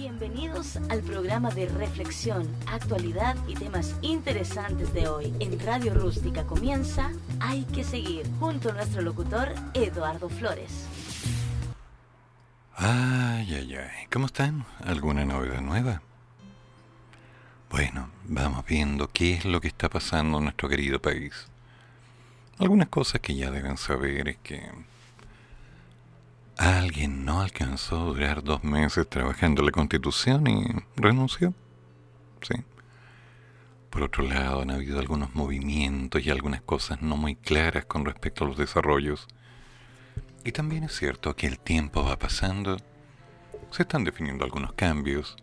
Bienvenidos 0.00 0.76
al 0.88 1.02
programa 1.02 1.50
de 1.50 1.66
reflexión, 1.68 2.48
actualidad 2.66 3.36
y 3.46 3.52
temas 3.52 3.94
interesantes 4.00 4.94
de 4.94 5.06
hoy. 5.08 5.34
En 5.40 5.60
Radio 5.60 5.92
Rústica 5.92 6.46
comienza 6.46 7.10
Hay 7.38 7.64
que 7.64 7.84
seguir, 7.84 8.26
junto 8.40 8.70
a 8.70 8.72
nuestro 8.72 9.02
locutor 9.02 9.52
Eduardo 9.74 10.30
Flores. 10.30 10.86
Ay, 12.76 13.54
ay, 13.54 13.76
ay. 13.76 14.06
¿Cómo 14.10 14.24
están? 14.24 14.64
¿Alguna 14.82 15.26
novedad 15.26 15.60
nueva? 15.60 16.00
Bueno, 17.68 18.08
vamos 18.24 18.64
viendo 18.64 19.10
qué 19.12 19.34
es 19.34 19.44
lo 19.44 19.60
que 19.60 19.68
está 19.68 19.90
pasando 19.90 20.38
en 20.38 20.44
nuestro 20.44 20.70
querido 20.70 21.02
país. 21.02 21.46
Algunas 22.58 22.88
cosas 22.88 23.20
que 23.20 23.34
ya 23.34 23.50
deben 23.50 23.76
saber 23.76 24.28
es 24.28 24.38
que 24.38 24.66
alguien 26.60 27.24
no 27.24 27.40
alcanzó 27.40 27.96
a 27.96 28.04
durar 28.04 28.44
dos 28.44 28.62
meses 28.62 29.08
trabajando 29.08 29.62
la 29.62 29.70
constitución 29.70 30.46
y 30.46 30.66
renunció. 30.94 31.54
Sí. 32.42 32.54
Por 33.88 34.02
otro 34.02 34.22
lado, 34.24 34.60
han 34.60 34.70
habido 34.70 34.98
algunos 35.00 35.34
movimientos 35.34 36.22
y 36.22 36.30
algunas 36.30 36.60
cosas 36.60 37.00
no 37.00 37.16
muy 37.16 37.34
claras 37.34 37.86
con 37.86 38.04
respecto 38.04 38.44
a 38.44 38.48
los 38.48 38.58
desarrollos. 38.58 39.26
Y 40.44 40.52
también 40.52 40.84
es 40.84 40.94
cierto 40.94 41.34
que 41.34 41.46
el 41.46 41.58
tiempo 41.58 42.04
va 42.04 42.18
pasando, 42.18 42.76
se 43.70 43.82
están 43.82 44.04
definiendo 44.04 44.44
algunos 44.44 44.74
cambios. 44.74 45.36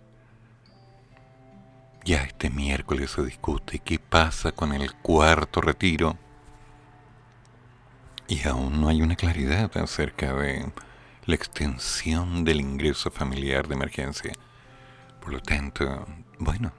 Ya 2.05 2.21
este 2.23 2.52
miércoles 2.52 3.12
se 3.12 3.26
discute 3.26 3.79
qué 3.79 3.98
pasa 3.98 4.52
con 4.52 4.71
el 4.71 4.93
cuarto 4.93 5.62
retiro. 5.62 6.15
Y 8.27 8.48
aún 8.48 8.79
no 8.79 8.88
hay 8.90 9.02
una 9.02 9.15
claridad 9.15 9.76
acerca 9.77 10.34
de 10.34 10.71
la 11.27 11.36
extensión 11.36 12.45
del 12.45 12.62
ingreso 12.62 13.12
familiar 13.12 13.68
de 13.68 13.76
emergencia. 13.76 14.31
Por 15.20 15.34
lo 15.34 15.41
tanto, 15.41 16.07
bueno, 16.40 16.71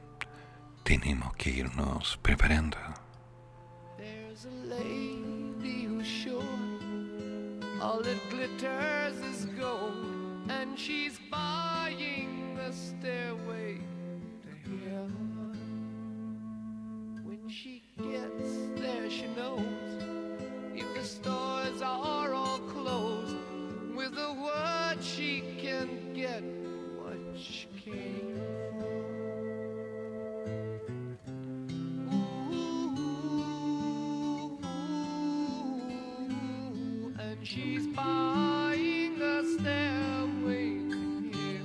tenemos 0.85 1.35
que 1.37 1.51
irnos 1.51 2.19
preparando. 2.23 2.79
All 7.81 8.03
that 8.03 8.19
glitters 8.29 9.17
is 9.21 9.47
gold, 9.57 10.51
and 10.51 10.77
she's 10.77 11.21
buying 11.31 12.57
the 12.57 12.73
stairway 12.73 13.79
to 14.65 14.71
heaven. 14.85 15.55
When 17.25 17.49
she 17.49 17.85
gets 17.99 18.81
there, 18.81 19.09
she 19.09 19.29
knows 19.37 19.63
if 20.75 20.93
the 20.93 21.05
stores 21.05 21.81
are 21.81 22.35
all 22.35 22.59
closed. 22.61 23.18
With 24.09 24.19
a 24.19 24.33
word 24.33 25.03
she 25.03 25.43
can 25.59 25.89
get 26.15 26.43
what 26.97 27.19
she 27.37 27.67
came 27.85 28.41
for. 28.79 28.87
Ooh, 32.11 32.93
and 37.19 37.39
she's 37.43 37.87
buying 37.89 39.21
a 39.21 39.45
stairway 39.59 40.79
here. 41.33 41.61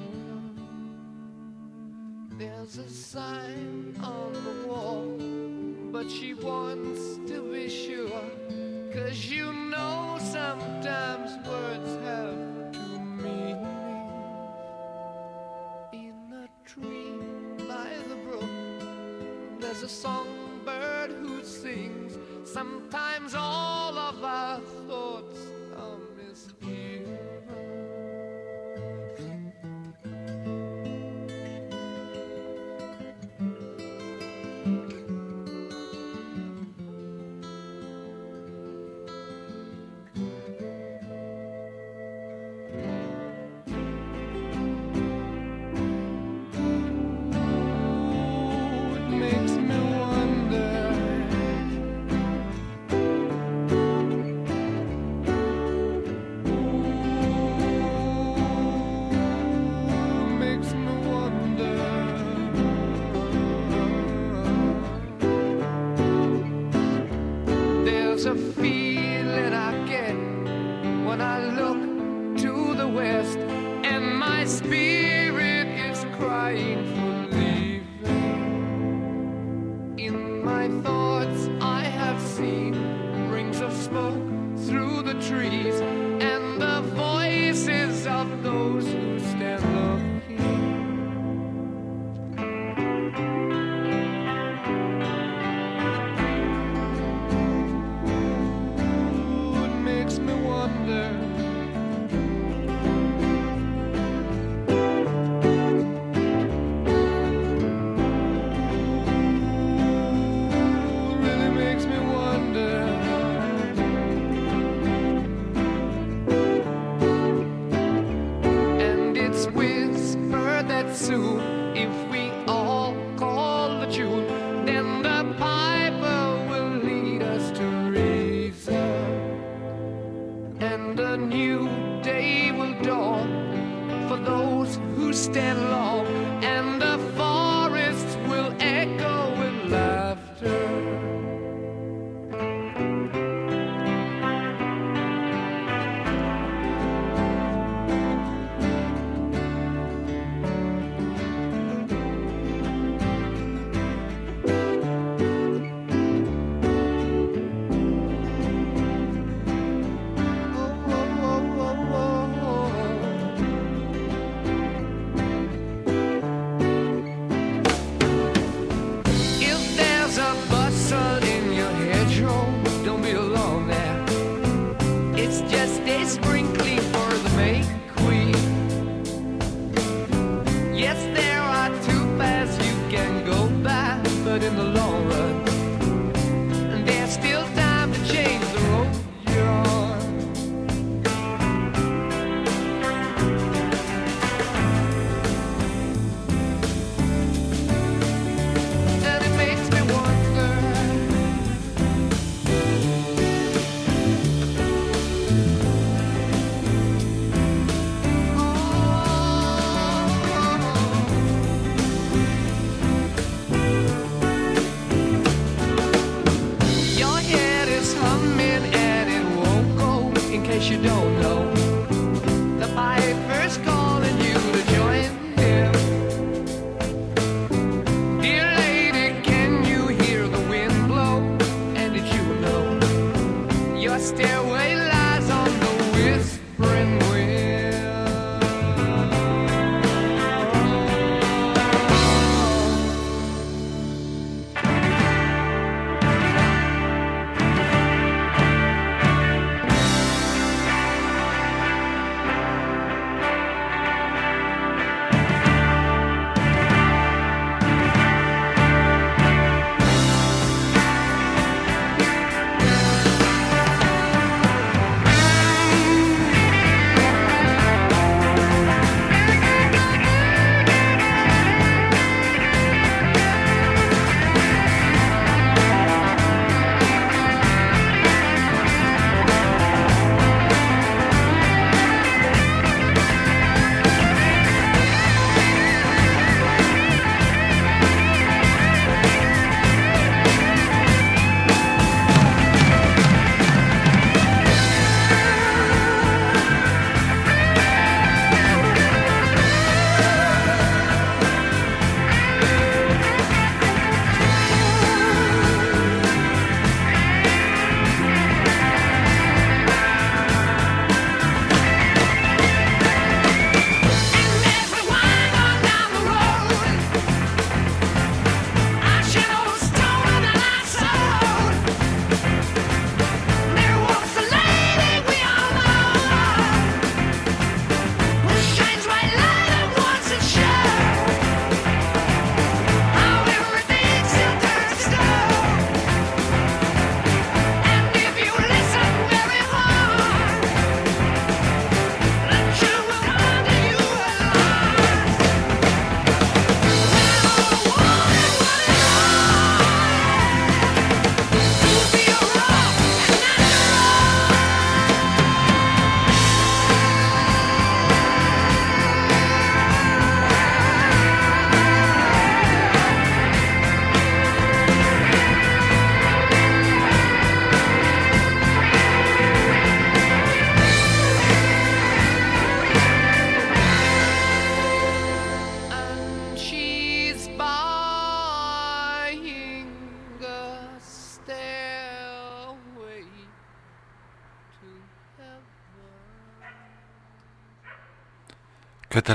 There's 2.37 2.77
a 2.77 2.89
sign 2.89 3.95
on 4.03 4.33
the 4.33 4.67
wall, 4.67 5.17
but 5.91 6.09
she 6.11 6.33
wants 6.33 7.17
to 7.31 7.53
be 7.53 7.69
sure. 7.69 8.21
Cause 8.93 9.25
you 9.25 9.51
know 9.51 10.19
sometimes 10.19 11.47
words 11.47 11.89
have 12.05 12.71
two 12.71 12.99
meanings. 12.99 13.65
In 15.91 16.13
a 16.31 16.47
tree 16.63 17.17
by 17.67 17.89
the 18.07 18.15
brook, 18.17 19.59
there's 19.59 19.81
a 19.81 19.89
songbird 19.89 21.09
who 21.09 21.43
sings. 21.43 22.19
Sometimes 22.47 23.33
all 23.33 23.97
of 23.97 24.23
our 24.23 24.59
thoughts 24.87 25.39
are 25.75 25.97
misgiven. 26.15 27.17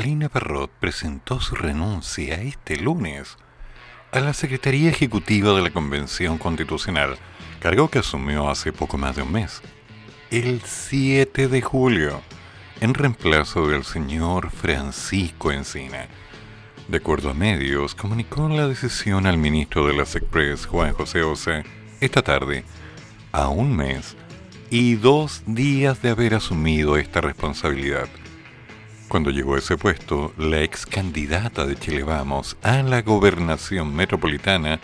Catalina 0.09 0.31
Parrot 0.31 0.71
presentó 0.81 1.39
su 1.39 1.55
renuncia 1.55 2.41
este 2.41 2.79
lunes 2.79 3.37
a 4.11 4.21
la 4.21 4.33
Secretaría 4.33 4.89
Ejecutiva 4.89 5.53
de 5.53 5.61
la 5.61 5.71
Convención 5.71 6.39
Constitucional, 6.39 7.19
cargo 7.61 7.91
que 7.91 7.99
asumió 7.99 8.49
hace 8.49 8.73
poco 8.73 8.97
más 8.97 9.17
de 9.17 9.23
un 9.23 9.33
mes, 9.33 9.61
el 10.31 10.63
7 10.65 11.49
de 11.49 11.61
julio, 11.61 12.23
en 12.81 12.95
reemplazo 12.95 13.69
del 13.69 13.85
señor 13.85 14.49
Francisco 14.49 15.53
Encina. 15.53 16.09
De 16.89 16.97
acuerdo 16.97 17.29
a 17.29 17.35
medios, 17.35 17.95
comunicó 17.95 18.49
la 18.49 18.67
decisión 18.67 19.27
al 19.27 19.37
ministro 19.37 19.87
de 19.87 19.93
las 19.93 20.17
Express, 20.17 20.65
Juan 20.65 20.95
José 20.95 21.23
Osa, 21.23 21.65
esta 22.01 22.23
tarde, 22.23 22.65
a 23.31 23.49
un 23.51 23.77
mes 23.77 24.17
y 24.71 24.95
dos 24.95 25.43
días 25.45 26.01
de 26.01 26.09
haber 26.09 26.33
asumido 26.33 26.97
esta 26.97 27.21
responsabilidad. 27.21 28.09
Cuando 29.09 29.31
llegó 29.31 29.55
a 29.55 29.59
ese 29.59 29.79
puesto, 29.79 30.35
la 30.37 30.63
ex 30.63 30.85
candidata 30.85 31.65
de 31.65 31.77
Chile 31.77 32.03
Vamos 32.03 32.59
a 32.63 32.83
la 32.83 33.01
gobernación 33.01 33.97
metropolitana 33.97 34.81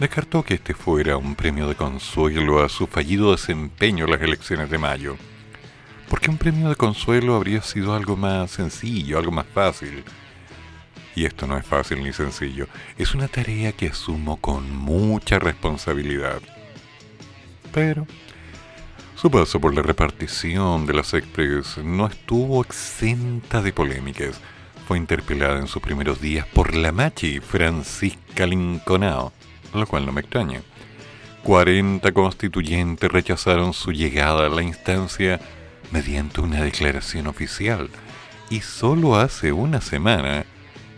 descartó 0.00 0.42
que 0.42 0.54
este 0.54 0.74
fuera 0.74 1.16
un 1.16 1.36
premio 1.36 1.68
de 1.68 1.76
consuelo 1.76 2.60
a 2.60 2.68
su 2.68 2.88
fallido 2.88 3.30
desempeño 3.30 4.06
en 4.06 4.10
las 4.10 4.20
elecciones 4.20 4.68
de 4.68 4.78
mayo. 4.78 5.16
Porque 6.08 6.28
un 6.28 6.38
premio 6.38 6.70
de 6.70 6.74
consuelo 6.74 7.36
habría 7.36 7.62
sido 7.62 7.94
algo 7.94 8.16
más 8.16 8.50
sencillo, 8.50 9.16
algo 9.16 9.30
más 9.30 9.46
fácil. 9.46 10.02
Y 11.14 11.24
esto 11.24 11.46
no 11.46 11.56
es 11.56 11.64
fácil 11.64 12.02
ni 12.02 12.12
sencillo, 12.12 12.66
es 12.98 13.14
una 13.14 13.28
tarea 13.28 13.70
que 13.70 13.90
asumo 13.90 14.38
con 14.38 14.74
mucha 14.74 15.38
responsabilidad. 15.38 16.40
Pero 17.72 18.08
su 19.20 19.30
paso 19.30 19.60
por 19.60 19.74
la 19.74 19.82
repartición 19.82 20.86
de 20.86 20.94
las 20.94 21.12
Express 21.12 21.76
no 21.84 22.06
estuvo 22.06 22.62
exenta 22.62 23.60
de 23.60 23.70
polémicas. 23.70 24.40
Fue 24.88 24.96
interpelada 24.96 25.58
en 25.58 25.66
sus 25.66 25.82
primeros 25.82 26.22
días 26.22 26.46
por 26.46 26.74
la 26.74 26.90
machi 26.90 27.38
Francisca 27.38 28.46
Linconao, 28.46 29.30
lo 29.74 29.86
cual 29.86 30.06
no 30.06 30.12
me 30.12 30.22
extraña. 30.22 30.62
40 31.42 32.10
constituyentes 32.12 33.12
rechazaron 33.12 33.74
su 33.74 33.92
llegada 33.92 34.46
a 34.46 34.48
la 34.48 34.62
instancia 34.62 35.38
mediante 35.90 36.40
una 36.40 36.62
declaración 36.62 37.26
oficial 37.26 37.90
y 38.48 38.60
solo 38.60 39.16
hace 39.16 39.52
una 39.52 39.82
semana 39.82 40.46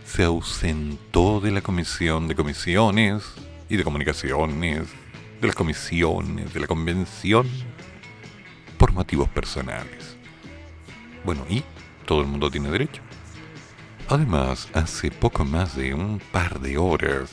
se 0.05 0.23
ausentó 0.23 1.41
de 1.41 1.51
la 1.51 1.59
Comisión 1.59 2.29
de 2.29 2.35
Comisiones 2.35 3.25
y 3.67 3.75
de 3.75 3.83
Comunicaciones, 3.83 4.87
de 5.41 5.47
las 5.47 5.57
comisiones, 5.57 6.53
de 6.53 6.59
la 6.61 6.67
convención 6.67 7.72
por 8.83 9.29
personales. 9.29 10.17
Bueno, 11.23 11.45
y 11.49 11.63
todo 12.05 12.21
el 12.21 12.27
mundo 12.27 12.51
tiene 12.51 12.69
derecho. 12.69 13.01
Además, 14.09 14.67
hace 14.73 15.09
poco 15.09 15.45
más 15.45 15.75
de 15.77 15.93
un 15.93 16.19
par 16.31 16.59
de 16.59 16.77
horas, 16.77 17.31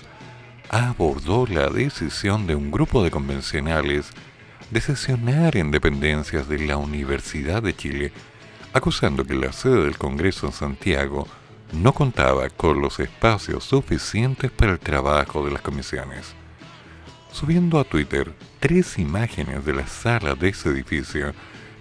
abordó 0.68 1.46
la 1.46 1.68
decisión 1.68 2.46
de 2.46 2.54
un 2.54 2.70
grupo 2.70 3.02
de 3.02 3.10
convencionales 3.10 4.10
de 4.70 4.80
sesionar 4.80 5.56
en 5.56 5.72
dependencias 5.72 6.48
de 6.48 6.60
la 6.60 6.76
Universidad 6.76 7.62
de 7.62 7.74
Chile, 7.74 8.12
acusando 8.72 9.24
que 9.24 9.34
la 9.34 9.52
sede 9.52 9.84
del 9.84 9.98
Congreso 9.98 10.46
en 10.46 10.52
Santiago 10.52 11.26
no 11.72 11.92
contaba 11.92 12.48
con 12.50 12.80
los 12.80 13.00
espacios 13.00 13.64
suficientes 13.64 14.52
para 14.52 14.72
el 14.72 14.78
trabajo 14.78 15.44
de 15.44 15.50
las 15.50 15.62
comisiones. 15.62 16.34
Subiendo 17.32 17.80
a 17.80 17.84
Twitter 17.84 18.32
tres 18.60 18.98
imágenes 18.98 19.64
de 19.64 19.72
la 19.72 19.86
sala 19.86 20.34
de 20.34 20.50
ese 20.50 20.68
edificio, 20.68 21.32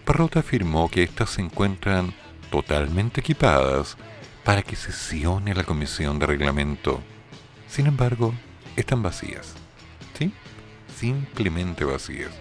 Parrot 0.05 0.38
afirmó 0.38 0.89
que 0.89 1.03
éstas 1.03 1.31
se 1.31 1.41
encuentran 1.41 2.13
totalmente 2.50 3.19
equipadas 3.19 3.98
para 4.43 4.63
que 4.63 4.75
sesione 4.75 5.53
la 5.53 5.65
comisión 5.65 6.17
de 6.17 6.25
reglamento. 6.25 7.01
Sin 7.67 7.86
embargo, 7.86 8.33
están 8.75 9.03
vacías. 9.03 9.53
¿Sí? 10.17 10.33
Simplemente 10.95 11.83
vacías. 11.83 12.31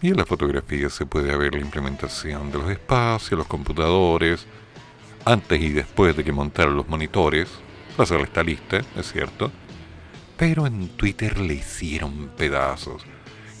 Y 0.00 0.08
en 0.08 0.16
la 0.16 0.26
fotografía 0.26 0.88
se 0.88 1.06
puede 1.06 1.36
ver 1.36 1.54
la 1.54 1.60
implementación 1.60 2.50
de 2.50 2.58
los 2.58 2.70
espacios, 2.70 3.38
los 3.38 3.46
computadores, 3.46 4.46
antes 5.24 5.60
y 5.60 5.68
después 5.68 6.16
de 6.16 6.24
que 6.24 6.32
montaron 6.32 6.76
los 6.76 6.88
monitores. 6.88 7.48
La 7.96 8.06
sala 8.06 8.24
está 8.24 8.42
lista, 8.42 8.80
es 8.96 9.12
cierto 9.12 9.52
pero 10.42 10.66
en 10.66 10.88
Twitter 10.88 11.38
le 11.38 11.54
hicieron 11.54 12.28
pedazos, 12.36 13.04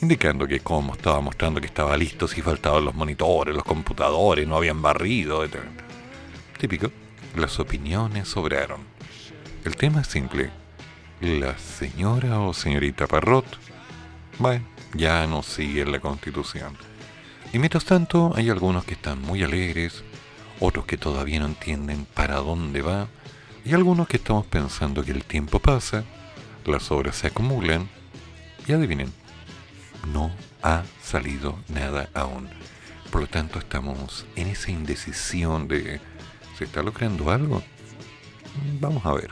indicando 0.02 0.46
que 0.46 0.60
como 0.60 0.92
estaba 0.92 1.20
mostrando 1.20 1.60
que 1.60 1.66
estaba 1.66 1.96
listo 1.96 2.28
si 2.28 2.42
faltaban 2.42 2.84
los 2.84 2.94
monitores, 2.94 3.54
los 3.54 3.64
computadores, 3.64 4.46
no 4.46 4.56
habían 4.56 4.82
barrido, 4.82 5.44
etc. 5.44 5.60
Típico, 6.58 6.90
las 7.36 7.58
opiniones 7.58 8.28
sobraron. 8.28 8.80
El 9.64 9.76
tema 9.76 10.00
es 10.00 10.08
simple. 10.08 10.50
La 11.20 11.56
señora 11.56 12.40
o 12.40 12.52
señorita 12.52 13.06
Parrot, 13.06 13.46
bueno, 14.38 14.66
ya 14.94 15.26
no 15.26 15.42
sigue 15.42 15.86
la 15.86 16.00
constitución. 16.00 16.76
Y 17.52 17.58
mientras 17.58 17.84
tanto, 17.84 18.32
hay 18.34 18.50
algunos 18.50 18.84
que 18.84 18.94
están 18.94 19.22
muy 19.22 19.42
alegres, 19.42 20.02
otros 20.58 20.84
que 20.84 20.96
todavía 20.96 21.38
no 21.38 21.46
entienden 21.46 22.06
para 22.12 22.36
dónde 22.36 22.82
va, 22.82 23.06
y 23.64 23.72
algunos 23.72 24.08
que 24.08 24.16
estamos 24.16 24.46
pensando 24.46 25.04
que 25.04 25.12
el 25.12 25.24
tiempo 25.24 25.60
pasa 25.60 26.04
las 26.64 26.90
obras 26.90 27.16
se 27.16 27.26
acumulan 27.26 27.88
y 28.66 28.72
adivinen, 28.72 29.12
no 30.06 30.30
ha 30.62 30.82
salido 31.02 31.58
nada 31.68 32.08
aún. 32.14 32.48
Por 33.10 33.22
lo 33.22 33.26
tanto, 33.26 33.58
estamos 33.58 34.26
en 34.36 34.48
esa 34.48 34.70
indecisión 34.70 35.68
de, 35.68 36.00
¿se 36.56 36.64
está 36.64 36.82
logrando 36.82 37.30
algo? 37.30 37.62
Vamos 38.80 39.04
a 39.04 39.12
ver. 39.12 39.30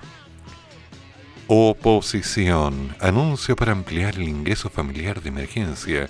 Oposición. 1.46 2.94
Anuncio 3.00 3.56
para 3.56 3.72
ampliar 3.72 4.16
el 4.16 4.28
ingreso 4.28 4.68
familiar 4.68 5.22
de 5.22 5.30
emergencia. 5.30 6.08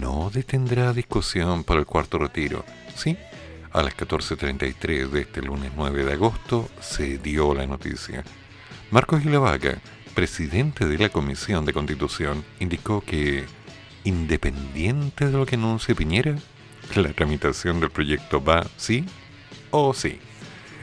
No 0.00 0.30
detendrá 0.30 0.92
discusión 0.92 1.64
para 1.64 1.80
el 1.80 1.86
cuarto 1.86 2.18
retiro. 2.18 2.64
Sí, 2.94 3.16
a 3.72 3.82
las 3.82 3.96
14.33 3.96 5.08
de 5.08 5.20
este 5.22 5.42
lunes 5.42 5.72
9 5.74 6.04
de 6.04 6.12
agosto 6.12 6.68
se 6.80 7.18
dio 7.18 7.54
la 7.54 7.66
noticia. 7.66 8.22
Marcos 8.90 9.22
Gilavaca 9.22 9.80
presidente 10.14 10.86
de 10.86 10.96
la 10.96 11.08
Comisión 11.08 11.64
de 11.64 11.72
Constitución 11.72 12.44
indicó 12.60 13.00
que, 13.00 13.44
independiente 14.04 15.26
de 15.26 15.32
lo 15.32 15.46
que 15.46 15.56
anuncie 15.56 15.94
Piñera, 15.94 16.36
la 16.94 17.12
tramitación 17.12 17.80
del 17.80 17.90
proyecto 17.90 18.42
va 18.42 18.66
sí 18.76 19.04
o 19.70 19.92
sí. 19.94 20.18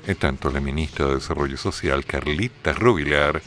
En 0.08 0.16
tanto, 0.16 0.50
la 0.50 0.60
ministra 0.60 1.06
de 1.06 1.16
Desarrollo 1.16 1.58
Social, 1.58 2.06
Carlita 2.06 2.74
Rubilar, 2.74 3.42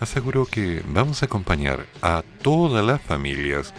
aseguró 0.00 0.44
que 0.44 0.82
vamos 0.86 1.22
a 1.22 1.26
acompañar 1.26 1.86
a 2.02 2.22
todas 2.42 2.84
las 2.84 3.00
familias 3.00 3.72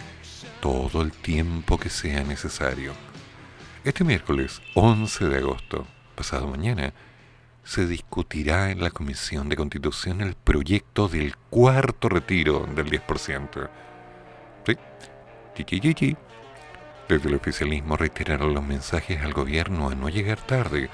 todo 0.60 1.02
el 1.02 1.12
tiempo 1.12 1.78
que 1.78 1.88
sea 1.88 2.24
necesario. 2.24 2.92
Este 3.84 4.02
miércoles 4.02 4.60
11 4.74 5.26
de 5.26 5.38
agosto, 5.38 5.86
pasado 6.16 6.48
mañana, 6.48 6.92
se 7.62 7.86
discutirá 7.86 8.70
en 8.70 8.80
la 8.80 8.90
Comisión 8.90 9.48
de 9.48 9.56
Constitución 9.56 10.20
el 10.20 10.34
proyecto 10.34 11.08
del 11.08 11.36
cuarto 11.36 12.08
retiro 12.08 12.66
del 12.74 12.90
10%. 12.90 13.70
¿Sí? 14.66 14.76
Desde 17.08 17.28
el 17.28 17.34
oficialismo 17.34 17.96
reiteraron 17.96 18.52
los 18.52 18.64
mensajes 18.64 19.22
al 19.22 19.32
gobierno 19.32 19.88
a 19.88 19.94
no 19.94 20.08
llegar 20.08 20.38
tarde 20.40 20.90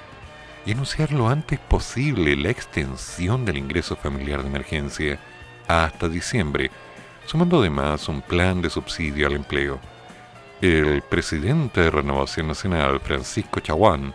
y 0.64 0.72
anunciar 0.72 1.10
lo 1.12 1.28
antes 1.28 1.58
posible 1.58 2.36
la 2.36 2.50
extensión 2.50 3.44
del 3.44 3.56
ingreso 3.56 3.96
familiar 3.96 4.42
de 4.42 4.48
emergencia 4.48 5.18
hasta 5.66 6.08
diciembre, 6.08 6.70
sumando 7.26 7.60
además 7.60 8.08
un 8.08 8.20
plan 8.20 8.60
de 8.62 8.70
subsidio 8.70 9.26
al 9.26 9.34
empleo. 9.34 9.80
El 10.60 11.02
presidente 11.02 11.80
de 11.80 11.90
Renovación 11.90 12.46
Nacional, 12.46 13.00
Francisco 13.00 13.60
Chaguán, 13.60 14.14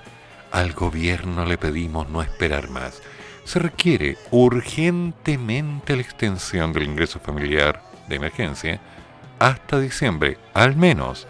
al 0.52 0.72
gobierno 0.74 1.46
le 1.46 1.58
pedimos 1.58 2.08
no 2.10 2.22
esperar 2.22 2.70
más. 2.70 3.02
Se 3.44 3.60
requiere 3.60 4.18
urgentemente 4.32 5.96
la 5.96 6.02
extensión 6.02 6.72
del 6.72 6.84
ingreso 6.84 7.20
familiar 7.20 7.82
de 8.08 8.16
emergencia 8.16 8.80
hasta 9.40 9.80
diciembre, 9.80 10.38
al 10.54 10.76
menos, 10.76 11.28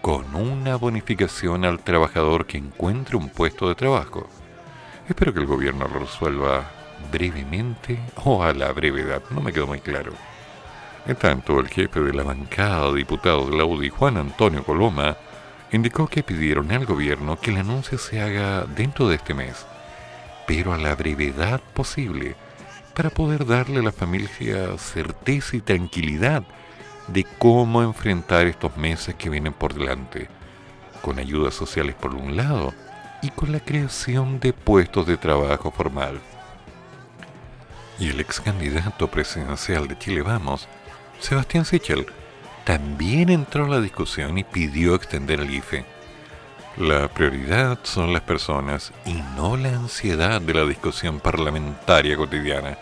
con 0.00 0.34
una 0.34 0.76
bonificación 0.76 1.64
al 1.64 1.80
trabajador 1.80 2.46
que 2.46 2.58
encuentre 2.58 3.16
un 3.16 3.28
puesto 3.28 3.68
de 3.68 3.74
trabajo. 3.74 4.28
Espero 5.08 5.32
que 5.32 5.40
el 5.40 5.46
gobierno 5.46 5.88
lo 5.88 6.00
resuelva 6.00 6.70
brevemente 7.10 7.98
o 8.24 8.42
a 8.42 8.52
la 8.52 8.72
brevedad, 8.72 9.22
no 9.30 9.40
me 9.40 9.52
quedó 9.52 9.66
muy 9.66 9.80
claro. 9.80 10.12
En 11.06 11.16
tanto, 11.16 11.58
el 11.58 11.68
jefe 11.68 12.00
de 12.00 12.12
la 12.12 12.22
bancada 12.22 12.90
de 12.90 12.98
diputados 12.98 13.50
de 13.50 13.56
la 13.56 13.64
UDI, 13.64 13.88
Juan 13.88 14.16
Antonio 14.16 14.62
Coloma, 14.62 15.16
indicó 15.72 16.06
que 16.06 16.22
pidieron 16.22 16.70
al 16.70 16.86
gobierno 16.86 17.40
que 17.40 17.50
el 17.50 17.56
anuncio 17.56 17.98
se 17.98 18.20
haga 18.20 18.64
dentro 18.66 19.08
de 19.08 19.16
este 19.16 19.34
mes, 19.34 19.66
pero 20.46 20.72
a 20.72 20.78
la 20.78 20.94
brevedad 20.94 21.60
posible, 21.74 22.36
para 22.94 23.10
poder 23.10 23.46
darle 23.46 23.80
a 23.80 23.82
la 23.82 23.92
familia 23.92 24.78
certeza 24.78 25.56
y 25.56 25.60
tranquilidad 25.60 26.44
de 27.08 27.24
cómo 27.38 27.82
enfrentar 27.82 28.46
estos 28.46 28.76
meses 28.76 29.14
que 29.14 29.30
vienen 29.30 29.52
por 29.52 29.74
delante, 29.74 30.28
con 31.02 31.18
ayudas 31.18 31.54
sociales 31.54 31.94
por 31.94 32.14
un 32.14 32.36
lado 32.36 32.72
y 33.22 33.30
con 33.30 33.52
la 33.52 33.60
creación 33.60 34.40
de 34.40 34.52
puestos 34.52 35.06
de 35.06 35.16
trabajo 35.16 35.70
formal. 35.70 36.20
Y 37.98 38.08
el 38.08 38.20
ex 38.20 38.40
candidato 38.40 39.08
presidencial 39.08 39.86
de 39.86 39.98
Chile 39.98 40.22
Vamos, 40.22 40.68
Sebastián 41.20 41.64
Sichel, 41.64 42.06
también 42.64 43.28
entró 43.28 43.66
a 43.66 43.68
la 43.68 43.80
discusión 43.80 44.38
y 44.38 44.44
pidió 44.44 44.94
extender 44.94 45.40
el 45.40 45.52
IFE. 45.52 45.84
La 46.76 47.08
prioridad 47.08 47.78
son 47.82 48.12
las 48.12 48.22
personas 48.22 48.92
y 49.04 49.14
no 49.36 49.56
la 49.56 49.68
ansiedad 49.68 50.40
de 50.40 50.54
la 50.54 50.64
discusión 50.64 51.20
parlamentaria 51.20 52.16
cotidiana. 52.16 52.78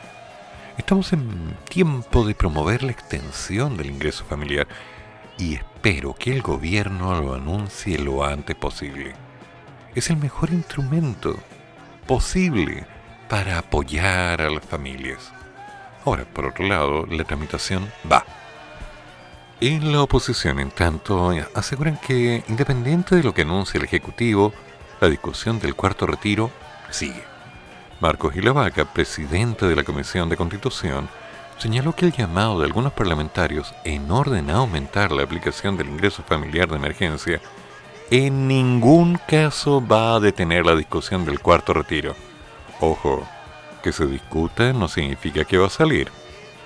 Estamos 0.78 1.12
en 1.12 1.56
tiempo 1.68 2.24
de 2.24 2.34
promover 2.34 2.82
la 2.82 2.92
extensión 2.92 3.76
del 3.76 3.90
ingreso 3.90 4.24
familiar 4.24 4.66
y 5.36 5.54
espero 5.54 6.14
que 6.14 6.32
el 6.32 6.42
gobierno 6.42 7.20
lo 7.20 7.34
anuncie 7.34 7.98
lo 7.98 8.24
antes 8.24 8.56
posible. 8.56 9.14
Es 9.94 10.10
el 10.10 10.16
mejor 10.16 10.50
instrumento 10.50 11.36
posible 12.06 12.86
para 13.28 13.58
apoyar 13.58 14.40
a 14.40 14.50
las 14.50 14.64
familias. 14.64 15.32
Ahora, 16.04 16.24
por 16.24 16.46
otro 16.46 16.66
lado, 16.66 17.06
la 17.06 17.24
tramitación 17.24 17.90
va. 18.10 18.24
En 19.60 19.92
la 19.92 20.02
oposición, 20.02 20.58
en 20.58 20.70
tanto, 20.70 21.30
aseguran 21.54 21.98
que, 21.98 22.42
independiente 22.48 23.16
de 23.16 23.22
lo 23.22 23.34
que 23.34 23.42
anuncie 23.42 23.78
el 23.78 23.84
Ejecutivo, 23.84 24.54
la 25.00 25.08
discusión 25.08 25.60
del 25.60 25.74
cuarto 25.74 26.06
retiro 26.06 26.50
sigue. 26.90 27.29
Marcos 28.00 28.32
Gilavaca, 28.32 28.86
presidente 28.86 29.66
de 29.66 29.76
la 29.76 29.84
Comisión 29.84 30.30
de 30.30 30.36
Constitución, 30.36 31.08
señaló 31.58 31.94
que 31.94 32.06
el 32.06 32.12
llamado 32.12 32.58
de 32.58 32.66
algunos 32.66 32.94
parlamentarios 32.94 33.74
en 33.84 34.10
orden 34.10 34.48
a 34.48 34.56
aumentar 34.56 35.12
la 35.12 35.22
aplicación 35.22 35.76
del 35.76 35.88
ingreso 35.88 36.22
familiar 36.22 36.68
de 36.68 36.76
emergencia 36.76 37.40
en 38.10 38.48
ningún 38.48 39.20
caso 39.28 39.86
va 39.86 40.16
a 40.16 40.20
detener 40.20 40.66
la 40.66 40.74
discusión 40.74 41.24
del 41.24 41.40
cuarto 41.40 41.72
retiro. 41.72 42.16
Ojo, 42.80 43.28
que 43.82 43.92
se 43.92 44.06
discuta 44.06 44.72
no 44.72 44.88
significa 44.88 45.44
que 45.44 45.58
va 45.58 45.68
a 45.68 45.70
salir. 45.70 46.10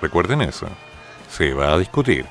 Recuerden 0.01 0.41
eso. 0.41 0.67
Se 1.29 1.53
va 1.53 1.73
a 1.73 1.77
discutir 1.77 2.25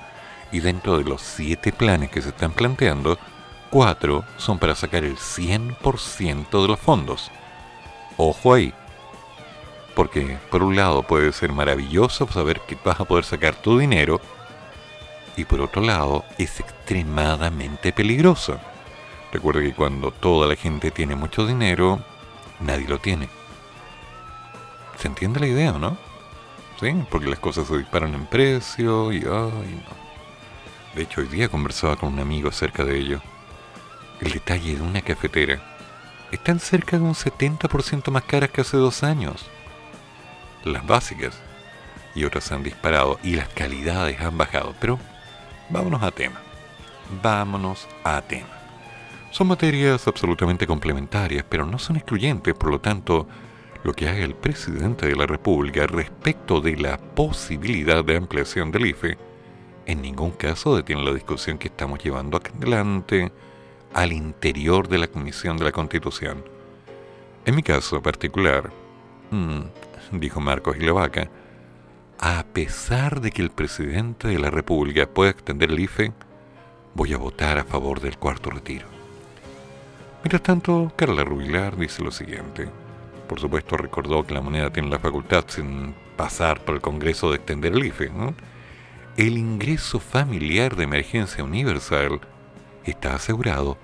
y 0.50 0.60
dentro 0.60 0.98
de 0.98 1.04
los 1.04 1.20
siete 1.20 1.72
planes 1.72 2.10
que 2.10 2.22
se 2.22 2.30
están 2.30 2.52
planteando, 2.52 3.18
cuatro 3.70 4.24
son 4.36 4.58
para 4.58 4.74
sacar 4.74 5.04
el 5.04 5.16
100% 5.16 6.62
de 6.62 6.68
los 6.68 6.80
fondos. 6.80 7.30
Ojo 8.16 8.54
ahí. 8.54 8.72
Porque 9.94 10.38
por 10.50 10.62
un 10.62 10.76
lado 10.76 11.02
puede 11.04 11.32
ser 11.32 11.52
maravilloso 11.52 12.26
saber 12.28 12.60
que 12.60 12.76
vas 12.84 13.00
a 13.00 13.04
poder 13.04 13.24
sacar 13.24 13.54
tu 13.54 13.78
dinero 13.78 14.20
y 15.36 15.44
por 15.44 15.60
otro 15.60 15.82
lado 15.82 16.24
es 16.38 16.60
extremadamente 16.60 17.92
peligroso. 17.92 18.58
Recuerda 19.32 19.60
que 19.62 19.74
cuando 19.74 20.10
toda 20.10 20.46
la 20.48 20.56
gente 20.56 20.90
tiene 20.90 21.16
mucho 21.16 21.46
dinero, 21.46 22.00
nadie 22.60 22.88
lo 22.88 22.98
tiene. 22.98 23.28
¿Se 24.96 25.08
entiende 25.08 25.40
la 25.40 25.48
idea, 25.48 25.72
no? 25.72 25.96
Sí, 26.80 26.92
porque 27.10 27.28
las 27.28 27.38
cosas 27.38 27.66
se 27.66 27.78
disparan 27.78 28.14
en 28.14 28.26
precio 28.26 29.12
y 29.12 29.18
ay. 29.18 29.84
De 30.94 31.02
hecho, 31.02 31.20
hoy 31.20 31.26
día 31.26 31.48
conversaba 31.48 31.96
con 31.96 32.12
un 32.12 32.20
amigo 32.20 32.48
acerca 32.48 32.84
de 32.84 32.96
ello. 32.96 33.20
El 34.20 34.32
detalle 34.32 34.76
de 34.76 34.82
una 34.82 35.02
cafetera. 35.02 35.60
Están 36.30 36.60
cerca 36.60 36.96
de 36.96 37.02
un 37.02 37.14
70% 37.14 38.10
más 38.10 38.24
caras 38.24 38.50
que 38.50 38.60
hace 38.60 38.76
dos 38.76 39.02
años. 39.02 39.46
Las 40.64 40.86
básicas. 40.86 41.40
Y 42.14 42.24
otras 42.24 42.50
han 42.52 42.62
disparado 42.62 43.18
y 43.22 43.36
las 43.36 43.48
calidades 43.48 44.20
han 44.20 44.38
bajado. 44.38 44.74
Pero 44.80 44.98
vámonos 45.68 46.02
a 46.02 46.10
tema. 46.10 46.40
Vámonos 47.22 47.86
a 48.02 48.20
tema. 48.22 48.48
Son 49.30 49.48
materias 49.48 50.06
absolutamente 50.06 50.66
complementarias, 50.66 51.44
pero 51.48 51.66
no 51.66 51.78
son 51.78 51.96
excluyentes, 51.96 52.54
por 52.54 52.70
lo 52.70 52.80
tanto, 52.80 53.26
lo 53.82 53.92
que 53.92 54.08
haga 54.08 54.24
el 54.24 54.34
presidente 54.34 55.06
de 55.06 55.16
la 55.16 55.26
República 55.26 55.86
respecto 55.86 56.60
de 56.60 56.76
la 56.76 56.98
posibilidad 56.98 58.04
de 58.04 58.16
ampliación 58.16 58.70
del 58.70 58.86
IFE 58.86 59.18
en 59.86 60.00
ningún 60.00 60.30
caso 60.30 60.76
detiene 60.76 61.04
la 61.04 61.12
discusión 61.12 61.58
que 61.58 61.68
estamos 61.68 62.02
llevando 62.02 62.38
adelante 62.38 63.32
al 63.92 64.12
interior 64.12 64.88
de 64.88 64.98
la 64.98 65.08
Comisión 65.08 65.56
de 65.56 65.64
la 65.64 65.72
Constitución. 65.72 66.42
En 67.44 67.54
mi 67.54 67.62
caso 67.62 68.00
particular, 68.00 68.72
mm, 69.30 69.60
dijo 70.20 70.40
Marcos 70.40 70.76
Gilevaca, 70.76 71.30
a 72.18 72.44
pesar 72.52 73.20
de 73.20 73.30
que 73.30 73.42
el 73.42 73.50
presidente 73.50 74.28
de 74.28 74.38
la 74.38 74.50
República 74.50 75.06
pueda 75.06 75.30
extender 75.30 75.70
el 75.70 75.80
IFE, 75.80 76.12
voy 76.94 77.12
a 77.12 77.18
votar 77.18 77.58
a 77.58 77.64
favor 77.64 78.00
del 78.00 78.18
cuarto 78.18 78.50
retiro. 78.50 78.86
Mientras 80.22 80.42
tanto, 80.42 80.92
Carla 80.96 81.24
Rubilar 81.24 81.76
dice 81.76 82.02
lo 82.02 82.10
siguiente. 82.10 82.68
Por 83.28 83.40
supuesto 83.40 83.76
recordó 83.76 84.26
que 84.26 84.34
la 84.34 84.40
moneda 84.40 84.70
tiene 84.70 84.88
la 84.88 84.98
facultad 84.98 85.44
sin 85.48 85.94
pasar 86.16 86.60
por 86.60 86.76
el 86.76 86.80
Congreso 86.80 87.30
de 87.30 87.36
extender 87.36 87.72
el 87.72 87.84
IFE, 87.84 88.10
el 89.16 89.38
ingreso 89.38 90.00
familiar 90.00 90.76
de 90.76 90.84
emergencia 90.84 91.44
universal 91.44 92.20
está 92.84 93.14
asegurado 93.14 93.78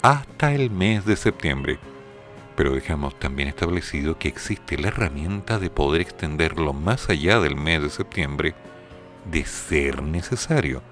hasta 0.00 0.54
el 0.54 0.70
mes 0.70 1.04
de 1.04 1.16
septiembre, 1.16 1.78
pero 2.60 2.74
dejamos 2.74 3.18
también 3.18 3.48
establecido 3.48 4.18
que 4.18 4.28
existe 4.28 4.76
la 4.76 4.88
herramienta 4.88 5.58
de 5.58 5.70
poder 5.70 6.02
extenderlo 6.02 6.74
más 6.74 7.08
allá 7.08 7.40
del 7.40 7.56
mes 7.56 7.82
de 7.82 7.88
septiembre 7.88 8.54
de 9.24 9.46
ser 9.46 10.02
necesario. 10.02 10.82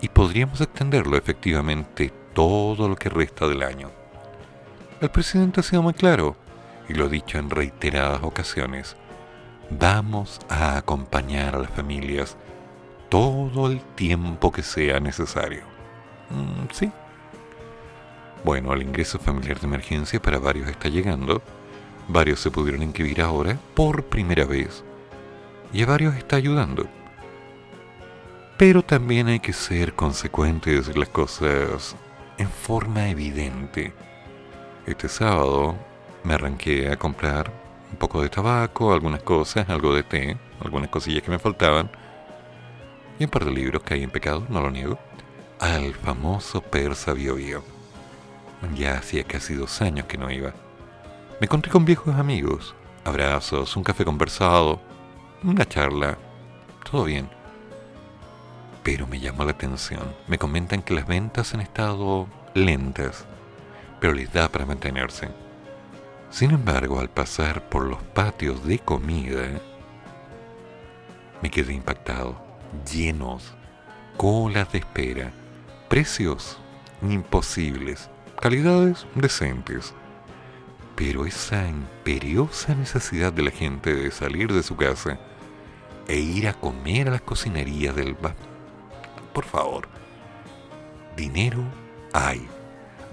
Y 0.00 0.08
podríamos 0.08 0.62
extenderlo 0.62 1.18
efectivamente 1.18 2.10
todo 2.32 2.88
lo 2.88 2.96
que 2.96 3.10
resta 3.10 3.46
del 3.46 3.62
año. 3.62 3.90
El 5.02 5.10
presidente 5.10 5.60
ha 5.60 5.62
sido 5.62 5.82
muy 5.82 5.92
claro 5.92 6.36
y 6.88 6.94
lo 6.94 7.04
ha 7.04 7.08
dicho 7.08 7.36
en 7.36 7.50
reiteradas 7.50 8.22
ocasiones. 8.22 8.96
Vamos 9.68 10.40
a 10.48 10.78
acompañar 10.78 11.54
a 11.54 11.58
las 11.58 11.70
familias 11.72 12.34
todo 13.10 13.70
el 13.70 13.82
tiempo 13.94 14.50
que 14.52 14.62
sea 14.62 15.00
necesario. 15.00 15.64
Mm, 16.30 16.72
sí. 16.72 16.90
Bueno, 18.46 18.72
el 18.74 18.82
ingreso 18.82 19.18
familiar 19.18 19.58
de 19.58 19.66
emergencia 19.66 20.22
para 20.22 20.38
varios 20.38 20.68
está 20.68 20.88
llegando. 20.88 21.42
Varios 22.06 22.38
se 22.38 22.52
pudieron 22.52 22.80
inscribir 22.80 23.20
ahora 23.20 23.58
por 23.74 24.04
primera 24.04 24.44
vez. 24.44 24.84
Y 25.72 25.82
a 25.82 25.86
varios 25.86 26.14
está 26.14 26.36
ayudando. 26.36 26.86
Pero 28.56 28.84
también 28.84 29.26
hay 29.26 29.40
que 29.40 29.52
ser 29.52 29.94
consecuentes 29.94 30.86
de 30.86 30.94
las 30.94 31.08
cosas 31.08 31.96
en 32.38 32.48
forma 32.48 33.08
evidente. 33.08 33.92
Este 34.86 35.08
sábado 35.08 35.74
me 36.22 36.34
arranqué 36.34 36.88
a 36.88 36.96
comprar 36.96 37.52
un 37.90 37.96
poco 37.96 38.22
de 38.22 38.28
tabaco, 38.28 38.92
algunas 38.92 39.24
cosas, 39.24 39.68
algo 39.68 39.92
de 39.92 40.04
té, 40.04 40.36
algunas 40.60 40.88
cosillas 40.88 41.24
que 41.24 41.32
me 41.32 41.40
faltaban 41.40 41.90
y 43.18 43.24
un 43.24 43.30
par 43.30 43.44
de 43.44 43.50
libros 43.50 43.82
que 43.82 43.94
hay 43.94 44.04
en 44.04 44.10
pecado, 44.10 44.46
no 44.48 44.60
lo 44.60 44.70
niego, 44.70 45.00
al 45.58 45.94
famoso 45.94 46.60
Persa 46.60 47.12
Bio. 47.12 47.75
Ya 48.74 48.98
hacía 48.98 49.24
casi 49.24 49.54
dos 49.54 49.80
años 49.82 50.06
que 50.06 50.18
no 50.18 50.30
iba. 50.30 50.52
Me 51.40 51.44
encontré 51.44 51.70
con 51.70 51.84
viejos 51.84 52.14
amigos, 52.16 52.74
abrazos, 53.04 53.76
un 53.76 53.84
café 53.84 54.04
conversado, 54.04 54.80
una 55.42 55.66
charla, 55.66 56.18
todo 56.90 57.04
bien. 57.04 57.28
Pero 58.82 59.06
me 59.06 59.20
llamó 59.20 59.44
la 59.44 59.52
atención. 59.52 60.14
Me 60.26 60.38
comentan 60.38 60.82
que 60.82 60.94
las 60.94 61.06
ventas 61.06 61.52
han 61.54 61.60
estado 61.60 62.26
lentas, 62.54 63.26
pero 64.00 64.12
les 64.14 64.32
da 64.32 64.48
para 64.48 64.66
mantenerse. 64.66 65.28
Sin 66.30 66.50
embargo, 66.50 67.00
al 67.00 67.10
pasar 67.10 67.68
por 67.68 67.84
los 67.84 68.02
patios 68.02 68.64
de 68.66 68.78
comida, 68.78 69.60
me 71.42 71.50
quedé 71.50 71.72
impactado 71.74 72.36
llenos, 72.90 73.54
colas 74.16 74.70
de 74.72 74.78
espera, 74.78 75.32
precios 75.88 76.58
imposibles, 77.02 78.10
calidades 78.40 79.06
decentes. 79.14 79.94
Pero 80.94 81.26
esa 81.26 81.68
imperiosa 81.68 82.74
necesidad 82.74 83.32
de 83.32 83.42
la 83.42 83.50
gente 83.50 83.94
de 83.94 84.10
salir 84.10 84.52
de 84.52 84.62
su 84.62 84.76
casa 84.76 85.18
e 86.08 86.18
ir 86.18 86.48
a 86.48 86.54
comer 86.54 87.08
a 87.08 87.12
las 87.12 87.20
cocinerías 87.20 87.94
del 87.94 88.14
bar. 88.14 88.34
Por 89.32 89.44
favor, 89.44 89.88
dinero 91.16 91.62
hay. 92.12 92.46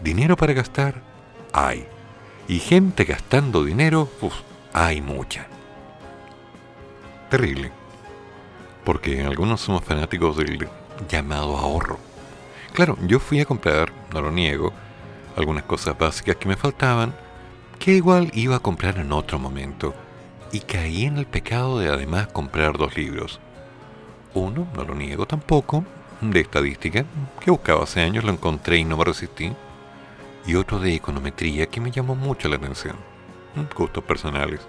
Dinero 0.01 0.37
para 0.37 0.53
gastar 0.53 1.01
hay. 1.51 1.85
Y 2.47 2.59
gente 2.59 3.03
gastando 3.03 3.63
dinero, 3.63 4.09
hay 4.73 5.01
mucha. 5.01 5.47
Terrible 7.29 7.83
porque 8.83 9.21
algunos 9.21 9.61
somos 9.61 9.83
fanáticos 9.83 10.37
del 10.37 10.67
llamado 11.09 11.57
ahorro. 11.57 11.97
Claro, 12.73 12.97
yo 13.05 13.19
fui 13.19 13.39
a 13.39 13.45
comprar, 13.45 13.91
no 14.13 14.21
lo 14.21 14.31
niego, 14.31 14.73
algunas 15.35 15.63
cosas 15.63 15.97
básicas 15.97 16.35
que 16.35 16.47
me 16.47 16.55
faltaban, 16.55 17.13
que 17.79 17.91
igual 17.91 18.29
iba 18.33 18.55
a 18.55 18.59
comprar 18.59 18.97
en 18.97 19.11
otro 19.11 19.39
momento, 19.39 19.93
y 20.51 20.59
caí 20.61 21.05
en 21.05 21.17
el 21.17 21.25
pecado 21.25 21.79
de 21.79 21.89
además 21.89 22.27
comprar 22.27 22.77
dos 22.77 22.95
libros. 22.95 23.39
Uno, 24.33 24.67
no 24.75 24.83
lo 24.83 24.95
niego 24.95 25.25
tampoco, 25.25 25.83
de 26.21 26.39
estadística, 26.39 27.05
que 27.39 27.51
buscaba 27.51 27.83
hace 27.83 28.01
años, 28.01 28.23
lo 28.23 28.31
encontré 28.31 28.77
y 28.77 28.85
no 28.85 28.97
me 28.97 29.03
resistí. 29.05 29.51
y 30.45 30.55
otro 30.55 30.77
de 30.79 30.93
econometría 30.93 31.67
que 31.67 31.79
me 31.79 31.89
llamó 31.89 32.15
mucho 32.15 32.49
la 32.49 32.57
atención. 32.57 32.97
Gustos 33.75 34.03
personales. 34.03 34.59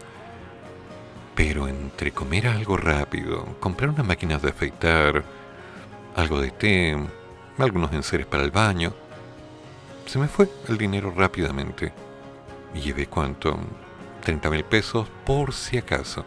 Pero 1.35 1.67
entre 1.67 2.13
comer 2.13 2.47
algo 2.47 2.77
rápido, 2.77 3.45
comprar 3.59 3.91
unas 3.91 4.07
máquinas 4.07 4.41
de 4.41 4.51
afeitar, 4.51 5.25
algo 6.15 6.41
de 6.41 6.51
té, 6.53 6.97
algunos 7.59 7.93
enseres 7.93 8.27
para 8.27 8.45
el 8.45 8.53
baño, 8.53 8.95
se 10.15 10.21
me 10.21 10.29
fue 10.29 10.49
el 10.69 10.79
dinero 10.79 11.11
rápidamente. 11.11 11.93
Y 12.73 12.83
llevé 12.83 13.09
cuánto, 13.09 13.59
30 14.23 14.49
mil 14.49 14.63
pesos 14.63 15.09
por 15.27 15.53
si 15.53 15.77
acaso. 15.77 16.25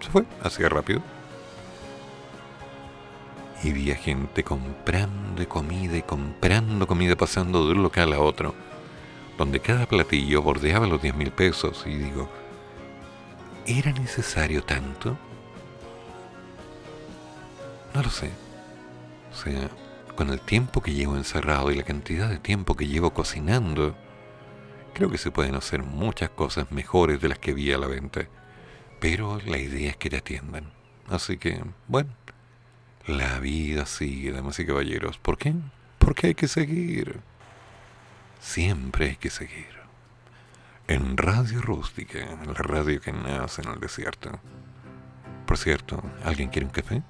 Se 0.00 0.08
fue 0.08 0.24
así 0.42 0.62
rápido. 0.62 1.02
Y 3.62 3.72
vi 3.72 3.90
a 3.90 3.94
gente 3.94 4.42
comprando 4.42 5.46
comida 5.50 5.98
y 5.98 6.02
comprando 6.02 6.86
comida 6.86 7.14
pasando 7.14 7.66
de 7.66 7.72
un 7.72 7.82
local 7.82 8.14
a 8.14 8.20
otro, 8.20 8.54
donde 9.36 9.60
cada 9.60 9.84
platillo 9.84 10.40
bordeaba 10.40 10.86
los 10.86 11.02
10 11.02 11.14
mil 11.16 11.30
pesos. 11.30 11.84
Y 11.86 11.94
digo, 11.94 12.30
¿era 13.66 13.92
necesario 13.92 14.62
tanto? 14.62 15.18
No 17.92 18.02
lo 18.02 18.08
sé. 18.08 18.30
O 19.30 19.36
sea, 19.36 19.68
con 20.16 20.30
el 20.30 20.40
tiempo 20.40 20.82
que 20.82 20.94
llevo 20.94 21.16
encerrado 21.16 21.70
y 21.70 21.76
la 21.76 21.84
cantidad 21.84 22.28
de 22.28 22.38
tiempo 22.38 22.74
que 22.74 22.88
llevo 22.88 23.12
cocinando, 23.12 23.94
creo 24.94 25.10
que 25.10 25.18
se 25.18 25.30
pueden 25.30 25.54
hacer 25.54 25.82
muchas 25.82 26.30
cosas 26.30 26.72
mejores 26.72 27.20
de 27.20 27.28
las 27.28 27.38
que 27.38 27.52
vi 27.52 27.70
a 27.72 27.78
la 27.78 27.86
venta. 27.86 28.26
Pero 28.98 29.38
la 29.44 29.58
idea 29.58 29.90
es 29.90 29.96
que 29.96 30.10
te 30.10 30.16
atiendan. 30.16 30.72
Así 31.08 31.36
que, 31.36 31.62
bueno, 31.86 32.10
la 33.06 33.38
vida 33.38 33.86
sigue, 33.86 34.32
damas 34.32 34.58
y 34.58 34.66
caballeros. 34.66 35.18
¿Por 35.18 35.38
qué? 35.38 35.54
Porque 35.98 36.28
hay 36.28 36.34
que 36.34 36.48
seguir. 36.48 37.20
Siempre 38.40 39.10
hay 39.10 39.16
que 39.16 39.30
seguir. 39.30 39.76
En 40.88 41.16
Radio 41.16 41.60
Rústica, 41.60 42.18
la 42.46 42.54
radio 42.54 43.00
que 43.00 43.12
nace 43.12 43.62
en 43.62 43.68
el 43.68 43.80
desierto. 43.80 44.40
Por 45.46 45.58
cierto, 45.58 46.02
¿alguien 46.24 46.48
quiere 46.48 46.66
un 46.66 46.72
café? 46.72 47.02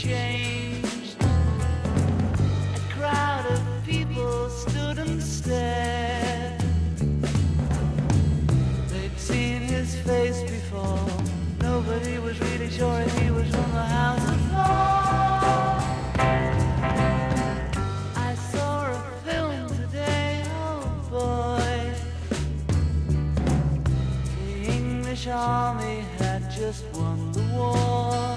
Changed. 0.00 1.16
A 1.20 2.80
crowd 2.94 3.44
of 3.52 3.60
people 3.84 4.48
stood 4.48 4.98
and 4.98 5.22
stared. 5.22 6.58
They'd 8.88 9.18
seen 9.18 9.60
his 9.60 9.94
face 9.96 10.40
before. 10.40 11.06
Nobody 11.60 12.18
was 12.18 12.40
really 12.40 12.70
sure 12.70 12.98
if 13.02 13.18
he 13.18 13.30
was 13.30 13.50
from 13.50 13.70
the 13.72 13.86
house. 13.98 14.26
Of 14.30 14.52
law. 14.52 15.82
I 18.16 18.34
saw 18.52 18.90
a 18.90 19.02
film 19.26 19.68
today, 19.68 20.42
oh 20.46 20.80
boy. 21.10 21.92
The 24.38 24.72
English 24.72 25.26
army 25.26 26.06
had 26.18 26.50
just 26.50 26.84
won 26.94 27.32
the 27.32 27.42
war. 27.54 28.29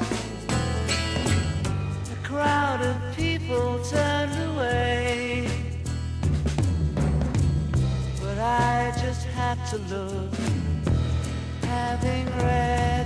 Crowd 2.34 2.82
of 2.82 3.16
people 3.16 3.80
turned 3.84 4.36
away. 4.50 5.48
But 8.20 8.40
I 8.40 8.92
just 9.00 9.24
had 9.28 9.64
to 9.68 9.78
look, 9.78 10.34
having 11.62 12.26
read 12.38 13.03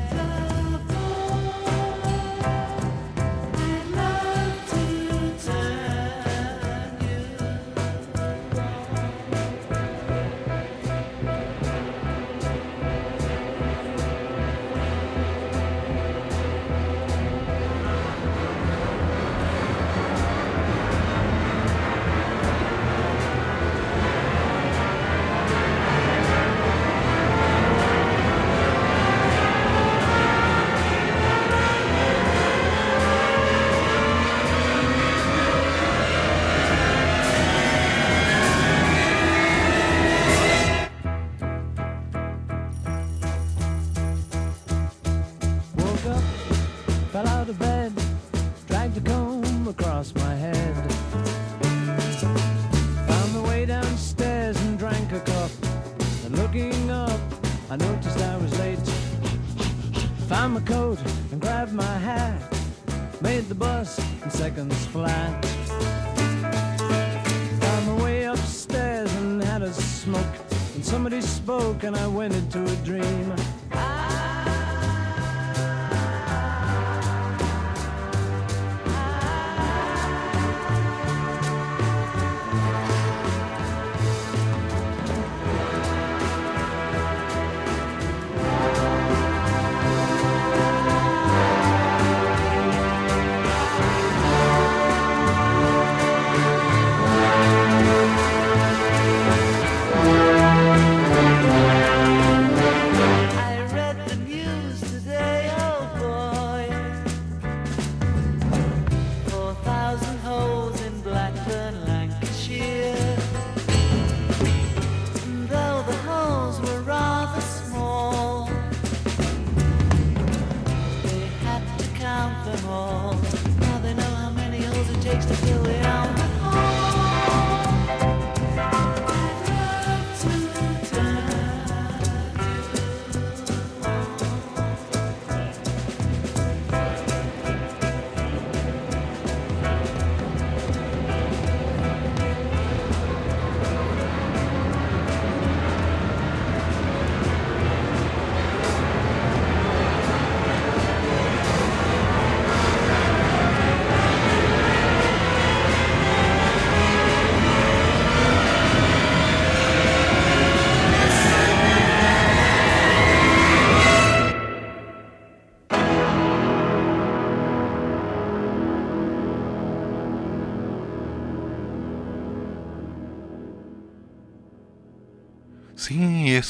coat 60.87 60.99
and 61.31 61.41
grabbed 61.41 61.73
my 61.73 61.97
hat. 61.97 62.39
Made 63.21 63.45
the 63.49 63.55
bus 63.55 63.99
in 64.23 64.29
seconds 64.29 64.85
flat. 64.87 65.45
Found 67.61 67.87
my 67.87 68.03
way 68.03 68.23
upstairs 68.23 69.11
and 69.15 69.43
had 69.43 69.63
a 69.63 69.73
smoke. 69.73 70.35
And 70.75 70.85
somebody 70.85 71.19
spoke 71.21 71.83
and 71.83 71.95
I 71.95 72.07
went 72.07 72.33
into 72.35 72.56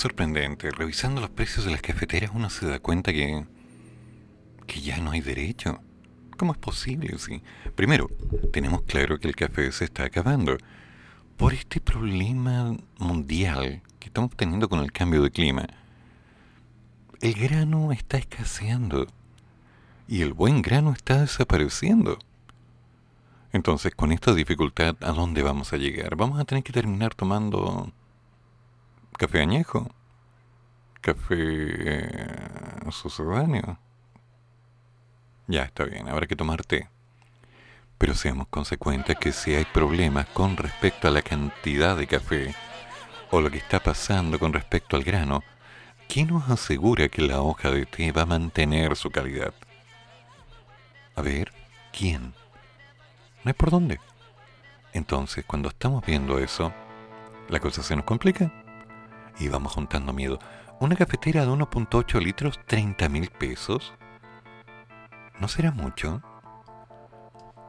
sorprendente. 0.08 0.72
Revisando 0.72 1.20
los 1.20 1.30
precios 1.30 1.66
de 1.66 1.72
las 1.72 1.82
cafeteras 1.82 2.32
uno 2.34 2.50
se 2.50 2.66
da 2.66 2.80
cuenta 2.80 3.12
que, 3.12 3.46
que 4.66 4.80
ya 4.80 4.98
no 5.00 5.12
hay 5.12 5.20
derecho. 5.20 5.82
¿Cómo 6.38 6.54
es 6.54 6.58
posible? 6.58 7.18
Sí. 7.18 7.42
Primero, 7.76 8.10
tenemos 8.54 8.84
claro 8.84 9.20
que 9.20 9.28
el 9.28 9.36
café 9.36 9.70
se 9.74 9.84
está 9.84 10.06
acabando. 10.06 10.58
Por 11.36 11.54
este 11.54 11.82
problema 11.82 12.78
mundial 13.00 13.82
que 14.00 14.08
estamos 14.08 14.32
teniendo 14.36 14.70
con 14.70 14.80
el 14.80 14.94
cambio 14.94 15.22
de 15.22 15.30
clima, 15.30 15.68
el 17.20 17.34
grano 17.34 17.92
está 17.92 18.18
escaseando 18.18 19.08
y 20.08 20.22
el 20.22 20.32
buen 20.34 20.62
grano 20.62 20.94
está 20.94 21.20
desapareciendo. 21.20 22.18
Entonces, 23.52 23.94
con 23.94 24.14
esta 24.14 24.34
dificultad, 24.34 24.96
¿a 25.02 25.12
dónde 25.12 25.44
vamos 25.44 25.74
a 25.74 25.78
llegar? 25.78 26.16
Vamos 26.16 26.40
a 26.40 26.46
tener 26.46 26.64
que 26.64 26.72
terminar 26.72 27.14
tomando 27.14 27.92
café 29.18 29.42
añejo, 29.42 29.90
café 31.08 31.36
eh, 31.40 32.92
sucedáneo. 32.92 33.80
Ya 35.48 35.64
está 35.64 35.86
bien, 35.86 36.10
habrá 36.10 36.28
que 36.28 36.36
tomar 36.36 36.66
té. 36.66 36.90
Pero 37.98 38.14
seamos 38.14 38.50
consecuentes 38.50 39.16
que 39.18 39.32
si 39.32 39.56
hay 39.56 39.64
problemas 39.64 40.26
con 40.28 40.58
respecto 40.58 41.08
a 41.08 41.12
la 41.12 41.22
cantidad 41.22 41.96
de 41.96 42.08
café 42.08 42.54
o 43.32 43.40
lo 43.40 43.50
que 43.50 43.58
está 43.58 43.80
pasando 43.80 44.38
con 44.38 44.52
respecto 44.52 44.98
al 44.98 45.06
grano, 45.06 45.44
¿quién 46.10 46.28
nos 46.28 46.50
asegura 46.50 47.08
que 47.08 47.22
la 47.22 47.42
hoja 47.42 47.72
de 47.72 47.86
té 47.86 48.12
va 48.12 48.24
a 48.24 48.26
mantener 48.26 48.98
su 48.98 49.10
calidad? 49.10 49.54
A 51.16 51.22
ver, 51.22 51.54
¿quién? 51.98 52.34
No 53.46 53.50
hay 53.50 53.54
por 53.54 53.72
dónde. 53.72 54.02
Entonces, 54.92 55.46
cuando 55.46 55.70
estamos 55.70 56.06
viendo 56.06 56.38
eso, 56.38 56.74
la 57.48 57.62
cosa 57.62 57.82
se 57.82 57.96
nos 57.96 58.04
complica 58.04 58.52
y 59.40 59.48
vamos 59.48 59.72
juntando 59.72 60.12
miedo. 60.12 60.38
Una 60.80 60.96
cafetera 60.96 61.42
de 61.42 61.48
1.8 61.52 62.22
litros, 62.22 62.60
30 62.68 63.10
mil 63.10 63.32
pesos. 63.32 63.96
¿No 65.40 65.48
será 65.48 65.72
mucho? 65.72 66.22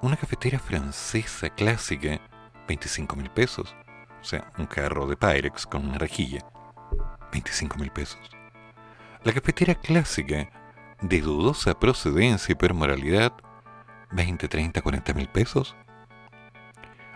Una 0.03 0.15
cafetera 0.15 0.59
francesa 0.59 1.49
clásica, 1.49 2.21
25 2.69 3.17
mil 3.17 3.31
pesos. 3.31 3.75
O 4.21 4.25
sea, 4.25 4.53
un 4.59 4.67
carro 4.67 5.07
de 5.07 5.17
Pyrex 5.17 5.67
con 5.67 5.89
una 5.89 5.97
rejilla, 5.97 6.45
25 7.33 7.79
mil 7.79 7.91
pesos. 7.91 8.21
La 9.25 9.33
cafetera 9.33 9.75
clásica, 9.75 10.51
de 11.01 11.21
dudosa 11.23 11.81
procedencia 11.81 12.53
y 12.53 12.57
permoralidad, 12.57 13.33
20, 14.11 14.49
30, 14.49 14.83
40 14.83 15.15
mil 15.15 15.29
pesos. 15.29 15.75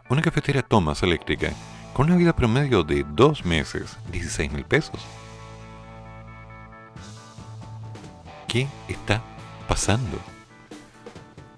Una 0.08 0.22
cafetera 0.22 0.62
Thomas 0.62 1.02
eléctrica, 1.02 1.50
con 1.92 2.06
una 2.06 2.16
vida 2.16 2.34
promedio 2.34 2.82
de 2.82 3.04
dos 3.06 3.44
meses, 3.44 3.98
16 4.10 4.52
mil 4.52 4.64
pesos. 4.64 5.06
¿Qué 8.52 8.68
está 8.86 9.22
pasando? 9.66 10.18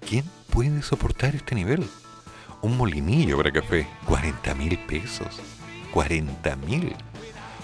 ¿Quién 0.07 0.23
puede 0.49 0.81
soportar 0.81 1.35
este 1.35 1.53
nivel? 1.53 1.85
Un 2.61 2.77
molinillo 2.77 3.35
para 3.35 3.51
café, 3.51 3.85
40 4.05 4.55
mil 4.55 4.77
pesos. 4.77 5.41
40 5.91 6.55
mil. 6.55 6.95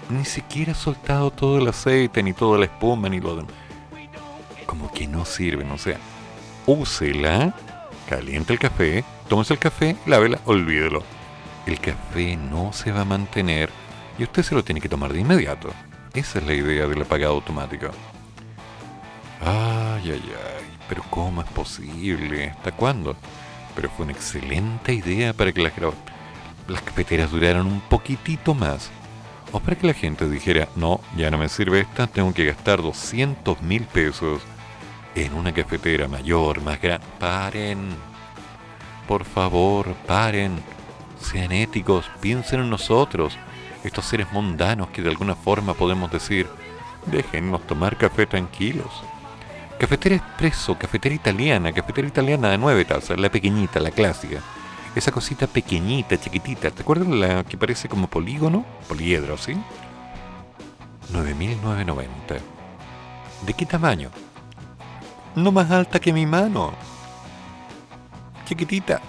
ni 0.09 0.25
siquiera 0.25 0.71
ha 0.71 0.75
soltado 0.75 1.31
todo 1.31 1.59
el 1.59 1.67
aceite, 1.67 2.23
ni 2.23 2.33
toda 2.33 2.57
la 2.57 2.65
espuma, 2.65 3.09
ni 3.09 3.19
lo 3.19 3.35
demás. 3.35 3.53
Como 4.65 4.91
que 4.91 5.07
no 5.07 5.25
sirven, 5.25 5.71
o 5.71 5.77
sea, 5.77 5.97
úsela, 6.65 7.53
caliente 8.07 8.53
el 8.53 8.59
café, 8.59 9.03
tómese 9.27 9.53
el 9.53 9.59
café, 9.59 9.95
lávela, 10.05 10.39
olvídelo 10.45 11.03
el 11.69 11.79
café 11.79 12.35
no 12.35 12.73
se 12.73 12.91
va 12.91 13.01
a 13.01 13.05
mantener 13.05 13.69
y 14.17 14.23
usted 14.23 14.43
se 14.43 14.55
lo 14.55 14.63
tiene 14.63 14.81
que 14.81 14.89
tomar 14.89 15.13
de 15.13 15.21
inmediato. 15.21 15.69
Esa 16.13 16.39
es 16.39 16.45
la 16.45 16.53
idea 16.53 16.87
del 16.87 17.01
apagado 17.01 17.33
automático. 17.33 17.87
Ay, 19.41 20.11
ay, 20.11 20.23
ay, 20.23 20.65
pero 20.87 21.03
¿cómo 21.09 21.41
es 21.41 21.49
posible? 21.49 22.49
¿Hasta 22.49 22.71
cuándo? 22.71 23.15
Pero 23.75 23.89
fue 23.89 24.05
una 24.05 24.13
excelente 24.13 24.93
idea 24.93 25.33
para 25.33 25.51
que 25.51 25.61
las, 25.61 25.73
las 26.67 26.81
cafeteras 26.81 27.31
duraran 27.31 27.65
un 27.67 27.79
poquitito 27.81 28.53
más. 28.53 28.89
O 29.51 29.59
para 29.59 29.75
que 29.75 29.87
la 29.87 29.93
gente 29.93 30.29
dijera, 30.29 30.67
no, 30.75 30.99
ya 31.15 31.31
no 31.31 31.37
me 31.37 31.49
sirve 31.49 31.79
esta, 31.81 32.07
tengo 32.07 32.33
que 32.33 32.45
gastar 32.45 32.81
200 32.81 33.61
mil 33.61 33.83
pesos 33.83 34.41
en 35.15 35.33
una 35.33 35.53
cafetera 35.53 36.07
mayor, 36.07 36.61
más 36.61 36.81
grande. 36.81 37.05
Paren. 37.19 37.95
Por 39.07 39.25
favor, 39.25 39.95
paren 40.05 40.61
sean 41.19 41.51
éticos, 41.51 42.09
piensen 42.21 42.61
en 42.61 42.69
nosotros, 42.69 43.37
estos 43.83 44.05
seres 44.05 44.31
mundanos 44.31 44.89
que 44.89 45.01
de 45.01 45.09
alguna 45.09 45.35
forma 45.35 45.73
podemos 45.73 46.11
decir, 46.11 46.47
déjennos 47.05 47.65
tomar 47.65 47.97
café 47.97 48.25
tranquilos. 48.25 48.89
Cafetera 49.79 50.15
expreso, 50.15 50.77
cafetera 50.77 51.15
italiana, 51.15 51.71
cafetera 51.71 52.07
italiana 52.07 52.49
de 52.49 52.57
nueve 52.57 52.83
tazas, 52.83 53.17
la 53.17 53.29
pequeñita, 53.29 53.79
la 53.79 53.91
clásica. 53.91 54.41
Esa 54.95 55.11
cosita 55.11 55.47
pequeñita, 55.47 56.19
chiquitita, 56.19 56.71
¿te 56.71 56.81
acuerdas 56.81 57.07
la 57.07 57.43
que 57.45 57.57
parece 57.57 57.87
como 57.87 58.07
polígono? 58.07 58.65
Poliedro, 58.87 59.37
¿sí? 59.37 59.53
9.990. 61.13 62.05
¿De 63.45 63.53
qué 63.53 63.65
tamaño? 63.65 64.09
No 65.35 65.51
más 65.51 65.71
alta 65.71 65.99
que 65.99 66.11
mi 66.11 66.25
mano. 66.25 66.73
Chiquitita. 68.45 68.99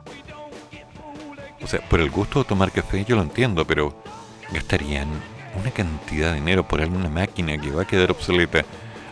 O 1.62 1.66
sea, 1.66 1.86
por 1.90 2.00
el 2.00 2.08
gusto 2.08 2.38
de 2.38 2.48
tomar 2.48 2.72
café 2.72 3.04
yo 3.04 3.16
lo 3.16 3.22
entiendo, 3.22 3.66
pero 3.66 3.94
gastarían 4.50 5.08
una 5.60 5.70
cantidad 5.72 6.30
de 6.30 6.36
dinero 6.36 6.66
por 6.66 6.80
alguna 6.80 7.10
máquina 7.10 7.58
que 7.58 7.70
va 7.70 7.82
a 7.82 7.86
quedar 7.86 8.10
obsoleta 8.10 8.64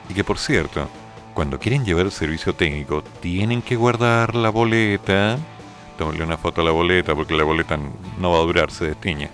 y 0.09 0.15
que 0.15 0.25
por 0.25 0.39
cierto, 0.39 0.89
cuando 1.35 1.59
quieren 1.59 1.85
llevar 1.85 2.07
el 2.07 2.13
servicio 2.13 2.55
técnico 2.55 3.05
tienen 3.21 3.61
que 3.61 3.77
guardar 3.77 4.35
la 4.35 4.49
boleta. 4.49 5.37
Tómale 5.99 6.25
una 6.25 6.39
foto 6.39 6.63
a 6.63 6.65
la 6.65 6.71
boleta 6.71 7.15
porque 7.15 7.37
la 7.37 7.45
boleta 7.45 7.79
no 8.19 8.31
va 8.31 8.39
a 8.39 8.47
durar, 8.47 8.71
se 8.71 8.87
destiña. 8.87 9.29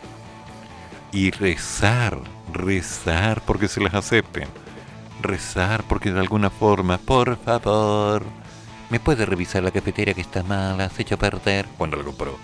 Y 1.13 1.31
rezar 1.31 2.19
rezar 2.57 3.43
porque 3.43 3.69
se 3.69 3.81
las 3.81 3.95
acepten, 3.95 4.49
rezar 5.23 5.83
porque 5.85 6.13
de 6.13 6.21
alguna 6.21 6.51
forma, 6.51 6.99
por 6.99 7.37
favor, 7.39 8.25
¿me 8.91 9.01
puede 9.01 9.27
revisar 9.27 9.63
la 9.63 9.71
cafetera 9.71 10.15
que 10.15 10.21
está 10.21 10.43
mala, 10.43 10.89
se 10.91 11.03
hecho 11.03 11.17
a 11.17 11.19
perder? 11.19 11.67
¿Cuándo 11.77 11.97
la 11.97 12.05
compró? 12.05 12.39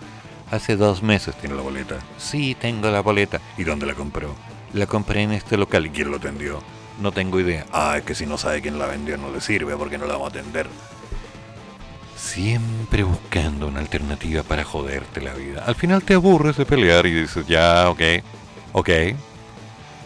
Hace 0.50 0.76
dos 0.76 1.02
meses 1.02 1.34
tiene 1.36 1.56
la 1.56 1.62
boleta. 1.62 1.96
Sí, 2.18 2.54
tengo 2.54 2.90
la 2.90 3.00
boleta. 3.00 3.40
¿Y 3.56 3.64
dónde 3.64 3.86
la 3.86 3.94
compró? 3.94 4.34
La 4.74 4.86
compré 4.86 5.22
en 5.22 5.32
este 5.32 5.56
local. 5.56 5.86
¿Y 5.86 5.90
quién 5.90 6.10
lo 6.10 6.18
atendió? 6.18 6.62
No 7.00 7.10
tengo 7.10 7.40
idea. 7.40 7.64
Ah, 7.72 7.96
es 7.96 8.04
que 8.04 8.14
si 8.14 8.26
no 8.26 8.36
sabe 8.36 8.60
quién 8.60 8.78
la 8.78 8.86
vendió 8.86 9.16
no 9.16 9.30
le 9.30 9.40
sirve 9.40 9.74
porque 9.76 9.96
no 9.96 10.06
la 10.06 10.12
vamos 10.12 10.26
a 10.26 10.38
atender. 10.38 10.66
Siempre 12.16 13.02
buscando 13.02 13.66
una 13.66 13.80
alternativa 13.80 14.42
para 14.42 14.62
joderte 14.62 15.22
la 15.22 15.32
vida. 15.32 15.64
Al 15.66 15.74
final 15.74 16.02
te 16.02 16.14
aburres 16.14 16.56
de 16.56 16.66
pelear 16.66 17.06
y 17.06 17.22
dices, 17.22 17.46
ya, 17.46 17.88
ok, 17.88 18.00
ok, 18.72 18.90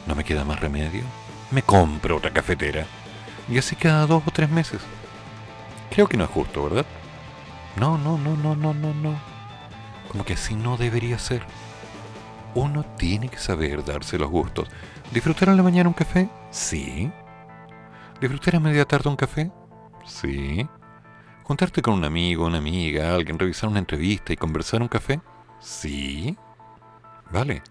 no 0.06 0.14
me 0.14 0.24
queda 0.24 0.44
más 0.44 0.60
remedio. 0.60 1.02
Me 1.50 1.62
compro 1.62 2.16
otra 2.16 2.32
cafetera. 2.32 2.86
Y 3.48 3.58
así 3.58 3.76
cada 3.76 4.06
dos 4.06 4.22
o 4.26 4.30
tres 4.30 4.50
meses. 4.50 4.80
Creo 5.90 6.08
que 6.08 6.16
no 6.16 6.24
es 6.24 6.30
justo, 6.30 6.64
¿verdad? 6.64 6.86
No, 7.76 7.98
no, 7.98 8.18
no, 8.18 8.36
no, 8.36 8.56
no, 8.56 8.74
no, 8.74 8.94
no. 8.94 9.18
Como 10.10 10.24
que 10.24 10.34
así 10.34 10.54
no 10.54 10.76
debería 10.76 11.18
ser. 11.18 11.42
Uno 12.54 12.84
tiene 12.96 13.28
que 13.28 13.38
saber 13.38 13.84
darse 13.84 14.18
los 14.18 14.30
gustos. 14.30 14.68
¿Disfrutar 15.12 15.50
en 15.50 15.56
la 15.56 15.62
mañana 15.62 15.88
un 15.88 15.94
café? 15.94 16.28
Sí. 16.50 17.10
¿Disfrutar 18.20 18.56
a 18.56 18.60
media 18.60 18.84
tarde 18.84 19.10
un 19.10 19.16
café? 19.16 19.50
Sí. 20.04 20.66
¿Juntarte 21.42 21.82
con 21.82 21.94
un 21.94 22.04
amigo, 22.04 22.46
una 22.46 22.58
amiga, 22.58 23.14
alguien, 23.14 23.38
revisar 23.38 23.68
una 23.68 23.78
entrevista 23.78 24.32
y 24.32 24.36
conversar 24.36 24.82
un 24.82 24.88
café? 24.88 25.20
Sí. 25.60 26.36
Vale 27.30 27.62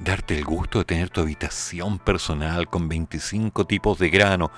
darte 0.00 0.36
el 0.36 0.44
gusto 0.44 0.78
de 0.78 0.84
tener 0.86 1.10
tu 1.10 1.20
habitación 1.20 1.98
personal 1.98 2.68
con 2.68 2.88
25 2.88 3.66
tipos 3.66 3.98
de 3.98 4.08
grano, 4.08 4.50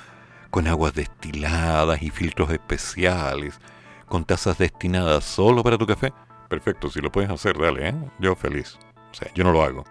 con 0.50 0.68
aguas 0.68 0.94
destiladas 0.94 2.00
y 2.02 2.11
filtros 2.11 2.50
especiales, 2.50 3.59
con 4.07 4.24
tazas 4.24 4.59
destinadas 4.59 5.24
solo 5.24 5.62
para 5.62 5.76
tu 5.76 5.87
café. 5.87 6.12
Perfecto, 6.48 6.88
si 6.90 7.00
lo 7.00 7.11
puedes 7.11 7.31
hacer, 7.31 7.59
dale, 7.59 7.88
¿eh? 7.88 7.94
Yo 8.18 8.37
feliz. 8.37 8.78
O 9.11 9.14
sea, 9.14 9.33
yo 9.35 9.42
no 9.42 9.52
lo 9.52 9.62
hago. 9.62 9.85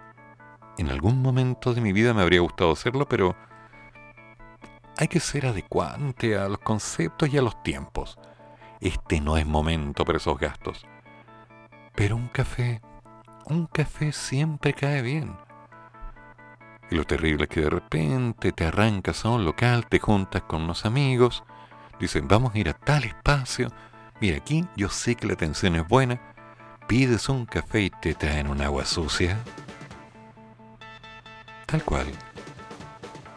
En 0.78 0.88
algún 0.88 1.20
momento 1.20 1.74
de 1.74 1.80
mi 1.80 1.92
vida 1.92 2.14
me 2.14 2.22
habría 2.22 2.40
gustado 2.40 2.72
hacerlo, 2.72 3.06
pero 3.06 3.36
hay 4.96 5.08
que 5.08 5.20
ser 5.20 5.46
adecuante 5.46 6.36
a 6.36 6.48
los 6.48 6.58
conceptos 6.58 7.28
y 7.28 7.36
a 7.36 7.42
los 7.42 7.62
tiempos. 7.62 8.18
Este 8.80 9.20
no 9.20 9.36
es 9.36 9.46
momento 9.46 10.04
para 10.04 10.16
esos 10.16 10.38
gastos. 10.38 10.86
Pero 11.94 12.16
un 12.16 12.28
café 12.28 12.80
un 13.46 13.66
café 13.66 14.12
siempre 14.12 14.72
cae 14.72 15.02
bien. 15.02 15.36
Y 16.92 16.94
lo 16.94 17.06
terrible 17.06 17.44
es 17.44 17.48
que 17.48 17.62
de 17.62 17.70
repente 17.70 18.52
te 18.52 18.66
arrancas 18.66 19.24
a 19.24 19.30
un 19.30 19.46
local, 19.46 19.86
te 19.86 19.98
juntas 19.98 20.42
con 20.42 20.64
unos 20.64 20.84
amigos, 20.84 21.42
dicen, 21.98 22.28
vamos 22.28 22.54
a 22.54 22.58
ir 22.58 22.68
a 22.68 22.74
tal 22.74 23.04
espacio, 23.04 23.72
mira 24.20 24.36
aquí, 24.36 24.66
yo 24.76 24.90
sé 24.90 25.14
que 25.14 25.26
la 25.26 25.32
atención 25.32 25.74
es 25.76 25.88
buena, 25.88 26.20
pides 26.88 27.30
un 27.30 27.46
café 27.46 27.80
y 27.80 27.88
te 27.88 28.12
traen 28.12 28.46
un 28.46 28.60
agua 28.60 28.84
sucia. 28.84 29.38
Tal 31.64 31.82
cual. 31.82 32.08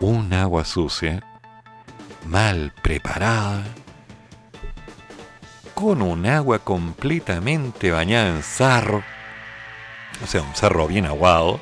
Un 0.02 0.34
agua 0.34 0.66
sucia, 0.66 1.24
mal 2.28 2.74
preparada, 2.82 3.64
con 5.74 6.02
un 6.02 6.26
agua 6.26 6.60
completamente 6.60 7.90
bañada 7.90 8.36
en 8.36 8.44
sarro 8.44 9.02
o 10.24 10.28
sea, 10.28 10.42
un 10.42 10.56
cerro 10.56 10.88
bien 10.88 11.06
aguado, 11.06 11.60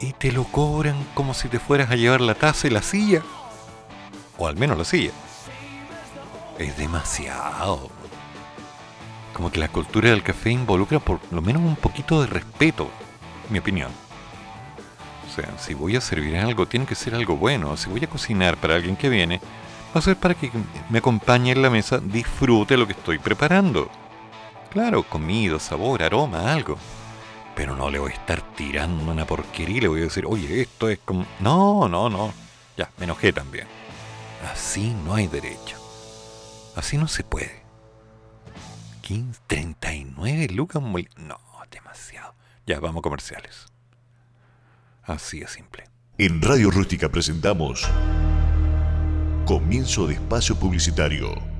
y 0.00 0.12
te 0.12 0.32
lo 0.32 0.44
cobran 0.44 0.96
como 1.14 1.34
si 1.34 1.48
te 1.48 1.58
fueras 1.58 1.90
a 1.90 1.96
llevar 1.96 2.20
la 2.20 2.34
taza 2.34 2.66
y 2.66 2.70
la 2.70 2.82
silla, 2.82 3.22
o 4.38 4.46
al 4.46 4.56
menos 4.56 4.78
la 4.78 4.84
silla. 4.84 5.12
Es 6.58 6.76
demasiado. 6.76 7.90
Como 9.32 9.50
que 9.50 9.58
la 9.58 9.68
cultura 9.68 10.10
del 10.10 10.22
café 10.22 10.50
involucra 10.50 11.00
por 11.00 11.20
lo 11.30 11.42
menos 11.42 11.62
un 11.62 11.76
poquito 11.76 12.20
de 12.20 12.28
respeto, 12.28 12.88
mi 13.50 13.58
opinión. 13.58 13.90
O 15.28 15.34
sea, 15.34 15.58
si 15.58 15.74
voy 15.74 15.96
a 15.96 16.00
servir 16.00 16.36
algo, 16.36 16.66
tiene 16.66 16.86
que 16.86 16.94
ser 16.94 17.14
algo 17.14 17.36
bueno. 17.36 17.76
Si 17.76 17.90
voy 17.90 18.04
a 18.04 18.08
cocinar 18.08 18.56
para 18.56 18.76
alguien 18.76 18.94
que 18.94 19.08
viene, 19.08 19.40
va 19.94 19.98
a 19.98 20.02
ser 20.02 20.16
para 20.16 20.34
que 20.34 20.52
me 20.88 20.98
acompañe 20.98 21.50
en 21.50 21.62
la 21.62 21.70
mesa, 21.70 21.98
disfrute 21.98 22.76
lo 22.76 22.86
que 22.86 22.92
estoy 22.92 23.18
preparando. 23.18 23.90
Claro, 24.70 25.02
comida, 25.02 25.58
sabor, 25.58 26.02
aroma, 26.02 26.52
algo. 26.52 26.78
Pero 27.54 27.76
no 27.76 27.90
le 27.90 27.98
voy 27.98 28.12
a 28.12 28.14
estar 28.14 28.42
tirando 28.54 29.12
una 29.12 29.26
porquería 29.26 29.76
y 29.76 29.80
le 29.80 29.88
voy 29.88 30.00
a 30.00 30.04
decir, 30.04 30.24
oye, 30.26 30.62
esto 30.62 30.88
es 30.88 30.98
como... 31.04 31.26
No, 31.40 31.88
no, 31.88 32.10
no. 32.10 32.32
Ya, 32.76 32.90
me 32.98 33.04
enojé 33.04 33.32
también. 33.32 33.66
Así 34.52 34.94
no 35.04 35.14
hay 35.14 35.28
derecho. 35.28 35.78
Así 36.74 36.98
no 36.98 37.06
se 37.06 37.22
puede. 37.22 37.62
15, 39.02 39.40
39 39.46 40.48
lucas 40.48 40.82
No, 40.82 41.38
demasiado. 41.70 42.34
Ya, 42.66 42.80
vamos 42.80 43.02
comerciales. 43.02 43.66
Así 45.02 45.42
es 45.42 45.50
simple. 45.50 45.84
En 46.18 46.40
Radio 46.40 46.70
Rústica 46.70 47.08
presentamos 47.08 47.86
Comienzo 49.46 50.06
de 50.06 50.14
Espacio 50.14 50.56
Publicitario. 50.58 51.53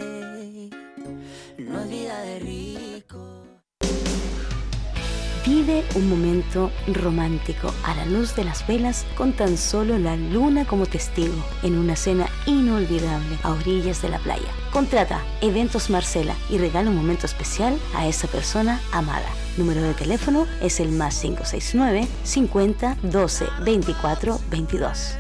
Vive 5.59 5.83
un 5.97 6.09
momento 6.09 6.71
romántico 6.87 7.75
a 7.83 7.93
la 7.97 8.07
luz 8.07 8.37
de 8.37 8.45
las 8.45 8.65
velas 8.65 9.05
con 9.17 9.33
tan 9.33 9.59
solo 9.59 9.99
la 9.99 10.15
luna 10.15 10.65
como 10.65 10.87
testigo 10.87 11.35
en 11.65 11.77
una 11.77 11.97
cena 11.97 12.29
inolvidable 12.47 13.37
a 13.43 13.51
orillas 13.51 14.01
de 14.01 14.09
la 14.09 14.21
playa. 14.21 14.47
Contrata 14.73 15.21
Eventos 15.41 15.91
Marcela 15.91 16.37
y 16.49 16.59
regala 16.59 16.91
un 16.91 16.97
momento 16.97 17.27
especial 17.27 17.77
a 17.97 18.07
esa 18.07 18.29
persona 18.29 18.81
amada. 18.93 19.27
Número 19.57 19.83
de 19.83 19.95
teléfono 19.95 20.47
es 20.63 20.79
el 20.79 20.91
más 20.91 21.19
569 21.19 22.07
50 22.23 22.97
12 23.03 23.47
24 23.65 24.39
22. 24.51 25.17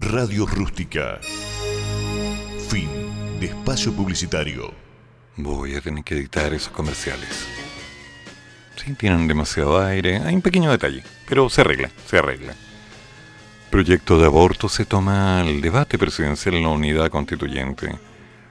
Radio 0.00 0.44
Rústica. 0.44 1.20
Fin 2.70 2.88
de 3.40 3.46
espacio 3.46 3.92
publicitario. 3.92 4.72
Voy 5.34 5.74
a 5.74 5.80
tener 5.80 6.04
que 6.04 6.14
editar 6.14 6.54
esos 6.54 6.72
comerciales. 6.72 7.44
Sí, 8.76 8.94
tienen 8.94 9.26
demasiado 9.26 9.84
aire. 9.84 10.18
Hay 10.18 10.36
un 10.36 10.40
pequeño 10.40 10.70
detalle, 10.70 11.02
pero 11.28 11.50
se 11.50 11.62
arregla, 11.62 11.90
se 12.06 12.18
arregla. 12.18 12.54
Proyecto 13.72 14.20
de 14.20 14.26
aborto 14.26 14.68
se 14.68 14.84
toma 14.84 15.40
al 15.40 15.60
debate 15.60 15.98
presidencial 15.98 16.54
en 16.54 16.62
la 16.62 16.68
unidad 16.68 17.10
constituyente. 17.10 17.98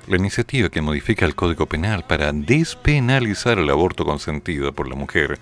La 0.08 0.18
iniciativa 0.18 0.68
que 0.68 0.82
modifica 0.82 1.26
el 1.26 1.36
Código 1.36 1.66
Penal 1.66 2.06
para 2.06 2.34
despenalizar 2.34 3.58
el 3.58 3.70
aborto 3.70 4.04
consentido 4.04 4.74
por 4.74 4.90
la 4.90 4.96
mujer 4.96 5.40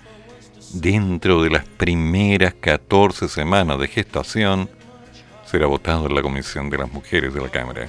dentro 0.72 1.42
de 1.42 1.50
las 1.50 1.64
primeras 1.64 2.54
14 2.54 3.26
semanas 3.26 3.80
de 3.80 3.88
gestación 3.88 4.70
será 5.46 5.66
votado 5.66 6.06
en 6.06 6.14
la 6.14 6.22
Comisión 6.22 6.70
de 6.70 6.78
las 6.78 6.92
Mujeres 6.92 7.34
de 7.34 7.40
la 7.40 7.48
Cámara 7.48 7.88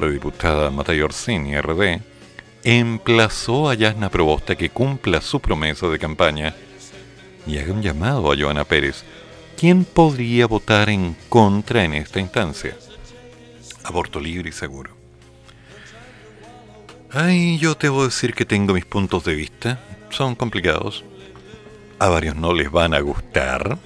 la 0.00 0.08
diputada 0.08 0.70
Matay 0.70 1.00
Orsini, 1.02 1.60
RD, 1.60 2.00
emplazó 2.64 3.68
a 3.68 3.74
Yasna 3.74 4.10
Probosta 4.10 4.56
que 4.56 4.70
cumpla 4.70 5.20
su 5.20 5.40
promesa 5.40 5.88
de 5.88 5.98
campaña 5.98 6.54
y 7.46 7.58
haga 7.58 7.72
un 7.72 7.82
llamado 7.82 8.32
a 8.32 8.36
Joana 8.36 8.64
Pérez, 8.64 9.04
quien 9.56 9.84
podría 9.84 10.46
votar 10.46 10.88
en 10.88 11.16
contra 11.28 11.84
en 11.84 11.94
esta 11.94 12.20
instancia. 12.20 12.76
Aborto 13.84 14.20
libre 14.20 14.50
y 14.50 14.52
seguro. 14.52 14.90
Ay, 17.12 17.58
yo 17.58 17.76
te 17.76 17.88
voy 17.88 18.02
a 18.02 18.04
decir 18.04 18.34
que 18.34 18.44
tengo 18.44 18.74
mis 18.74 18.84
puntos 18.84 19.24
de 19.24 19.34
vista. 19.34 19.80
Son 20.10 20.34
complicados. 20.34 21.04
A 21.98 22.08
varios 22.08 22.36
no 22.36 22.52
les 22.52 22.70
van 22.70 22.94
a 22.94 23.00
gustar. 23.00 23.78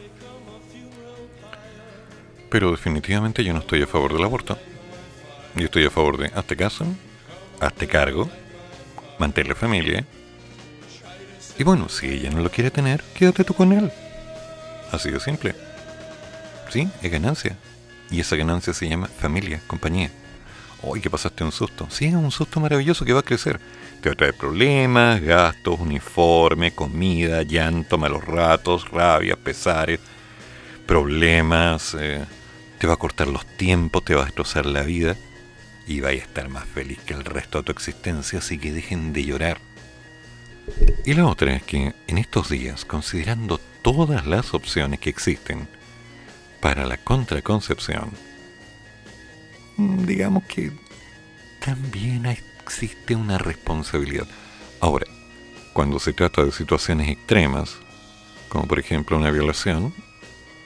Pero 2.51 2.71
definitivamente 2.71 3.43
yo 3.43 3.53
no 3.53 3.61
estoy 3.61 3.83
a 3.83 3.87
favor 3.87 4.12
del 4.12 4.25
aborto. 4.25 4.59
Yo 5.57 5.66
estoy 5.66 5.84
a 5.84 5.90
favor 5.90 6.18
de 6.18 6.32
hazte 6.34 6.57
caso, 6.57 6.84
hazte 7.61 7.86
cargo, 7.86 8.28
mantén 9.20 9.46
la 9.46 9.55
familia. 9.55 10.05
Y 11.57 11.62
bueno, 11.62 11.88
si 11.88 12.09
ella 12.09 12.30
no 12.30 12.40
lo 12.40 12.50
quiere 12.50 12.72
tener, 12.72 13.05
quédate 13.14 13.44
tú 13.44 13.55
con 13.55 13.72
él. 13.72 13.92
Así 14.90 15.11
de 15.11 15.20
simple. 15.20 15.55
Sí, 16.70 16.88
es 17.00 17.11
ganancia. 17.11 17.57
Y 18.11 18.18
esa 18.18 18.34
ganancia 18.34 18.74
se 18.74 18.88
llama 18.88 19.07
familia, 19.07 19.61
compañía. 19.68 20.11
Hoy 20.82 21.00
que 21.00 21.09
pasaste 21.09 21.44
un 21.44 21.52
susto. 21.52 21.86
Sí, 21.88 22.07
es 22.07 22.14
un 22.14 22.32
susto 22.32 22.59
maravilloso 22.59 23.05
que 23.05 23.12
va 23.12 23.20
a 23.20 23.24
crecer. 23.24 23.61
Te 24.02 24.09
va 24.09 24.14
a 24.14 24.16
traer 24.16 24.34
problemas, 24.34 25.20
gastos, 25.20 25.78
uniforme, 25.78 26.74
comida, 26.74 27.42
llanto, 27.44 27.96
malos 27.96 28.24
ratos, 28.24 28.90
rabia, 28.90 29.36
pesares, 29.36 30.00
problemas. 30.84 31.96
Eh, 31.98 32.24
te 32.80 32.88
va 32.88 32.94
a 32.94 32.98
cortar 32.98 33.28
los 33.28 33.46
tiempos, 33.57 34.05
te 34.05 34.16
va 34.16 34.22
a 34.22 34.24
destrozar 34.24 34.66
la 34.66 34.82
vida 34.82 35.16
y 35.87 36.01
vais 36.01 36.22
a 36.22 36.24
estar 36.24 36.49
más 36.49 36.64
feliz 36.66 36.99
que 37.01 37.14
el 37.14 37.24
resto 37.24 37.59
de 37.59 37.64
tu 37.64 37.72
existencia, 37.72 38.39
así 38.39 38.59
que 38.59 38.72
dejen 38.72 39.12
de 39.12 39.24
llorar. 39.24 39.59
Y 41.05 41.14
la 41.14 41.26
otra 41.26 41.55
es 41.55 41.62
que 41.62 41.95
en 42.07 42.18
estos 42.18 42.49
días, 42.49 42.85
considerando 42.85 43.59
todas 43.82 44.26
las 44.26 44.55
opciones 44.55 45.01
que 45.01 45.11
existen 45.11 45.68
para 46.61 46.87
la 46.87 46.97
contraconcepción, 46.97 48.11
digamos 49.76 50.45
que 50.45 50.72
también 51.64 52.24
existe 52.26 53.14
una 53.14 53.37
responsabilidad. 53.37 54.26
Ahora, 54.80 55.07
cuando 55.74 55.99
se 55.99 56.12
trata 56.12 56.45
de 56.45 56.53
situaciones 56.53 57.09
extremas, 57.09 57.76
como 58.49 58.66
por 58.66 58.78
ejemplo 58.78 59.18
una 59.18 59.30
violación, 59.30 59.93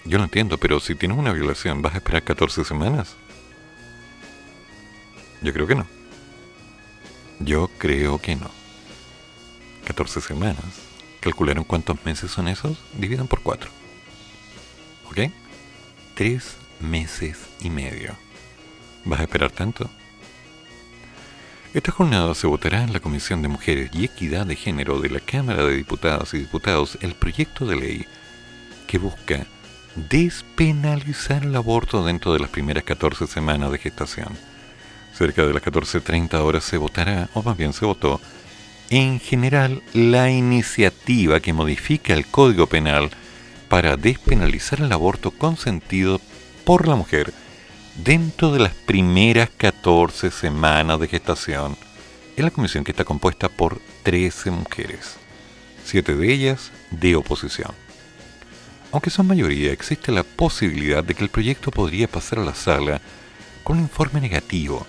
yo 0.05 0.19
lo 0.19 0.25
entiendo, 0.25 0.59
pero 0.59 0.79
si 0.79 0.95
tienes 0.95 1.19
una 1.19 1.33
violación, 1.33 1.83
¿vas 1.83 1.95
a 1.95 1.99
esperar 1.99 2.23
14 2.23 2.65
semanas? 2.65 3.17
Yo 5.43 5.53
creo 5.53 5.67
que 5.67 5.75
no. 5.75 5.87
Yo 7.41 7.71
creo 7.79 8.21
que 8.21 8.37
no. 8.37 8.51
14 9.85 10.21
semanas. 10.21 10.65
¿Calcularon 11.21 11.65
cuántos 11.65 12.05
meses 12.05 12.31
son 12.31 12.49
esos? 12.49 12.79
Dividan 12.95 13.29
por 13.29 13.43
4. 13.43 13.71
¿Ok? 15.11 15.33
3 16.15 16.57
meses 16.81 17.39
y 17.61 17.71
medio. 17.71 18.15
¿Vas 19.05 19.21
a 19.21 19.25
esperar 19.25 19.51
tanto? 19.51 19.89
Esta 21.75 21.93
jornada 21.93 22.35
se 22.35 22.47
votará 22.47 22.83
en 22.83 22.93
la 22.93 23.01
Comisión 23.01 23.43
de 23.43 23.49
Mujeres 23.49 23.91
y 23.93 24.05
Equidad 24.05 24.47
de 24.47 24.57
Género 24.57 25.01
de 25.01 25.11
la 25.11 25.21
Cámara 25.21 25.65
de 25.65 25.77
Diputadas 25.77 26.35
y 26.35 26.39
Diputados 26.39 26.99
el 27.03 27.15
proyecto 27.15 27.67
de 27.67 27.77
ley 27.77 28.07
que 28.87 28.99
busca 28.99 29.47
despenalizar 29.95 31.45
el 31.45 31.55
aborto 31.55 32.05
dentro 32.05 32.33
de 32.33 32.41
las 32.41 32.51
primeras 32.51 32.85
14 32.85 33.27
semanas 33.27 33.71
de 33.71 33.79
gestación 33.79 34.37
cerca 35.19 35.45
de 35.45 35.53
las 35.53 35.63
14.30 35.65 36.35
horas 36.35 36.63
se 36.63 36.77
votará, 36.77 37.29
o 37.35 37.43
más 37.43 37.57
bien 37.57 37.73
se 37.73 37.85
votó, 37.85 38.21
en 38.89 39.19
general 39.19 39.83
la 39.93 40.31
iniciativa 40.31 41.41
que 41.41 41.53
modifica 41.53 42.15
el 42.15 42.25
Código 42.27 42.69
Penal 42.69 43.11
para 43.69 43.97
despenalizar 43.97 44.81
el 44.81 44.93
aborto 44.93 45.33
consentido 45.33 46.21
por 46.65 46.87
la 46.87 46.95
mujer 46.95 47.33
dentro 48.05 48.53
de 48.53 48.61
las 48.61 48.75
primeras 48.75 49.51
14 49.57 50.31
semanas 50.31 51.01
de 51.01 51.09
gestación 51.09 51.77
en 52.37 52.45
la 52.45 52.53
comisión 52.53 52.85
que 52.85 52.93
está 52.93 53.05
compuesta 53.05 53.49
por 53.49 53.81
13 54.05 54.53
mujeres, 54.53 55.17
siete 55.85 56.15
de 56.15 56.33
ellas 56.33 56.71
de 56.93 57.17
oposición. 57.17 57.73
Aunque 58.93 59.11
son 59.11 59.27
mayoría, 59.27 59.73
existe 59.73 60.13
la 60.13 60.23
posibilidad 60.23 61.03
de 61.03 61.15
que 61.15 61.25
el 61.25 61.29
proyecto 61.29 61.73
podría 61.73 62.07
pasar 62.07 62.39
a 62.39 62.45
la 62.45 62.55
sala 62.55 63.01
con 63.65 63.79
un 63.79 63.83
informe 63.83 64.21
negativo, 64.21 64.87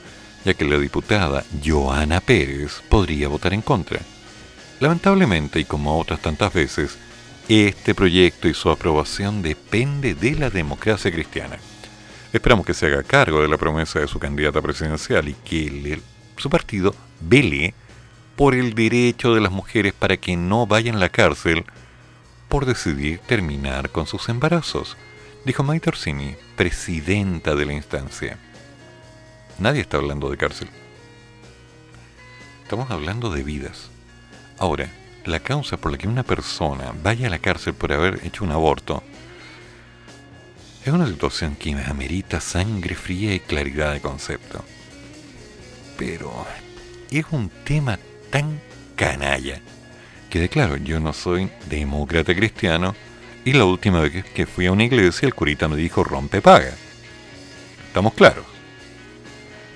ya 0.50 0.56
que 0.56 0.66
la 0.66 0.80
diputada 0.80 1.44
Joana 1.64 2.22
Pérez 2.22 2.82
podría 2.90 3.28
votar 3.28 3.54
en 3.54 3.62
contra. 3.62 4.00
Lamentablemente, 4.80 5.60
y 5.60 5.66
como 5.66 6.00
otras 6.00 6.22
tantas 6.22 6.52
veces, 6.52 6.98
este 7.48 7.94
proyecto 7.94 8.48
y 8.48 8.56
su 8.56 8.72
aprobación 8.72 9.44
depende 9.44 10.16
de 10.16 10.32
la 10.32 10.50
democracia 10.50 11.12
cristiana. 11.12 11.58
Esperamos 12.34 12.66
que 12.66 12.74
se 12.74 12.88
haga 12.88 13.04
cargo 13.04 13.44
de 13.44 13.48
la 13.48 13.58
promesa 13.58 14.00
de 14.00 14.08
su 14.08 14.18
candidata 14.18 14.60
presidencial 14.60 15.30
y 15.30 15.36
que 15.36 16.02
su 16.38 16.50
partido 16.50 16.96
vele 17.20 17.76
por 18.36 18.56
el 18.56 18.74
derecho 18.74 19.36
de 19.36 19.42
las 19.42 19.52
mujeres 19.52 19.94
para 19.94 20.18
que 20.18 20.36
no 20.36 20.66
vayan 20.66 20.96
a 20.96 21.00
la 21.00 21.10
cárcel 21.10 21.64
por 22.48 22.66
decidir 22.66 23.20
terminar 23.20 23.92
con 23.92 24.08
sus 24.08 24.30
embarazos, 24.30 24.98
dijo 25.46 25.62
Maite 25.62 25.90
Orsini, 25.90 26.36
presidenta 26.56 27.54
de 27.54 27.66
la 27.68 27.74
instancia. 27.74 28.40
Nadie 29.60 29.82
está 29.82 29.98
hablando 29.98 30.30
de 30.30 30.38
cárcel. 30.38 30.70
Estamos 32.64 32.90
hablando 32.92 33.30
de 33.30 33.44
vidas. 33.44 33.90
Ahora, 34.58 34.90
la 35.26 35.42
causa 35.42 35.76
por 35.76 35.92
la 35.92 35.98
que 35.98 36.08
una 36.08 36.24
persona 36.24 36.94
vaya 37.04 37.28
a 37.28 37.30
la 37.30 37.40
cárcel 37.40 37.74
por 37.74 37.92
haber 37.92 38.26
hecho 38.26 38.46
un 38.46 38.52
aborto 38.52 39.04
es 40.86 40.94
una 40.94 41.08
situación 41.08 41.58
que 41.58 41.72
amerita 41.72 42.40
sangre 42.40 42.96
fría 42.96 43.34
y 43.34 43.42
claridad 43.42 43.94
de 43.94 44.00
concepto. 44.00 44.64
Pero 45.98 46.32
es 47.12 47.26
un 47.32 47.50
tema 47.50 48.00
tan 48.30 48.62
canalla 48.96 49.60
que 50.30 50.40
declaro, 50.40 50.78
yo 50.78 51.02
no 51.02 51.12
soy 51.12 51.52
demócrata 51.70 52.34
cristiano 52.34 52.96
y 53.44 53.54
la 53.54 53.66
última 53.66 54.00
vez 54.00 54.24
que 54.24 54.46
fui 54.46 54.68
a 54.68 54.72
una 54.72 54.86
iglesia 54.86 55.26
el 55.26 55.36
curita 55.36 55.68
me 55.68 55.76
dijo 55.76 56.04
rompe 56.04 56.42
paga. 56.42 56.74
¿Estamos 57.88 58.14
claros? 58.14 58.49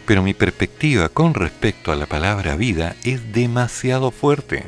Pero 0.05 0.21
mi 0.21 0.33
perspectiva 0.33 1.09
con 1.09 1.33
respecto 1.33 1.91
a 1.91 1.95
la 1.95 2.05
palabra 2.05 2.55
vida 2.55 2.95
es 3.03 3.31
demasiado 3.31 4.11
fuerte. 4.11 4.65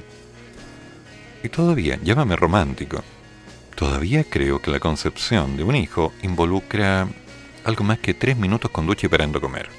Y 1.43 1.49
todavía, 1.49 1.99
llámame 2.01 2.36
romántico, 2.36 3.03
todavía 3.75 4.23
creo 4.23 4.61
que 4.61 4.71
la 4.71 4.79
concepción 4.79 5.57
de 5.57 5.63
un 5.63 5.75
hijo 5.75 6.13
involucra 6.23 7.07
algo 7.65 7.83
más 7.83 7.99
que 7.99 8.13
tres 8.13 8.38
minutos 8.38 8.71
con 8.71 8.88
ducha 8.88 9.07
y 9.07 9.09
parando 9.09 9.39
a 9.39 9.41
comer. 9.41 9.69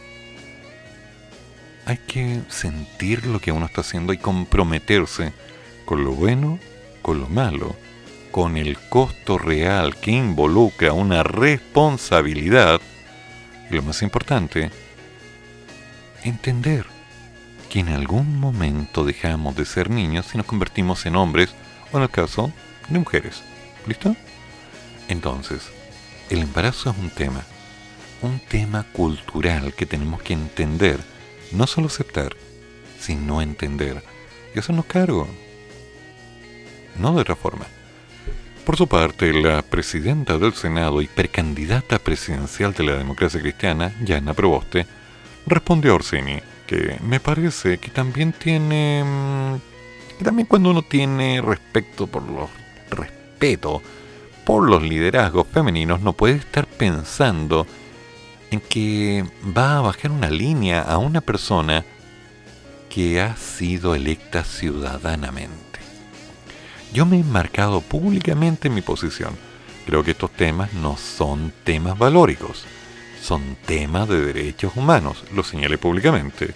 Hay 1.87 1.99
que 1.99 2.41
sentir 2.49 3.27
lo 3.27 3.41
que 3.41 3.53
uno 3.53 3.67
está 3.67 3.81
haciendo 3.81 4.13
y 4.13 4.19
comprometerse 4.19 5.33
con 5.85 6.05
lo 6.05 6.13
bueno, 6.13 6.59
con 7.01 7.21
lo 7.21 7.29
malo, 7.29 7.77
con 8.33 8.57
el 8.57 8.77
costo 8.91 9.39
real 9.39 9.97
que 9.97 10.11
involucra 10.11 10.93
una 10.93 11.23
responsabilidad 11.23 12.81
y 13.71 13.75
lo 13.75 13.83
más 13.83 14.03
importante, 14.03 14.71
entender 16.29 16.87
que 17.71 17.81
en 17.81 17.89
algún 17.89 18.39
momento 18.39 19.05
dejamos 19.05 19.57
de 19.57 19.65
ser 19.65 19.91
niños 19.91 20.35
y 20.35 20.39
nos 20.39 20.47
convertimos 20.47 21.05
en 21.07 21.17
hombres 21.17 21.55
o 21.93 21.97
en 21.97 22.05
el 22.05 22.11
caso 22.11 22.53
de 22.89 22.99
mujeres. 22.99 23.43
¿Listo? 23.87 24.17
Entonces, 25.09 25.71
el 26.31 26.41
embarazo 26.43 26.91
es 26.91 26.99
un 26.99 27.11
tema 27.11 27.45
un 28.23 28.41
tema 28.41 28.85
cultural 28.93 29.75
que 29.75 29.87
tenemos 29.87 30.23
que 30.23 30.33
entender, 30.33 31.01
no 31.53 31.67
solo 31.67 31.89
aceptar, 31.89 32.37
sino 32.99 33.43
entender 33.43 34.03
y 34.55 34.59
hacernos 34.59 34.87
cargo. 34.87 35.29
No 36.99 37.15
de 37.15 37.21
otra 37.21 37.37
forma. 37.37 37.67
Por 38.65 38.77
su 38.77 38.89
parte, 38.89 39.33
la 39.33 39.63
presidenta 39.63 40.39
del 40.39 40.55
Senado 40.55 41.01
y 41.01 41.07
precandidata 41.07 41.99
presidencial 41.99 42.73
de 42.73 42.85
la 42.85 42.97
democracia 42.97 43.41
cristiana, 43.41 43.95
Yana 44.03 44.35
Proboste, 44.35 44.87
respondió 45.47 45.95
Orsini 45.95 46.41
que 46.67 46.99
me 47.03 47.21
parece 47.21 47.79
que 47.79 47.91
también 47.91 48.33
tiene... 48.33 49.05
que 50.19 50.25
también 50.25 50.47
cuando 50.47 50.71
uno 50.71 50.83
tiene 50.83 51.41
respeto 51.41 52.07
por 52.07 52.23
los... 52.23 52.51
respeto 52.91 53.83
por 54.45 54.69
los 54.69 54.83
liderazgos 54.83 55.47
femeninos 55.47 56.01
no 56.01 56.13
puede 56.13 56.35
estar 56.35 56.67
pensando 56.67 57.67
en 58.51 58.61
que 58.61 59.25
va 59.57 59.79
a 59.79 59.81
bajar 59.81 60.11
una 60.11 60.31
línea 60.31 60.83
a 60.83 60.99
una 60.99 61.21
persona 61.21 61.85
que 62.89 63.21
ha 63.21 63.37
sido 63.37 63.95
electa 63.95 64.45
ciudadanamente. 64.45 65.81
Yo 66.93 67.05
me 67.05 67.19
he 67.19 67.25
marcado 67.25 67.81
públicamente 67.81 68.71
mi 68.71 68.83
posición. 68.83 69.37
Creo 69.85 70.03
que 70.05 70.13
estos 70.13 70.31
temas 70.31 70.73
no 70.75 70.97
son 70.97 71.53
temas 71.65 71.99
valóricos, 71.99 72.65
son 73.27 73.57
temas 73.67 74.09
de 74.09 74.21
derechos 74.21 74.77
humanos, 74.77 75.25
lo 75.35 75.43
señalé 75.43 75.79
públicamente. 75.79 76.55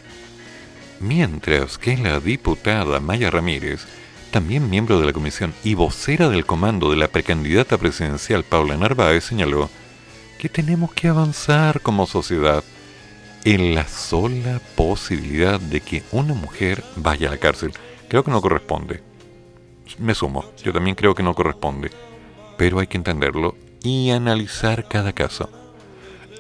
Mientras 1.01 1.79
que 1.79 1.97
la 1.97 2.21
diputada 2.21 3.01
Maya 3.01 3.29
Ramírez, 3.29 3.87
también 4.31 4.71
miembro 4.71 5.01
de 5.01 5.07
la 5.07 5.13
comisión 5.13 5.53
y 5.65 5.75
vocera 5.75 6.29
del 6.29 6.47
comando 6.47 6.89
de 6.89 6.97
la 6.97 7.09
precandidata 7.09 7.77
presidencial 7.77 8.45
Paula 8.45 8.77
Narváez, 8.77 9.25
señaló 9.25 9.69
que 10.39 10.49
tenemos 10.49 10.93
que 10.93 11.09
avanzar 11.09 11.81
como 11.81 12.07
sociedad 12.07 12.63
en 13.45 13.75
la 13.75 13.89
sola 13.89 14.61
posibilidad 14.77 15.59
de 15.59 15.81
que 15.81 16.05
una 16.13 16.35
mujer 16.35 16.85
vaya 16.95 17.27
a 17.27 17.33
la 17.33 17.39
cárcel. 17.39 17.73
Creo 18.09 18.23
que 18.23 18.31
no 18.31 18.41
corresponde. 18.41 19.03
Me 19.99 20.15
sumo, 20.15 20.45
yo 20.63 20.73
también 20.73 20.95
creo 20.95 21.17
que 21.17 21.25
no 21.25 21.35
corresponde. 21.35 21.91
Pero 22.57 22.79
hay 22.79 22.87
que 22.87 22.97
entenderlo 22.97 23.57
y 23.83 24.11
analizar 24.11 24.87
cada 24.87 25.13
caso. 25.13 25.51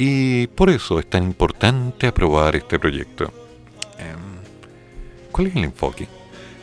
Y 0.03 0.47
por 0.47 0.71
eso 0.71 0.99
es 0.99 1.11
tan 1.11 1.25
importante 1.25 2.07
aprobar 2.07 2.57
este 2.57 2.79
proyecto. 2.79 3.31
Em, 3.99 4.17
¿Cuál 5.31 5.49
es 5.49 5.57
el 5.57 5.65
enfoque? 5.65 6.09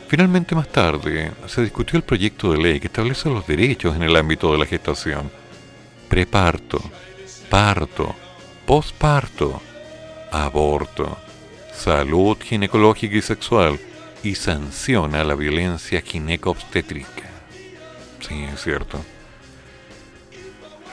Finalmente 0.08 0.56
más 0.56 0.66
tarde 0.66 1.30
se 1.46 1.62
discutió 1.62 1.98
el 1.98 2.02
proyecto 2.02 2.50
de 2.50 2.58
ley 2.58 2.80
que 2.80 2.88
establece 2.88 3.30
los 3.30 3.46
derechos 3.46 3.94
en 3.94 4.02
el 4.02 4.16
ámbito 4.16 4.50
de 4.50 4.58
la 4.58 4.66
gestación, 4.66 5.30
preparto, 6.08 6.82
parto, 7.48 8.12
posparto, 8.66 9.62
aborto, 10.32 11.16
salud 11.72 12.36
ginecológica 12.42 13.18
y 13.18 13.22
sexual 13.22 13.78
y 14.24 14.34
sanciona 14.34 15.22
la 15.22 15.36
violencia 15.36 16.00
gineco-obstétrica. 16.00 17.30
Sí, 18.18 18.42
es 18.52 18.60
cierto. 18.64 18.98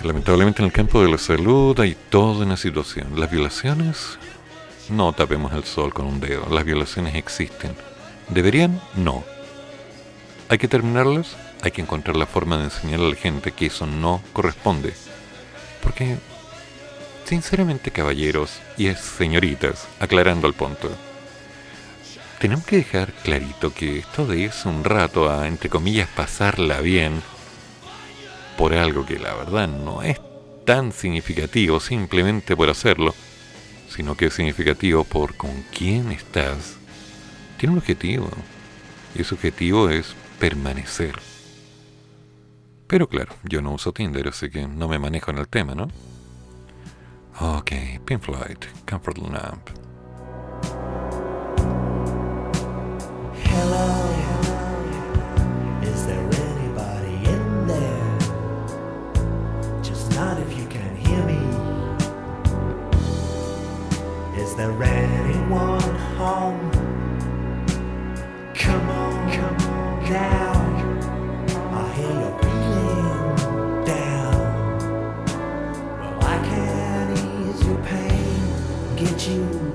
Lamentablemente 0.04 0.62
en 0.62 0.68
el 0.68 0.72
campo 0.72 1.02
de 1.02 1.10
la 1.10 1.18
salud 1.18 1.80
hay 1.80 1.96
toda 2.10 2.46
una 2.46 2.58
situación. 2.58 3.20
Las 3.20 3.32
violaciones, 3.32 4.18
no 4.90 5.14
tapemos 5.14 5.54
el 5.54 5.64
sol 5.64 5.94
con 5.94 6.06
un 6.06 6.20
dedo. 6.20 6.48
Las 6.50 6.66
violaciones 6.66 7.16
existen. 7.16 7.76
¿Deberían? 8.30 8.82
No. 8.96 9.24
¿Hay 10.50 10.58
que 10.58 10.68
terminarlas? 10.68 11.36
Hay 11.62 11.72
que 11.72 11.82
encontrar 11.82 12.16
la 12.16 12.28
forma 12.28 12.58
de 12.58 12.66
enseñar 12.66 13.00
a 13.00 13.10
la 13.10 13.16
gente 13.16 13.52
que 13.52 13.68
eso 13.68 13.88
no 13.88 14.22
corresponde. 14.34 14.94
Porque 15.82 16.18
Sinceramente, 17.26 17.90
caballeros 17.90 18.60
y 18.78 18.94
señoritas, 18.94 19.88
aclarando 20.00 20.46
el 20.46 20.54
punto, 20.54 20.92
tenemos 22.40 22.64
que 22.66 22.78
dejar 22.78 23.12
clarito 23.14 23.74
que 23.74 23.98
esto 23.98 24.28
de 24.28 24.42
irse 24.42 24.70
un 24.70 24.84
rato 24.84 25.28
a, 25.28 25.48
entre 25.48 25.68
comillas, 25.68 26.08
pasarla 26.08 26.82
bien 26.82 27.24
por 28.58 28.74
algo 28.74 29.06
que 29.06 29.20
la 29.20 29.34
verdad 29.34 29.68
no 29.68 30.02
es 30.02 30.20
tan 30.66 30.92
significativo 30.92 31.80
simplemente 31.80 32.56
por 32.56 32.70
hacerlo, 32.70 33.14
sino 33.90 34.16
que 34.16 34.28
es 34.28 34.34
significativo 34.34 35.04
por 35.04 35.36
con 35.36 35.52
quién 35.72 36.12
estás, 36.12 36.78
tiene 37.58 37.74
un 37.74 37.80
objetivo. 37.80 38.30
Y 39.14 39.22
ese 39.22 39.36
objetivo 39.36 39.90
es 39.90 40.14
permanecer. 40.40 41.16
Pero 42.88 43.08
claro, 43.08 43.34
yo 43.44 43.62
no 43.62 43.72
uso 43.72 43.94
Tinder, 43.94 44.28
así 44.28 44.50
que 44.50 44.68
no 44.68 44.88
me 44.88 45.00
manejo 45.00 45.32
en 45.32 45.38
el 45.38 45.48
tema, 45.48 45.74
¿no? 45.74 45.88
Okay, 47.40 48.00
Pink 48.06 48.22
Floyd, 48.22 48.58
Comfort 48.90 49.18
Lamp. 49.18 49.70
Is 64.56 64.60
there 64.60 64.84
anyone 64.84 65.82
home? 66.16 66.72
Come 68.54 68.90
on, 68.90 69.32
come 69.34 69.58
on 69.70 70.10
now. 70.10 70.54
I 71.74 71.92
hear 71.92 72.14
you're 72.22 72.40
feeling 72.40 73.84
down. 73.84 74.40
Well, 76.00 76.24
I 76.24 76.38
can 76.48 77.12
ease 77.18 77.68
your 77.68 77.78
pain, 77.84 78.96
get 78.96 79.28
you 79.28 79.75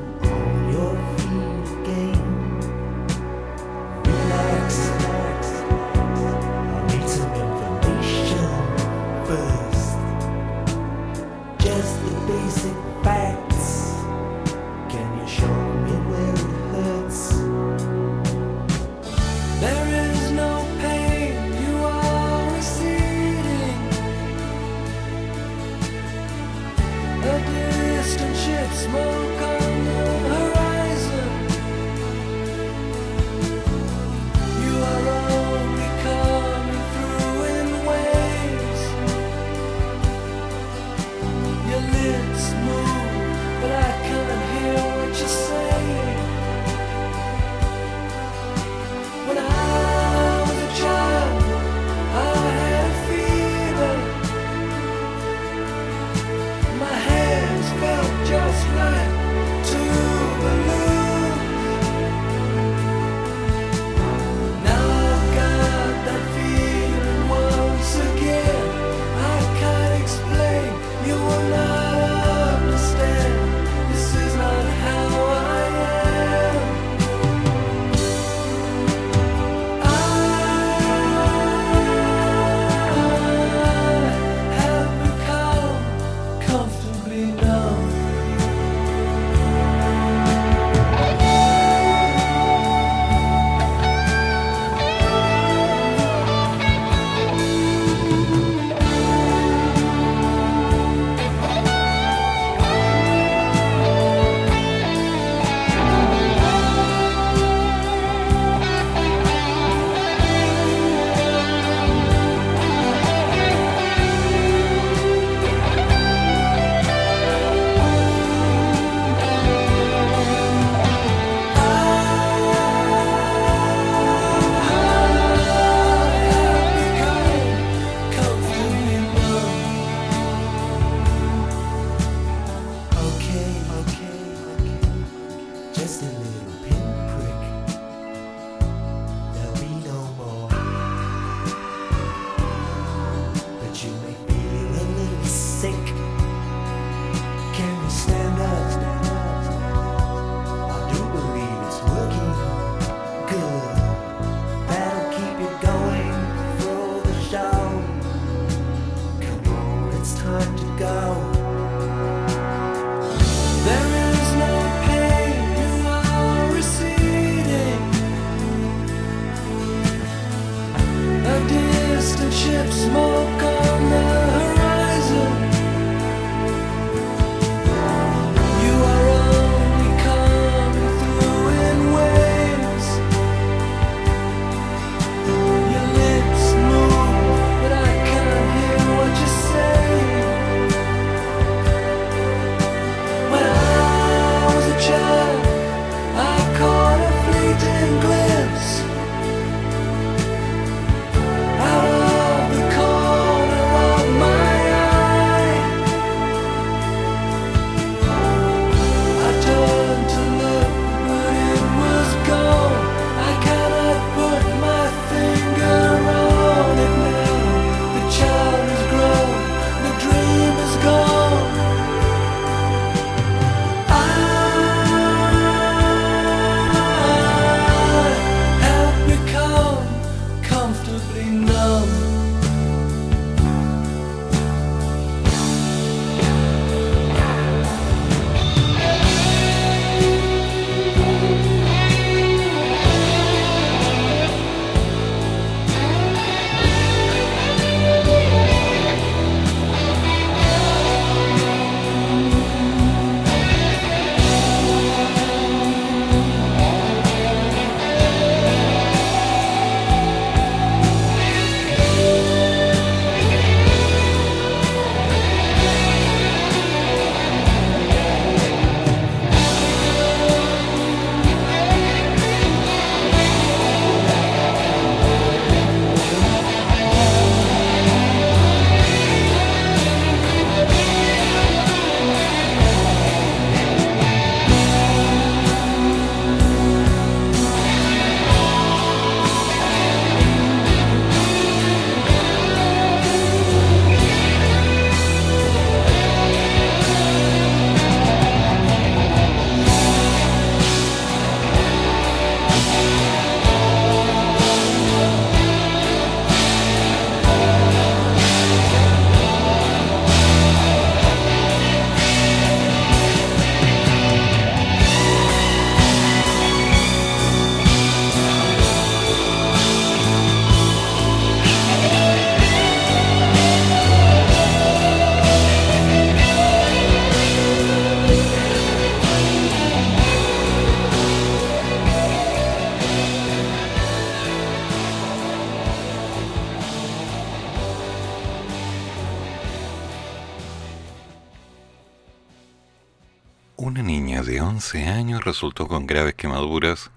resultó 345.31 345.69
con 345.69 345.87
graves 345.87 346.15
quemaduras 346.15 346.91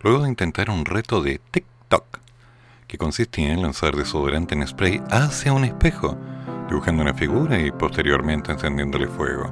luego 0.00 0.22
de 0.22 0.28
intentar 0.28 0.70
un 0.70 0.84
reto 0.84 1.20
de 1.22 1.40
TikTok, 1.50 2.20
que 2.86 2.98
consistía 2.98 3.52
en 3.52 3.62
lanzar 3.62 3.96
desodorante 3.96 4.54
en 4.54 4.64
spray 4.64 5.02
hacia 5.10 5.52
un 5.52 5.64
espejo, 5.64 6.16
dibujando 6.68 7.02
una 7.02 7.14
figura 7.14 7.58
y 7.60 7.72
posteriormente 7.72 8.52
encendiéndole 8.52 9.08
fuego. 9.08 9.50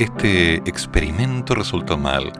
Este 0.00 0.56
experimento 0.68 1.54
resultó 1.54 1.96
mal 1.96 2.32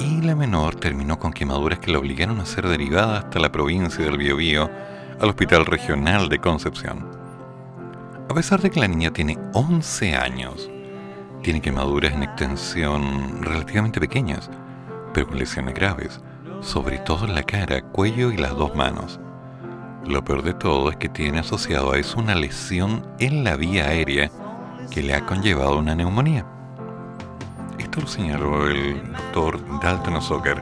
y 0.00 0.22
la 0.22 0.34
menor 0.34 0.74
terminó 0.74 1.16
con 1.20 1.32
quemaduras 1.32 1.78
que 1.78 1.92
la 1.92 2.00
obligaron 2.00 2.40
a 2.40 2.46
ser 2.46 2.66
derivada 2.66 3.20
hasta 3.20 3.38
la 3.38 3.52
provincia 3.52 4.04
del 4.04 4.18
Biobío 4.18 4.68
al 5.20 5.28
Hospital 5.28 5.66
Regional 5.66 6.28
de 6.28 6.40
Concepción. 6.40 7.08
A 8.28 8.34
pesar 8.34 8.60
de 8.60 8.72
que 8.72 8.80
la 8.80 8.88
niña 8.88 9.12
tiene 9.12 9.38
11 9.52 10.16
años, 10.16 10.68
tiene 11.42 11.60
quemaduras 11.60 12.12
en 12.12 12.22
extensión 12.22 13.42
relativamente 13.42 14.00
pequeñas, 14.00 14.50
pero 15.12 15.26
con 15.26 15.38
lesiones 15.38 15.74
graves, 15.74 16.20
sobre 16.60 16.98
todo 16.98 17.26
en 17.26 17.34
la 17.34 17.42
cara, 17.42 17.82
cuello 17.82 18.30
y 18.30 18.36
las 18.36 18.54
dos 18.56 18.74
manos. 18.74 19.20
Lo 20.06 20.22
peor 20.24 20.42
de 20.42 20.54
todo 20.54 20.90
es 20.90 20.96
que 20.96 21.08
tiene 21.08 21.38
asociado 21.38 21.92
a 21.92 21.98
eso 21.98 22.18
una 22.18 22.34
lesión 22.34 23.06
en 23.18 23.44
la 23.44 23.56
vía 23.56 23.86
aérea 23.86 24.30
que 24.90 25.02
le 25.02 25.14
ha 25.14 25.24
conllevado 25.24 25.78
una 25.78 25.94
neumonía. 25.94 26.44
Esto 27.78 28.00
lo 28.00 28.06
señaló 28.06 28.66
el 28.68 29.00
doctor 29.12 29.80
Dalton 29.80 30.20
Zucker, 30.20 30.60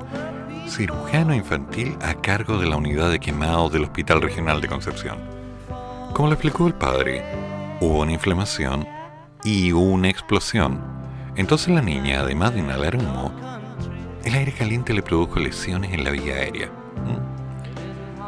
cirujano 0.68 1.34
infantil 1.34 1.96
a 2.02 2.14
cargo 2.14 2.58
de 2.58 2.66
la 2.66 2.76
unidad 2.76 3.10
de 3.10 3.20
quemados 3.20 3.72
del 3.72 3.84
Hospital 3.84 4.22
Regional 4.22 4.60
de 4.60 4.68
Concepción. 4.68 5.18
Como 6.12 6.28
le 6.28 6.34
explicó 6.34 6.66
el 6.66 6.74
padre, 6.74 7.24
hubo 7.80 8.00
una 8.00 8.12
inflamación 8.12 8.86
y 9.44 9.72
una 9.72 10.08
explosión. 10.08 10.80
Entonces 11.36 11.68
la 11.68 11.82
niña, 11.82 12.20
además 12.20 12.54
de 12.54 12.60
inhalar 12.60 12.96
humo, 12.96 13.32
el 14.24 14.34
aire 14.34 14.52
caliente 14.52 14.92
le 14.92 15.02
produjo 15.02 15.38
lesiones 15.38 15.92
en 15.92 16.04
la 16.04 16.10
vía 16.10 16.34
aérea. 16.34 16.70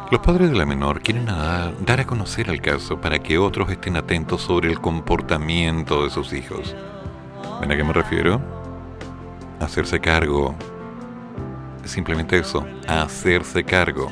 Los 0.09 0.21
padres 0.21 0.49
de 0.49 0.57
la 0.57 0.65
menor 0.65 1.01
quieren 1.01 1.25
dar 1.25 1.99
a 1.99 2.05
conocer 2.05 2.49
el 2.49 2.61
caso 2.61 2.99
para 2.99 3.19
que 3.19 3.37
otros 3.37 3.69
estén 3.71 3.95
atentos 3.95 4.41
sobre 4.41 4.69
el 4.69 4.81
comportamiento 4.81 6.03
de 6.03 6.09
sus 6.09 6.33
hijos. 6.33 6.75
¿Ven 7.61 7.71
a 7.71 7.77
qué 7.77 7.83
me 7.83 7.93
refiero? 7.93 8.41
Hacerse 9.59 9.99
cargo. 10.01 10.53
Simplemente 11.85 12.37
eso, 12.37 12.65
hacerse 12.87 13.63
cargo. 13.63 14.09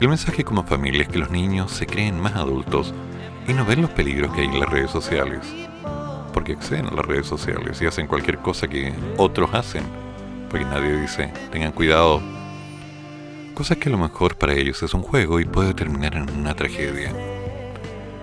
El 0.00 0.08
mensaje 0.08 0.42
como 0.42 0.64
familia 0.64 1.02
es 1.02 1.08
que 1.08 1.18
los 1.18 1.30
niños 1.30 1.70
se 1.70 1.86
creen 1.86 2.20
más 2.20 2.34
adultos 2.34 2.92
y 3.46 3.52
no 3.52 3.64
ven 3.64 3.82
los 3.82 3.90
peligros 3.90 4.32
que 4.34 4.40
hay 4.40 4.48
en 4.48 4.58
las 4.58 4.68
redes 4.68 4.90
sociales. 4.90 5.40
Porque 6.34 6.52
exceden 6.52 6.88
a 6.88 6.90
las 6.90 7.06
redes 7.06 7.26
sociales 7.26 7.80
y 7.80 7.86
hacen 7.86 8.06
cualquier 8.06 8.38
cosa 8.38 8.68
que 8.68 8.92
otros 9.16 9.54
hacen. 9.54 9.84
Porque 10.50 10.66
nadie 10.66 11.00
dice, 11.00 11.32
tengan 11.50 11.72
cuidado. 11.72 12.20
Cosa 13.54 13.76
que 13.76 13.88
a 13.88 13.92
lo 13.92 13.98
mejor 13.98 14.36
para 14.36 14.52
ellos 14.52 14.82
es 14.82 14.92
un 14.92 15.02
juego 15.02 15.40
y 15.40 15.46
puede 15.46 15.72
terminar 15.72 16.16
en 16.16 16.28
una 16.28 16.54
tragedia. 16.54 17.12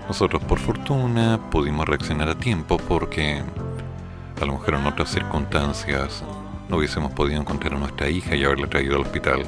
Nosotros 0.07 0.43
por 0.43 0.59
fortuna 0.59 1.39
pudimos 1.49 1.87
reaccionar 1.87 2.27
a 2.27 2.35
tiempo 2.35 2.77
porque 2.77 3.41
a 4.41 4.45
lo 4.45 4.53
mejor 4.53 4.75
en 4.75 4.85
otras 4.85 5.09
circunstancias 5.09 6.23
no 6.67 6.77
hubiésemos 6.77 7.13
podido 7.13 7.39
encontrar 7.39 7.75
a 7.75 7.79
nuestra 7.79 8.09
hija 8.09 8.35
y 8.35 8.43
haberla 8.43 8.67
traído 8.67 8.95
al 8.95 9.03
hospital. 9.03 9.43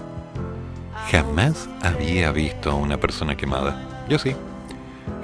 Jamás 1.12 1.68
había 1.82 2.32
visto 2.32 2.72
a 2.72 2.76
una 2.76 2.98
persona 2.98 3.36
quemada. 3.36 4.06
Yo 4.08 4.18
sí. 4.18 4.36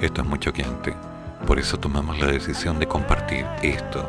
Esto 0.00 0.20
es 0.22 0.28
muy 0.28 0.38
choqueante. 0.38 1.09
Por 1.46 1.58
eso 1.58 1.78
tomamos 1.78 2.18
la 2.18 2.26
decisión 2.26 2.78
de 2.78 2.86
compartir 2.86 3.46
esto. 3.62 4.08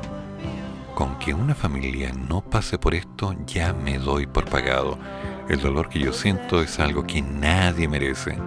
Con 0.95 1.17
que 1.17 1.33
una 1.33 1.55
familia 1.55 2.11
no 2.13 2.41
pase 2.41 2.77
por 2.77 2.93
esto 2.93 3.33
ya 3.47 3.73
me 3.73 3.97
doy 3.97 4.27
por 4.27 4.45
pagado. 4.45 4.97
El 5.49 5.59
dolor 5.59 5.89
que 5.89 5.99
yo 5.99 6.13
siento 6.13 6.61
es 6.61 6.79
algo 6.79 7.05
que 7.05 7.21
nadie 7.21 7.87
merece. 7.87 8.37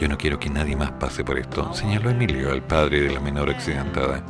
Yo 0.00 0.08
no 0.08 0.18
quiero 0.18 0.38
que 0.38 0.50
nadie 0.50 0.76
más 0.76 0.92
pase 0.92 1.24
por 1.24 1.38
esto, 1.38 1.72
señaló 1.74 2.10
Emilio, 2.10 2.52
el 2.52 2.62
padre 2.62 3.00
de 3.00 3.12
la 3.12 3.20
menor 3.20 3.50
accidentada. 3.50 4.22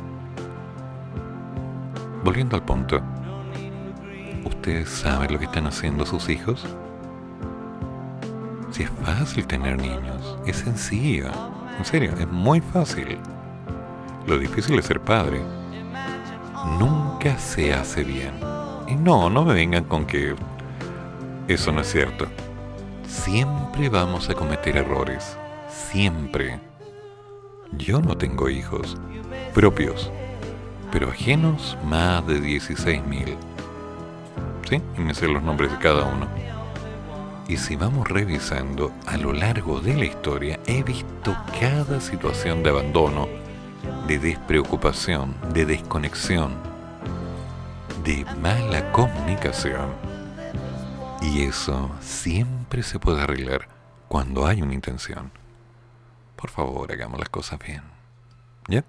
Volviendo 2.23 2.55
al 2.55 2.63
punto, 2.63 3.01
¿ustedes 4.45 4.89
saben 4.89 5.31
lo 5.31 5.39
que 5.39 5.45
están 5.45 5.67
haciendo 5.67 6.05
sus 6.05 6.29
hijos? 6.29 6.65
Si 8.71 8.83
es 8.83 8.89
fácil 9.03 9.47
tener 9.47 9.77
niños, 9.77 10.37
es 10.45 10.57
sencillo. 10.57 11.31
En 11.77 11.85
serio, 11.85 12.13
es 12.17 12.27
muy 12.27 12.61
fácil. 12.61 13.17
Lo 14.27 14.37
difícil 14.37 14.77
es 14.77 14.85
ser 14.85 14.99
padre. 14.99 15.41
Nunca 16.77 17.39
se 17.39 17.73
hace 17.73 18.03
bien. 18.03 18.33
Y 18.87 18.95
no, 18.95 19.29
no 19.29 19.45
me 19.45 19.53
vengan 19.53 19.85
con 19.85 20.05
que 20.05 20.35
eso 21.47 21.71
no 21.71 21.79
es 21.79 21.89
cierto. 21.89 22.27
Siempre 23.07 23.87
vamos 23.87 24.29
a 24.29 24.33
cometer 24.33 24.75
errores. 24.75 25.37
Siempre. 25.69 26.59
Yo 27.71 28.01
no 28.01 28.17
tengo 28.17 28.49
hijos 28.49 28.97
propios, 29.53 30.11
pero 30.91 31.09
ajenos 31.09 31.77
más 31.85 32.27
de 32.27 32.41
16.000. 32.41 33.35
¿Sí? 34.69 34.81
Y 34.97 35.01
me 35.01 35.13
sé 35.13 35.29
los 35.29 35.41
nombres 35.41 35.71
de 35.71 35.77
cada 35.77 36.03
uno. 36.03 36.27
Y 37.47 37.55
si 37.55 37.77
vamos 37.77 38.09
revisando 38.09 38.91
a 39.05 39.15
lo 39.15 39.31
largo 39.31 39.79
de 39.79 39.95
la 39.95 40.05
historia, 40.05 40.59
he 40.65 40.83
visto 40.83 41.33
cada 41.61 42.01
situación 42.01 42.61
de 42.61 42.71
abandono, 42.71 43.29
de 44.07 44.19
despreocupación, 44.19 45.35
de 45.53 45.65
desconexión, 45.65 46.55
de 48.05 48.23
mala 48.41 48.89
comunicación. 48.93 49.93
Y 51.21 51.43
eso 51.43 51.91
siempre 51.99 52.83
se 52.83 52.99
puede 52.99 53.21
arreglar 53.21 53.67
cuando 54.07 54.47
hay 54.47 54.61
una 54.61 54.73
intención. 54.73 55.29
Por 56.37 56.49
favor, 56.49 56.89
hagamos 56.89 57.19
las 57.19 57.27
cosas 57.27 57.59
bien. 57.59 57.81
¿Ya? 58.69 58.85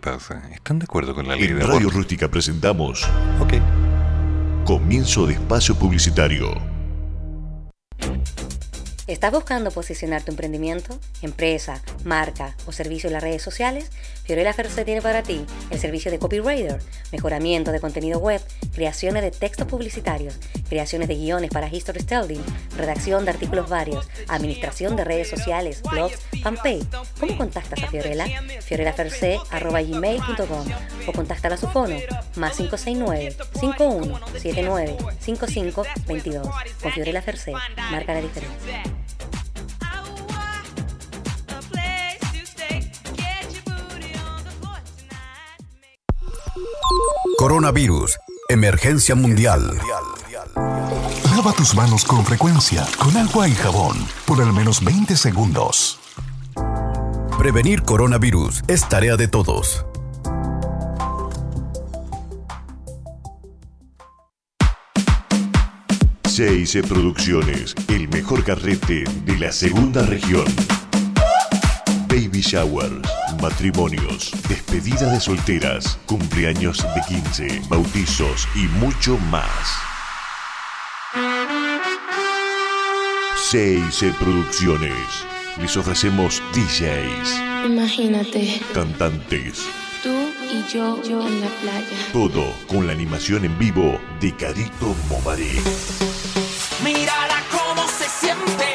Qué 0.00 0.10
pasa. 0.10 0.42
¿Están 0.52 0.78
de 0.78 0.84
acuerdo 0.84 1.14
con 1.14 1.28
la 1.28 1.36
ley 1.36 1.48
En 1.48 1.58
de 1.58 1.64
Radio? 1.64 1.90
Rústica 1.90 2.28
presentamos 2.28 3.08
Ok. 3.40 3.54
Comienzo 4.64 5.26
de 5.26 5.34
Espacio 5.34 5.74
Publicitario. 5.74 6.70
¿Estás 9.06 9.32
buscando 9.32 9.72
posicionar 9.72 10.22
tu 10.22 10.30
emprendimiento, 10.30 10.96
empresa, 11.20 11.82
marca 12.04 12.54
o 12.66 12.70
servicio 12.70 13.08
en 13.08 13.14
las 13.14 13.22
redes 13.24 13.42
sociales? 13.42 13.90
Fiorella 14.22 14.52
Ferce 14.52 14.84
tiene 14.84 15.02
para 15.02 15.24
ti 15.24 15.44
el 15.70 15.80
servicio 15.80 16.12
de 16.12 16.20
Copywriter, 16.20 16.80
mejoramiento 17.10 17.72
de 17.72 17.80
contenido 17.80 18.20
web, 18.20 18.40
creaciones 18.72 19.24
de 19.24 19.32
textos 19.32 19.66
publicitarios, 19.66 20.38
creaciones 20.68 21.08
de 21.08 21.16
guiones 21.16 21.50
para 21.50 21.66
history 21.66 21.98
storytelling, 21.98 22.44
redacción 22.76 23.24
de 23.24 23.32
artículos 23.32 23.68
varios, 23.68 24.08
administración 24.28 24.94
de 24.94 25.02
redes 25.02 25.28
sociales, 25.28 25.82
blogs, 25.90 26.20
fanpage. 26.42 26.86
¿Cómo 27.18 27.36
contactas 27.36 27.82
a 27.82 27.88
Fiorella? 27.88 28.26
fiorellaferce.gmail.com 28.62 30.66
o 31.06 31.12
contáctala 31.12 31.54
a 31.54 31.58
su 31.58 31.68
fono 31.68 31.96
más 32.36 32.56
569 32.56 33.36
5179 33.60 34.96
5522 35.20 36.48
Con 36.82 36.92
Fiorella 36.92 37.22
Ferce, 37.22 37.52
marca 37.90 38.14
la 38.14 38.20
diferencia. 38.20 38.82
Coronavirus. 47.40 48.18
Emergencia 48.50 49.14
mundial. 49.14 49.62
Lava 51.34 51.52
tus 51.52 51.74
manos 51.74 52.04
con 52.04 52.22
frecuencia, 52.22 52.86
con 52.98 53.16
agua 53.16 53.48
y 53.48 53.54
jabón, 53.54 53.96
por 54.26 54.42
al 54.42 54.52
menos 54.52 54.84
20 54.84 55.16
segundos. 55.16 55.98
Prevenir 57.40 57.80
coronavirus 57.84 58.62
es 58.68 58.86
tarea 58.86 59.16
de 59.16 59.26
todos. 59.26 59.86
CIC 66.28 66.86
Producciones, 66.86 67.74
el 67.88 68.08
mejor 68.10 68.44
carrete 68.44 69.04
de 69.24 69.38
la 69.38 69.52
segunda 69.52 70.02
región. 70.02 70.44
Baby 72.08 72.42
showers, 72.42 73.08
matrimonios, 73.40 74.32
despedida 74.46 75.10
de 75.10 75.18
solteras, 75.18 75.98
cumpleaños 76.04 76.84
de 76.94 77.00
15, 77.08 77.62
bautizos 77.70 78.46
y 78.54 78.66
mucho 78.84 79.16
más. 79.30 79.48
CIC 83.48 84.14
Producciones. 84.18 85.39
Les 85.60 85.76
ofrecemos 85.76 86.42
DJs, 86.54 87.66
Imagínate, 87.66 88.60
cantantes, 88.72 89.66
tú 90.02 90.08
y 90.50 90.64
yo, 90.72 91.02
yo 91.02 91.26
en 91.26 91.40
la 91.42 91.48
playa. 91.60 91.86
todo 92.12 92.52
con 92.66 92.86
la 92.86 92.92
animación 92.92 93.44
en 93.44 93.58
vivo 93.58 94.00
de 94.20 94.34
Carito 94.34 94.94
Momaré. 95.08 95.52
Mírala 96.82 97.42
cómo 97.50 97.86
se 97.88 98.08
siente. 98.08 98.70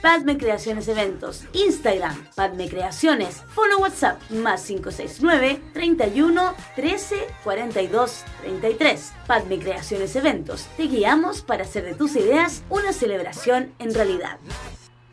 Padme 0.00 0.38
Creaciones 0.38 0.88
Eventos, 0.88 1.44
Instagram, 1.52 2.16
Padme 2.34 2.70
Creaciones, 2.70 3.42
follow 3.54 3.82
WhatsApp, 3.82 4.18
más 4.30 4.62
569 4.62 5.60
31 5.74 6.54
13 6.74 7.26
42 7.44 8.24
33. 8.40 9.12
Padme 9.26 9.58
Creaciones 9.58 10.16
Eventos, 10.16 10.68
te 10.78 10.84
guiamos 10.84 11.42
para 11.42 11.64
hacer 11.64 11.84
de 11.84 11.94
tus 11.94 12.16
ideas 12.16 12.62
una 12.70 12.94
celebración 12.94 13.74
en 13.78 13.92
realidad. 13.92 14.38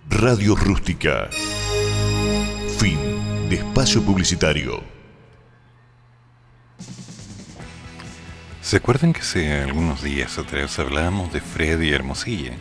Radio 0.09 0.55
Rústica. 0.55 1.29
Fin 2.79 3.49
de 3.49 3.57
espacio 3.57 4.01
publicitario. 4.01 4.81
¿Se 8.61 8.77
acuerdan 8.77 9.11
que 9.11 9.21
hace 9.21 9.53
algunos 9.61 10.01
días 10.01 10.37
atrás 10.37 10.79
hablábamos 10.79 11.31
de 11.33 11.41
Freddy 11.41 11.91
Hermosilla? 11.91 12.53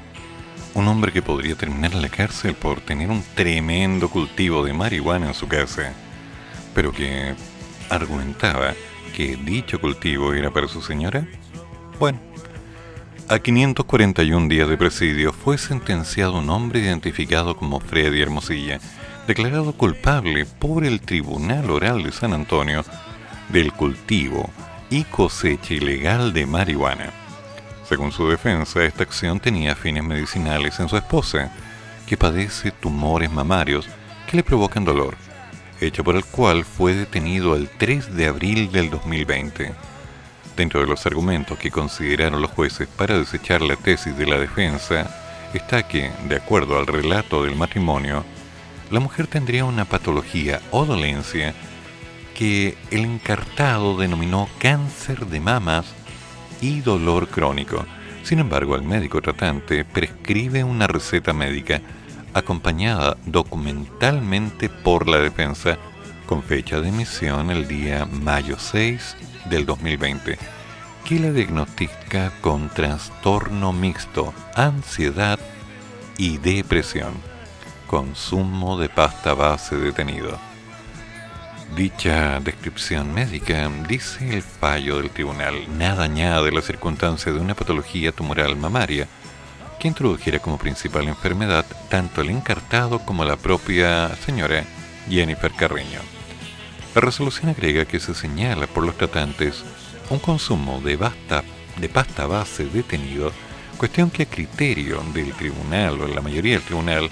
Un 0.76 0.88
hombre 0.88 1.10
que 1.10 1.22
podría 1.22 1.54
terminar 1.54 1.92
en 1.92 2.02
la 2.02 2.10
cárcel 2.10 2.52
por 2.52 2.82
tener 2.82 3.08
un 3.08 3.24
tremendo 3.34 4.10
cultivo 4.10 4.62
de 4.62 4.74
marihuana 4.74 5.28
en 5.28 5.32
su 5.32 5.48
casa, 5.48 5.94
pero 6.74 6.92
que 6.92 7.34
argumentaba 7.88 8.74
que 9.14 9.36
dicho 9.36 9.80
cultivo 9.80 10.34
era 10.34 10.50
para 10.50 10.68
su 10.68 10.82
señora. 10.82 11.26
Bueno, 11.98 12.20
a 13.26 13.38
541 13.38 14.48
días 14.48 14.68
de 14.68 14.76
presidio 14.76 15.32
fue 15.32 15.56
sentenciado 15.56 16.40
un 16.40 16.50
hombre 16.50 16.80
identificado 16.80 17.56
como 17.56 17.80
Freddy 17.80 18.20
Hermosilla, 18.20 18.78
declarado 19.26 19.72
culpable 19.72 20.44
por 20.44 20.84
el 20.84 21.00
Tribunal 21.00 21.70
Oral 21.70 22.02
de 22.02 22.12
San 22.12 22.34
Antonio 22.34 22.84
del 23.48 23.72
cultivo 23.72 24.50
y 24.90 25.04
cosecha 25.04 25.72
ilegal 25.72 26.34
de 26.34 26.44
marihuana. 26.44 27.25
Según 27.88 28.10
su 28.10 28.28
defensa, 28.28 28.84
esta 28.84 29.04
acción 29.04 29.38
tenía 29.38 29.76
fines 29.76 30.02
medicinales 30.02 30.80
en 30.80 30.88
su 30.88 30.96
esposa, 30.96 31.52
que 32.06 32.16
padece 32.16 32.72
tumores 32.72 33.30
mamarios 33.30 33.86
que 34.26 34.36
le 34.36 34.42
provocan 34.42 34.84
dolor, 34.84 35.16
hecho 35.80 36.02
por 36.02 36.16
el 36.16 36.24
cual 36.24 36.64
fue 36.64 36.94
detenido 36.94 37.54
el 37.54 37.68
3 37.68 38.16
de 38.16 38.26
abril 38.26 38.72
del 38.72 38.90
2020. 38.90 39.72
Dentro 40.56 40.80
de 40.80 40.86
los 40.86 41.06
argumentos 41.06 41.58
que 41.58 41.70
consideraron 41.70 42.42
los 42.42 42.50
jueces 42.50 42.88
para 42.88 43.18
desechar 43.18 43.62
la 43.62 43.76
tesis 43.76 44.16
de 44.16 44.26
la 44.26 44.38
defensa, 44.38 45.08
está 45.54 45.86
que, 45.86 46.10
de 46.28 46.36
acuerdo 46.36 46.78
al 46.78 46.88
relato 46.88 47.44
del 47.44 47.54
matrimonio, 47.54 48.24
la 48.90 48.98
mujer 48.98 49.28
tendría 49.28 49.64
una 49.64 49.84
patología 49.84 50.60
o 50.72 50.86
dolencia 50.86 51.54
que 52.34 52.76
el 52.90 53.04
encartado 53.04 53.96
denominó 53.96 54.48
cáncer 54.58 55.26
de 55.26 55.38
mamas 55.38 55.86
y 56.60 56.80
dolor 56.80 57.28
crónico. 57.28 57.84
Sin 58.22 58.38
embargo, 58.38 58.74
el 58.76 58.82
médico 58.82 59.20
tratante 59.20 59.84
prescribe 59.84 60.64
una 60.64 60.86
receta 60.86 61.32
médica 61.32 61.80
acompañada 62.34 63.16
documentalmente 63.24 64.68
por 64.68 65.08
la 65.08 65.18
defensa 65.18 65.78
con 66.26 66.42
fecha 66.42 66.80
de 66.80 66.88
emisión 66.88 67.50
el 67.50 67.68
día 67.68 68.04
mayo 68.04 68.58
6 68.58 69.16
del 69.48 69.64
2020, 69.64 70.38
que 71.04 71.20
la 71.20 71.30
diagnostica 71.30 72.32
con 72.40 72.68
trastorno 72.68 73.72
mixto, 73.72 74.34
ansiedad 74.54 75.38
y 76.18 76.38
depresión, 76.38 77.14
consumo 77.86 78.76
de 78.78 78.88
pasta 78.88 79.34
base 79.34 79.76
detenido. 79.76 80.45
Dicha 81.74 82.40
descripción 82.40 83.12
médica, 83.12 83.70
dice 83.88 84.36
el 84.36 84.42
fallo 84.42 84.98
del 84.98 85.10
tribunal, 85.10 85.54
nada 85.76 86.04
añade 86.04 86.52
la 86.52 86.62
circunstancia 86.62 87.32
de 87.32 87.40
una 87.40 87.54
patología 87.54 88.12
tumoral 88.12 88.56
mamaria 88.56 89.08
que 89.78 89.88
introdujera 89.88 90.38
como 90.38 90.58
principal 90.58 91.08
enfermedad 91.08 91.66
tanto 91.90 92.20
el 92.22 92.30
encartado 92.30 93.00
como 93.00 93.24
la 93.24 93.36
propia 93.36 94.14
señora 94.24 94.64
Jennifer 95.10 95.52
Carreño. 95.52 96.00
La 96.94 97.00
resolución 97.02 97.50
agrega 97.50 97.84
que 97.84 98.00
se 98.00 98.14
señala 98.14 98.66
por 98.66 98.86
los 98.86 98.96
tratantes 98.96 99.62
un 100.08 100.18
consumo 100.18 100.80
de, 100.80 100.96
basta, 100.96 101.42
de 101.78 101.88
pasta 101.90 102.26
base 102.26 102.64
detenido, 102.64 103.32
cuestión 103.76 104.10
que 104.10 104.22
a 104.22 104.26
criterio 104.26 105.02
del 105.12 105.32
tribunal 105.34 106.00
o 106.00 106.06
la 106.06 106.22
mayoría 106.22 106.54
del 106.54 106.62
tribunal 106.62 107.10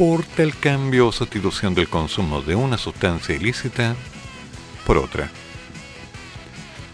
importa 0.00 0.42
el 0.42 0.56
cambio 0.56 1.08
o 1.08 1.12
sustitución 1.12 1.74
del 1.74 1.90
consumo 1.90 2.40
de 2.40 2.54
una 2.54 2.78
sustancia 2.78 3.36
ilícita 3.36 3.94
por 4.86 4.96
otra. 4.96 5.28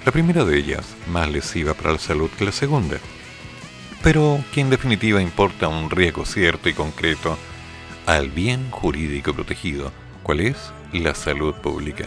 La 0.05 0.11
primera 0.11 0.45
de 0.45 0.59
ellas, 0.59 0.85
más 1.07 1.31
lesiva 1.31 1.75
para 1.75 1.93
la 1.93 1.99
salud 2.01 2.29
que 2.37 2.45
la 2.45 2.51
segunda, 2.51 2.97
pero 4.03 4.43
que 4.53 4.61
en 4.61 4.71
definitiva 4.71 5.23
importa 5.23 5.69
un 5.69 5.89
riesgo 5.89 6.27
cierto 6.27 6.69
y 6.69 6.73
concreto 6.73 7.39
al 8.07 8.31
bien 8.31 8.73
jurídico 8.73 9.33
protegido, 9.33 9.93
cuál 10.25 10.41
es 10.41 10.73
la 10.93 11.15
salud 11.15 11.55
pública. 11.55 12.07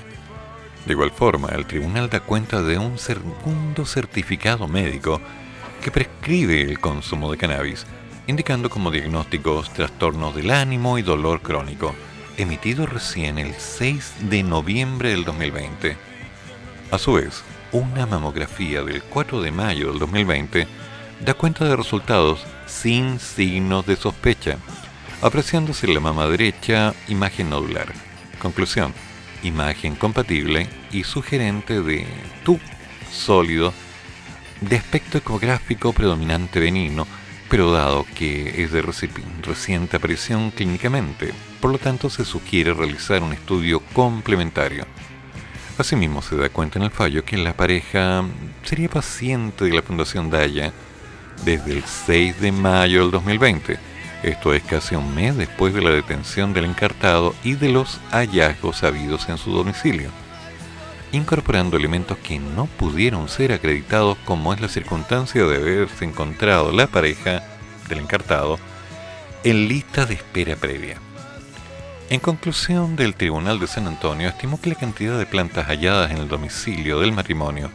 De 0.86 0.92
igual 0.92 1.12
forma, 1.12 1.48
el 1.56 1.66
tribunal 1.66 2.10
da 2.10 2.20
cuenta 2.20 2.62
de 2.62 2.78
un 2.78 2.98
segundo 2.98 3.86
certificado 3.86 4.68
médico 4.68 5.22
que 5.82 5.92
prescribe 5.92 6.62
el 6.62 6.82
consumo 6.82 7.32
de 7.32 7.38
cannabis, 7.38 7.86
indicando 8.30 8.70
como 8.70 8.92
diagnósticos 8.92 9.74
trastornos 9.74 10.36
del 10.36 10.52
ánimo 10.52 11.00
y 11.00 11.02
dolor 11.02 11.42
crónico, 11.42 11.96
emitido 12.38 12.86
recién 12.86 13.40
el 13.40 13.56
6 13.56 14.30
de 14.30 14.44
noviembre 14.44 15.10
del 15.10 15.26
2020. 15.26 15.98
A 16.92 16.98
su 17.00 17.14
vez, 17.14 17.44
una 17.72 18.06
mamografía 18.06 18.84
del 18.84 19.02
4 19.02 19.42
de 19.42 19.52
mayo 19.52 19.90
del 19.90 19.98
2020 19.98 20.68
da 21.26 21.34
cuenta 21.34 21.66
de 21.66 21.76
resultados 21.76 22.46
sin 22.68 23.20
signos 23.20 23.88
de 23.88 23.96
sospecha, 23.96 24.58
apreciándose 25.24 25.88
la 25.88 26.00
mama 26.00 26.28
derecha 26.28 26.94
imagen 27.08 27.50
nodular. 27.50 27.92
Conclusión, 28.40 28.94
imagen 29.42 29.96
compatible 29.96 30.70
y 30.92 31.04
sugerente 31.04 31.82
de 31.82 32.06
tub 32.46 32.60
sólido 33.12 33.74
de 34.62 34.76
aspecto 34.76 35.18
ecográfico 35.18 35.94
predominante 35.94 36.60
benigno, 36.60 37.08
pero 37.50 37.72
dado 37.72 38.06
que 38.16 38.64
es 38.64 38.72
de 38.72 38.82
reciente 38.82 39.98
aparición 39.98 40.52
clínicamente, 40.52 41.34
por 41.60 41.72
lo 41.72 41.78
tanto 41.78 42.10
se 42.10 42.26
sugiere 42.26 42.74
realizar 42.74 43.24
un 43.24 43.34
estudio 43.34 43.82
complementario. 43.94 44.86
Asimismo 45.78 46.22
se 46.22 46.36
da 46.36 46.50
cuenta 46.50 46.78
en 46.78 46.86
el 46.86 46.92
fallo 46.92 47.24
que 47.24 47.38
la 47.38 47.54
pareja 47.54 48.24
sería 48.64 48.90
paciente 48.90 49.66
de 49.66 49.74
la 49.74 49.82
Fundación 49.82 50.30
Daya 50.30 50.74
desde 51.44 51.72
el 51.72 51.84
6 51.84 52.42
de 52.42 52.52
mayo 52.52 53.02
del 53.02 53.12
2020, 53.12 53.80
esto 54.22 54.54
es 54.54 54.64
casi 54.64 54.96
un 54.96 55.16
mes 55.16 55.38
después 55.38 55.74
de 55.74 55.82
la 55.82 55.92
detención 55.92 56.54
del 56.54 56.66
encartado 56.66 57.34
y 57.42 57.54
de 57.54 57.70
los 57.70 58.02
hallazgos 58.12 58.84
habidos 58.84 59.30
en 59.30 59.38
su 59.38 59.52
domicilio, 59.52 60.10
incorporando 61.12 61.78
elementos 61.78 62.18
que 62.18 62.40
no 62.40 62.66
pudieron 62.66 63.30
ser 63.30 63.52
acreditados 63.52 64.18
como 64.26 64.54
es 64.54 64.62
la 64.62 64.68
circunstancia 64.68 65.44
de 65.46 65.56
haberse 65.56 66.06
encontrado 66.06 66.72
la 66.72 66.88
pareja 66.88 67.44
del 67.88 68.00
encartado 68.00 68.60
en 69.44 69.68
lista 69.68 70.06
de 70.06 70.16
espera 70.16 70.56
previa. 70.56 70.98
En 72.10 72.20
conclusión, 72.20 72.96
del 72.96 73.14
Tribunal 73.14 73.60
de 73.60 73.68
San 73.68 73.88
Antonio 73.88 74.30
estimó 74.30 74.60
que 74.60 74.70
la 74.70 74.76
cantidad 74.76 75.18
de 75.18 75.28
plantas 75.28 75.68
halladas 75.68 76.12
en 76.12 76.18
el 76.18 76.28
domicilio 76.28 77.00
del 77.00 77.12
matrimonio, 77.12 77.70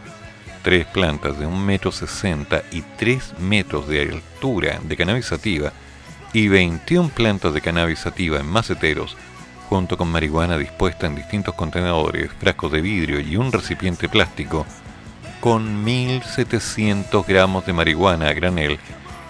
tres 0.63 0.87
plantas 0.87 1.39
de 1.39 1.47
1,60 1.47 2.25
m 2.33 2.65
y 2.73 2.83
3 2.97 3.39
metros 3.39 3.87
de 3.87 4.03
altura 4.03 4.81
de 4.83 4.97
cannabis 4.97 5.27
sativa, 5.27 5.73
y 6.33 6.49
21 6.49 7.11
plantas 7.11 7.55
de 7.55 7.61
cannabis 7.61 8.01
sativa 8.01 8.41
en 8.41 8.47
maceteros, 8.47 9.17
junto 9.69 9.97
con 9.97 10.09
marihuana 10.09 10.59
dispuesta 10.59 11.07
en 11.07 11.15
distintos 11.15 11.55
contenedores, 11.55 12.31
frascos 12.33 12.73
de 12.73 12.81
vidrio 12.81 13.21
y 13.21 13.37
un 13.37 13.53
recipiente 13.53 14.09
plástico, 14.09 14.67
con 15.41 15.85
1.700 15.85 17.27
gramos 17.27 17.67
de 17.67 17.73
marihuana 17.73 18.29
a 18.29 18.33
granel 18.33 18.79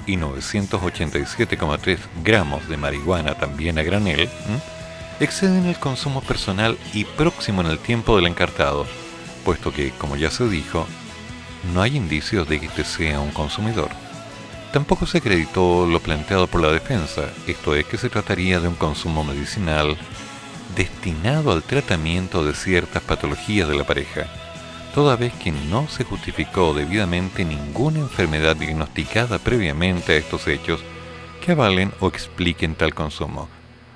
y 0.06 0.16
987,3 0.16 1.98
gramos 2.22 2.68
de 2.68 2.76
marihuana 2.76 3.34
también 3.34 3.78
a 3.78 3.82
granel, 3.82 4.28
exceden 5.20 5.66
el 5.66 5.76
consumo 5.76 6.20
personal 6.20 6.78
y 6.92 7.04
próximo 7.04 7.62
en 7.62 7.68
el 7.68 7.78
tiempo 7.78 8.16
del 8.16 8.26
encartado, 8.26 8.86
puesto 9.44 9.72
que, 9.72 9.90
como 9.90 10.16
ya 10.16 10.30
se 10.30 10.48
dijo, 10.48 10.86
no 11.72 11.80
hay 11.80 11.96
indicios 11.96 12.48
de 12.48 12.60
que 12.60 12.66
este 12.66 12.84
sea 12.84 13.20
un 13.20 13.30
consumidor. 13.30 13.88
Tampoco 14.72 15.06
se 15.06 15.18
acreditó 15.18 15.86
lo 15.86 16.00
planteado 16.00 16.48
por 16.48 16.60
la 16.60 16.70
defensa, 16.70 17.28
esto 17.46 17.74
es 17.74 17.86
que 17.86 17.96
se 17.96 18.10
trataría 18.10 18.60
de 18.60 18.68
un 18.68 18.74
consumo 18.74 19.22
medicinal 19.22 19.96
destinado 20.76 21.52
al 21.52 21.62
tratamiento 21.62 22.44
de 22.44 22.54
ciertas 22.54 23.02
patologías 23.02 23.68
de 23.68 23.76
la 23.76 23.84
pareja, 23.84 24.26
toda 24.94 25.16
vez 25.16 25.32
que 25.34 25.52
no 25.52 25.88
se 25.88 26.04
justificó 26.04 26.74
debidamente 26.74 27.44
ninguna 27.44 28.00
enfermedad 28.00 28.56
diagnosticada 28.56 29.38
previamente 29.38 30.12
a 30.12 30.16
estos 30.16 30.46
hechos 30.48 30.80
que 31.44 31.52
avalen 31.52 31.92
o 32.00 32.08
expliquen 32.08 32.74
tal 32.74 32.94
consumo, 32.94 33.48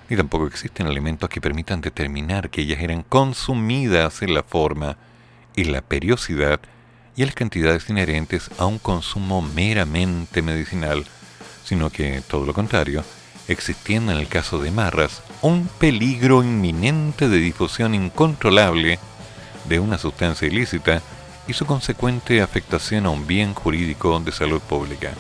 ni 0.09 0.17
tampoco 0.17 0.47
existen 0.47 0.87
elementos 0.87 1.29
que 1.29 1.41
permitan 1.41 1.81
determinar 1.81 2.51
que 2.51 2.63
ellas 2.63 2.81
eran 2.81 3.03
consumidas 3.03 4.23
en 4.23 4.35
la 4.35 4.43
forma 4.43 4.97
y 5.55 5.65
la 5.65 5.83
periodicidad 5.83 6.61
y 7.17 7.25
las 7.25 7.35
cantidades 7.35 7.91
inherentes 7.91 8.51
a 8.59 8.67
un 8.67 8.79
consumo 8.79 9.43
meramente 9.43 10.41
medicinal, 10.41 11.05
sino 11.65 11.91
que, 11.91 12.23
todo 12.29 12.47
lo 12.47 12.55
contrario, 12.55 13.03
existiendo 13.49 14.13
en 14.13 14.19
el 14.19 14.29
caso 14.29 14.59
de 14.59 14.71
Marras 14.71 15.23
un 15.43 15.69
peligro 15.79 16.45
inminente 16.45 17.29
de 17.29 17.39
difusión 17.39 17.95
incontrolable 17.95 18.99
de 19.65 19.81
una 19.81 19.99
sustancia 19.99 20.47
ilícita 20.47 21.03
y 21.47 21.55
su 21.55 21.67
consecuente 21.67 22.43
afectación 22.43 23.07
a 23.07 23.11
un 23.11 23.27
bien 23.27 23.55
jurídico 23.55 24.21
de 24.21 24.33
salud 24.33 24.61
pública. 24.61 25.13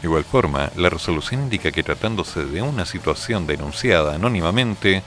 De 0.00 0.06
igual 0.08 0.24
forma, 0.24 0.70
la 0.76 0.90
resolución 0.90 1.42
indica 1.42 1.72
que 1.72 1.82
tratándose 1.82 2.44
de 2.44 2.62
una 2.62 2.84
situación 2.84 3.46
denunciada 3.46 4.14
anónimamente, 4.14 5.02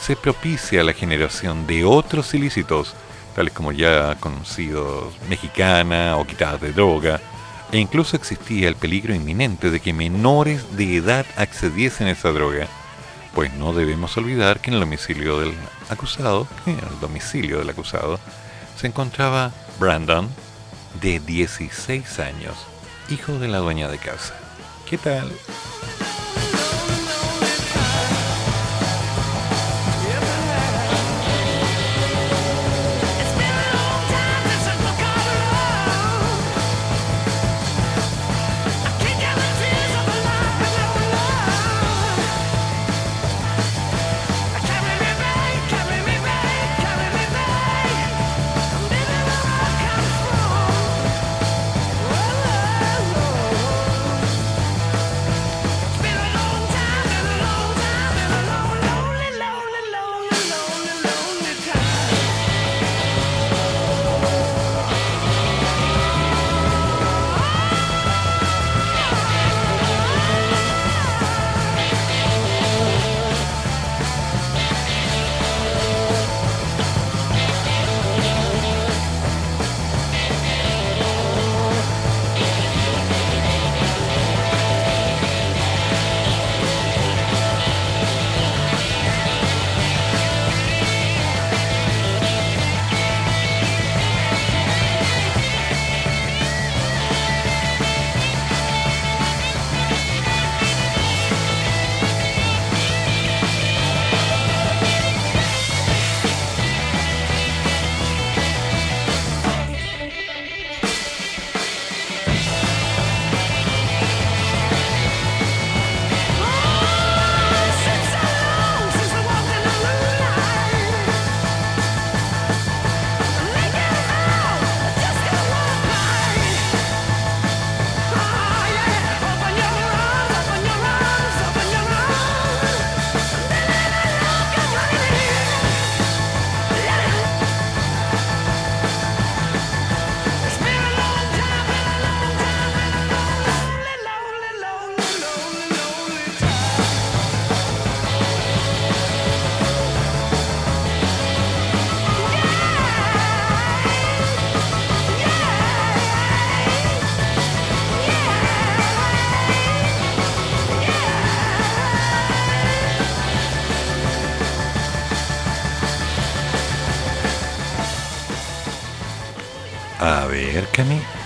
se 0.00 0.16
propicia 0.16 0.82
la 0.82 0.92
generación 0.92 1.66
de 1.66 1.84
otros 1.84 2.34
ilícitos, 2.34 2.94
tales 3.36 3.52
como 3.52 3.72
ya 3.72 4.16
conocidos 4.16 5.14
mexicana 5.28 6.16
o 6.16 6.26
quitadas 6.26 6.60
de 6.60 6.72
droga, 6.72 7.20
e 7.72 7.78
incluso 7.78 8.16
existía 8.16 8.68
el 8.68 8.76
peligro 8.76 9.14
inminente 9.14 9.70
de 9.70 9.80
que 9.80 9.94
menores 9.94 10.76
de 10.76 10.96
edad 10.96 11.26
accediesen 11.36 12.06
a 12.06 12.12
esa 12.12 12.30
droga, 12.30 12.68
pues 13.34 13.52
no 13.54 13.72
debemos 13.72 14.16
olvidar 14.18 14.60
que 14.60 14.70
en 14.70 14.74
el 14.74 14.80
domicilio 14.80 15.40
del 15.40 15.54
acusado, 15.88 16.46
en 16.66 16.78
el 16.78 17.00
domicilio 17.00 17.58
del 17.58 17.70
acusado, 17.70 18.20
se 18.76 18.86
encontraba 18.86 19.52
Brandon, 19.80 20.28
de 21.00 21.18
16 21.20 22.18
años, 22.18 22.54
hijo 23.08 23.38
de 23.38 23.48
la 23.48 23.58
dueña 23.58 23.88
de 23.88 23.96
casa. 23.96 24.34
¿Qué 24.88 24.98
tal? 24.98 25.32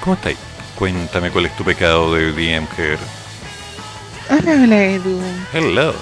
¿Cómo 0.07 0.15
estáis? 0.15 0.39
Cuéntame 0.79 1.33
cuál 1.33 1.47
es 1.47 1.57
tu 1.57 1.65
pecado 1.65 2.15
de 2.15 2.31
DMker. 2.31 2.97
Hola, 4.31 4.63
hola 4.63 4.85
Edu. 4.85 5.21
Hello. 5.53 5.93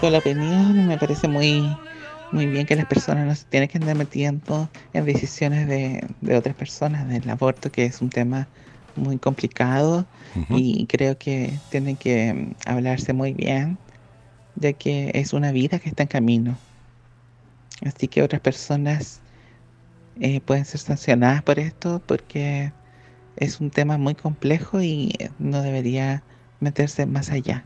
Con 0.00 0.12
la 0.12 0.18
opinión 0.20 0.86
me 0.86 0.96
parece 0.96 1.28
muy, 1.28 1.76
muy 2.32 2.46
bien 2.46 2.64
que 2.64 2.74
las 2.74 2.86
personas 2.86 3.26
no 3.26 3.34
se 3.34 3.44
tienen 3.44 3.68
que 3.68 3.76
andar 3.76 3.96
metiendo 3.96 4.66
en 4.94 5.04
decisiones 5.04 5.68
de, 5.68 6.02
de 6.22 6.36
otras 6.38 6.56
personas 6.56 7.06
del 7.06 7.28
aborto, 7.28 7.70
que 7.70 7.84
es 7.84 8.00
un 8.00 8.08
tema 8.08 8.48
muy 8.96 9.18
complicado 9.18 10.06
y 10.48 10.86
creo 10.86 11.18
que 11.18 11.52
tienen 11.68 11.96
que 11.96 12.32
mm, 12.32 12.54
hablarse 12.64 13.12
muy 13.12 13.34
bien, 13.34 13.76
ya 14.54 14.72
que 14.72 15.10
es 15.12 15.34
una 15.34 15.52
vida 15.52 15.78
que 15.78 15.90
está 15.90 16.04
en 16.04 16.08
camino. 16.08 16.56
Así 17.84 18.08
que 18.08 18.22
otras 18.22 18.40
personas 18.40 19.20
eh, 20.18 20.40
pueden 20.40 20.64
ser 20.64 20.80
sancionadas 20.80 21.42
por 21.42 21.58
esto 21.58 22.00
porque 22.06 22.72
es 23.36 23.60
un 23.60 23.70
tema 23.70 23.98
muy 23.98 24.14
complejo 24.14 24.80
y 24.82 25.12
no 25.38 25.62
debería 25.62 26.22
meterse 26.60 27.06
más 27.06 27.30
allá. 27.30 27.64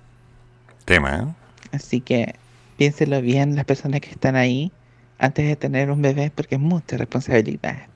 Tema, 0.84 1.16
¿eh? 1.16 1.44
Así 1.72 2.00
que 2.00 2.34
piénselo 2.76 3.20
bien 3.20 3.56
las 3.56 3.64
personas 3.64 4.00
que 4.00 4.10
están 4.10 4.36
ahí 4.36 4.72
antes 5.18 5.46
de 5.46 5.56
tener 5.56 5.90
un 5.90 6.02
bebé 6.02 6.30
porque 6.34 6.56
es 6.56 6.60
mucha 6.60 6.96
responsabilidad. 6.96 7.86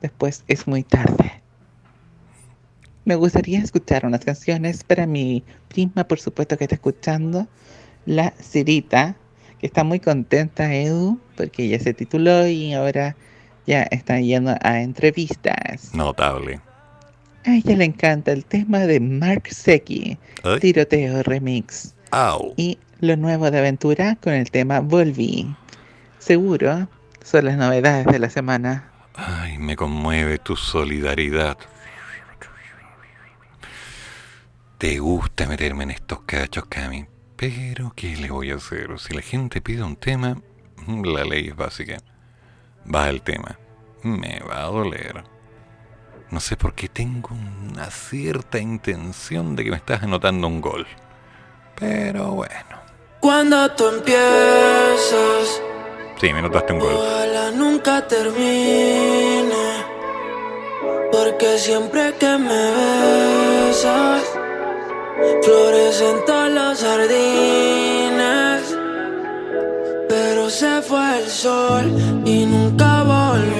Después 0.00 0.44
es 0.48 0.66
muy 0.66 0.82
tarde. 0.82 1.40
Me 3.04 3.14
gustaría 3.14 3.60
escuchar 3.60 4.04
unas 4.04 4.24
canciones 4.24 4.84
para 4.84 5.06
mi 5.06 5.42
prima, 5.68 6.04
por 6.04 6.20
supuesto 6.20 6.56
que 6.56 6.64
está 6.64 6.76
escuchando, 6.76 7.48
la 8.06 8.32
Cirita, 8.40 9.16
que 9.58 9.66
está 9.66 9.84
muy 9.84 10.00
contenta, 10.00 10.74
Edu, 10.74 11.18
porque 11.36 11.68
ya 11.68 11.78
se 11.78 11.94
tituló 11.94 12.46
y 12.46 12.74
ahora 12.74 13.16
ya 13.66 13.82
está 13.84 14.20
yendo 14.20 14.54
a 14.62 14.80
entrevistas. 14.80 15.94
Notable. 15.94 16.60
A 17.46 17.54
ella 17.54 17.76
le 17.76 17.84
encanta 17.86 18.32
el 18.32 18.44
tema 18.44 18.80
de 18.80 19.00
Mark 19.00 19.48
Secchi, 19.50 20.18
¿Ay? 20.42 20.60
Tiroteo 20.60 21.22
Remix. 21.22 21.94
Y 22.56 22.78
lo 23.00 23.16
nuevo 23.16 23.50
de 23.50 23.58
Aventura 23.58 24.16
con 24.16 24.34
el 24.34 24.50
tema 24.50 24.80
Volví. 24.80 25.54
Seguro 26.18 26.88
son 27.24 27.44
las 27.46 27.56
novedades 27.56 28.06
de 28.06 28.18
la 28.18 28.28
semana. 28.28 28.90
Ay, 29.14 29.58
me 29.58 29.76
conmueve 29.76 30.38
tu 30.38 30.56
solidaridad. 30.56 31.56
Te 34.78 34.98
gusta 34.98 35.46
meterme 35.46 35.84
en 35.84 35.90
estos 35.92 36.20
cachos, 36.22 36.64
Cami. 36.66 37.06
Pero, 37.36 37.92
¿qué 37.94 38.16
le 38.16 38.30
voy 38.30 38.50
a 38.50 38.56
hacer? 38.56 38.98
Si 38.98 39.14
la 39.14 39.22
gente 39.22 39.60
pide 39.60 39.82
un 39.82 39.96
tema, 39.96 40.40
la 40.86 41.24
ley 41.24 41.48
es 41.48 41.56
básica. 41.56 41.98
Va 42.92 43.08
el 43.08 43.22
tema. 43.22 43.58
Me 44.02 44.40
va 44.40 44.62
a 44.62 44.66
doler. 44.66 45.22
No 46.30 46.38
sé 46.38 46.56
por 46.56 46.74
qué 46.74 46.88
tengo 46.88 47.30
una 47.70 47.90
cierta 47.90 48.60
intención 48.60 49.56
de 49.56 49.64
que 49.64 49.70
me 49.70 49.76
estás 49.76 50.04
anotando 50.04 50.46
un 50.46 50.60
gol. 50.60 50.86
Pero 51.74 52.32
bueno. 52.32 52.80
Cuando 53.18 53.68
tú 53.72 53.88
empiezas. 53.88 55.60
Sí, 56.20 56.32
me 56.32 56.40
notaste 56.40 56.72
un 56.72 56.78
gol. 56.78 56.94
Ojalá 56.94 57.50
nunca 57.50 58.06
termine. 58.06 59.50
Porque 61.10 61.58
siempre 61.58 62.14
que 62.14 62.38
me 62.38 62.70
besas, 63.66 64.22
florecen 65.42 66.24
todas 66.24 66.52
las 66.52 66.80
jardines. 66.80 68.76
Pero 70.08 70.48
se 70.48 70.80
fue 70.82 71.18
el 71.18 71.28
sol 71.28 72.22
y 72.24 72.46
nunca 72.46 73.02
volvió 73.02 73.59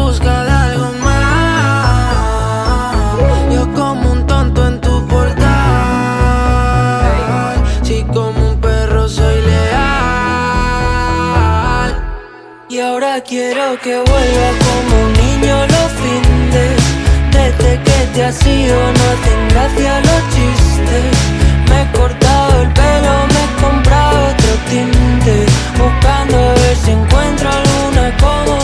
Quiero 13.31 13.79
que 13.79 13.95
vuelva 13.95 14.49
como 14.59 15.05
un 15.05 15.13
niño 15.13 15.55
los 15.55 15.91
fines. 16.01 16.75
Desde 17.31 17.81
que 17.81 18.07
te 18.13 18.25
has 18.25 18.45
ido 18.45 18.75
no 18.75 19.03
hacen 19.13 19.47
gracia 19.51 20.01
los 20.01 20.21
chistes. 20.35 21.15
Me 21.69 21.81
he 21.81 21.91
cortado 21.97 22.61
el 22.61 22.67
pelo, 22.73 23.13
me 23.31 23.41
he 23.45 23.61
comprado 23.63 24.31
otro 24.31 24.51
tinte. 24.69 25.45
Buscando 25.77 26.37
a 26.37 26.53
ver 26.55 26.75
si 26.75 26.91
encuentro 26.91 27.49
alguna 27.49 28.17
como 28.17 28.60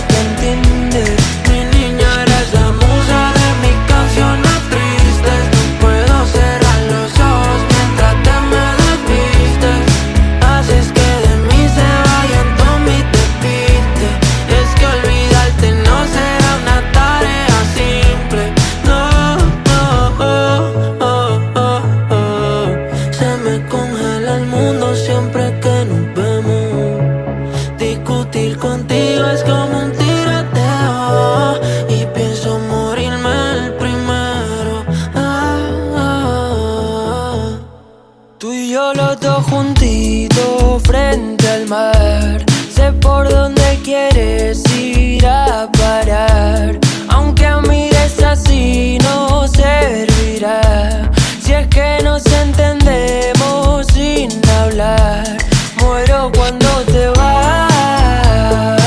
quieres 44.18 44.64
ir 44.74 45.26
a 45.26 45.70
parar. 45.72 46.80
Aunque 47.10 47.46
a 47.46 47.62
mires 47.62 48.22
así 48.24 48.98
no 49.04 49.48
servirá. 49.48 51.12
Si 51.42 51.54
es 51.54 51.68
que 51.68 52.00
nos 52.04 52.26
entendemos 52.26 53.86
sin 53.94 54.30
hablar, 54.62 55.38
muero 55.82 56.32
cuando 56.36 56.68
te 56.92 57.08
vas. 57.10 58.82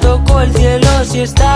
Toco 0.00 0.42
el 0.42 0.54
cielo 0.54 1.04
si 1.04 1.20
estás. 1.20 1.53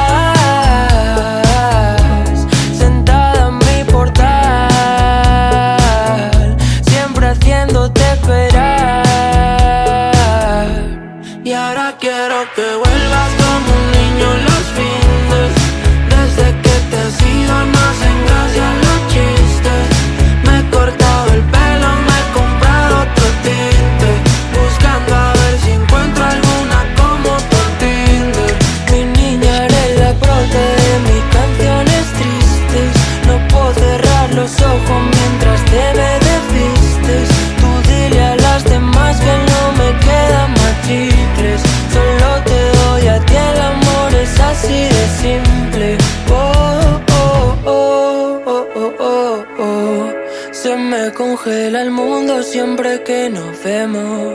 siempre 52.51 53.03
que 53.05 53.29
nos 53.29 53.63
vemos. 53.63 54.35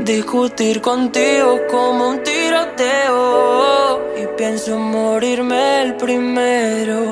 Discutir 0.00 0.80
contigo 0.80 1.60
como 1.70 2.10
un 2.10 2.22
tiroteo. 2.22 4.00
Y 4.16 4.26
pienso 4.36 4.78
morirme 4.78 5.82
el 5.82 5.96
primero. 5.96 7.07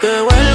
que 0.00 0.20
huele 0.20 0.51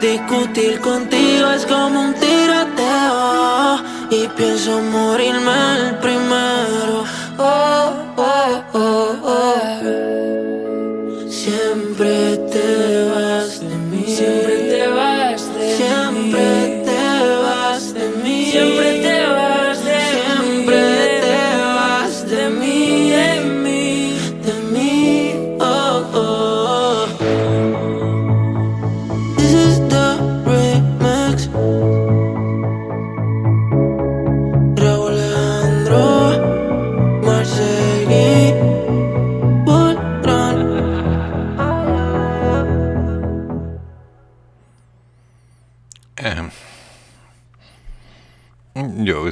Discutir 0.00 0.78
contigo 0.80 1.50
es 1.52 1.64
como 1.64 2.00
un 2.00 2.14
tiroteo 2.14 3.82
y 4.10 4.28
pienso 4.36 4.80
morirme 4.82 5.78
el 5.78 5.94
primero. 5.96 6.15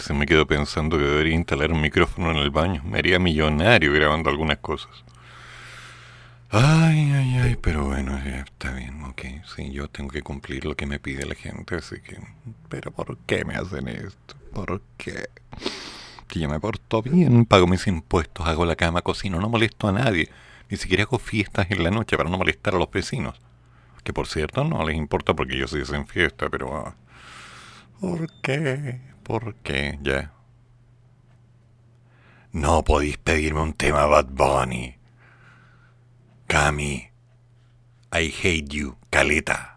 veces 0.04 0.16
me 0.18 0.26
quedo 0.26 0.46
pensando 0.46 0.98
que 0.98 1.04
debería 1.04 1.34
instalar 1.34 1.72
un 1.72 1.80
micrófono 1.80 2.30
en 2.30 2.36
el 2.36 2.50
baño. 2.50 2.82
Me 2.84 2.98
haría 2.98 3.18
millonario 3.18 3.90
grabando 3.90 4.28
algunas 4.28 4.58
cosas. 4.58 4.90
Ay, 6.50 7.10
ay, 7.10 7.38
ay, 7.38 7.56
pero 7.58 7.86
bueno, 7.86 8.12
ya 8.22 8.40
está 8.40 8.72
bien, 8.72 9.02
ok. 9.04 9.22
Sí, 9.56 9.72
yo 9.72 9.88
tengo 9.88 10.10
que 10.10 10.20
cumplir 10.20 10.66
lo 10.66 10.76
que 10.76 10.84
me 10.84 10.98
pide 10.98 11.24
la 11.24 11.34
gente, 11.34 11.76
así 11.76 12.02
que... 12.02 12.18
Pero 12.68 12.90
¿por 12.90 13.16
qué 13.26 13.46
me 13.46 13.54
hacen 13.54 13.88
esto? 13.88 14.34
¿Por 14.52 14.82
qué? 14.98 15.30
Si 16.30 16.40
yo 16.40 16.50
me 16.50 16.60
porto 16.60 17.00
bien, 17.00 17.46
pago 17.46 17.66
mis 17.66 17.86
impuestos, 17.86 18.46
hago 18.46 18.66
la 18.66 18.76
cama, 18.76 19.00
cocino, 19.00 19.40
no 19.40 19.48
molesto 19.48 19.88
a 19.88 19.92
nadie. 19.92 20.28
Ni 20.68 20.76
siquiera 20.76 21.04
hago 21.04 21.18
fiestas 21.18 21.70
en 21.70 21.82
la 21.82 21.90
noche 21.90 22.18
para 22.18 22.28
no 22.28 22.36
molestar 22.36 22.74
a 22.74 22.78
los 22.78 22.90
vecinos. 22.90 23.40
Que 24.02 24.12
por 24.12 24.26
cierto 24.26 24.64
no 24.64 24.84
les 24.84 24.96
importa 24.96 25.32
porque 25.32 25.54
ellos 25.54 25.70
sí 25.70 25.80
hacen 25.80 26.06
fiesta, 26.06 26.50
pero... 26.50 26.76
Ah, 26.76 26.94
¿Por 28.00 28.28
qué? 28.42 29.13
¿Por 29.24 29.54
qué? 29.62 29.98
Ya. 30.02 30.32
No 32.52 32.84
podéis 32.84 33.16
pedirme 33.16 33.62
un 33.62 33.72
tema 33.72 34.04
Bad 34.04 34.26
Bunny. 34.28 34.96
Cami. 36.46 37.08
I 38.12 38.30
hate 38.42 38.68
you. 38.68 38.96
Caleta. 39.08 39.74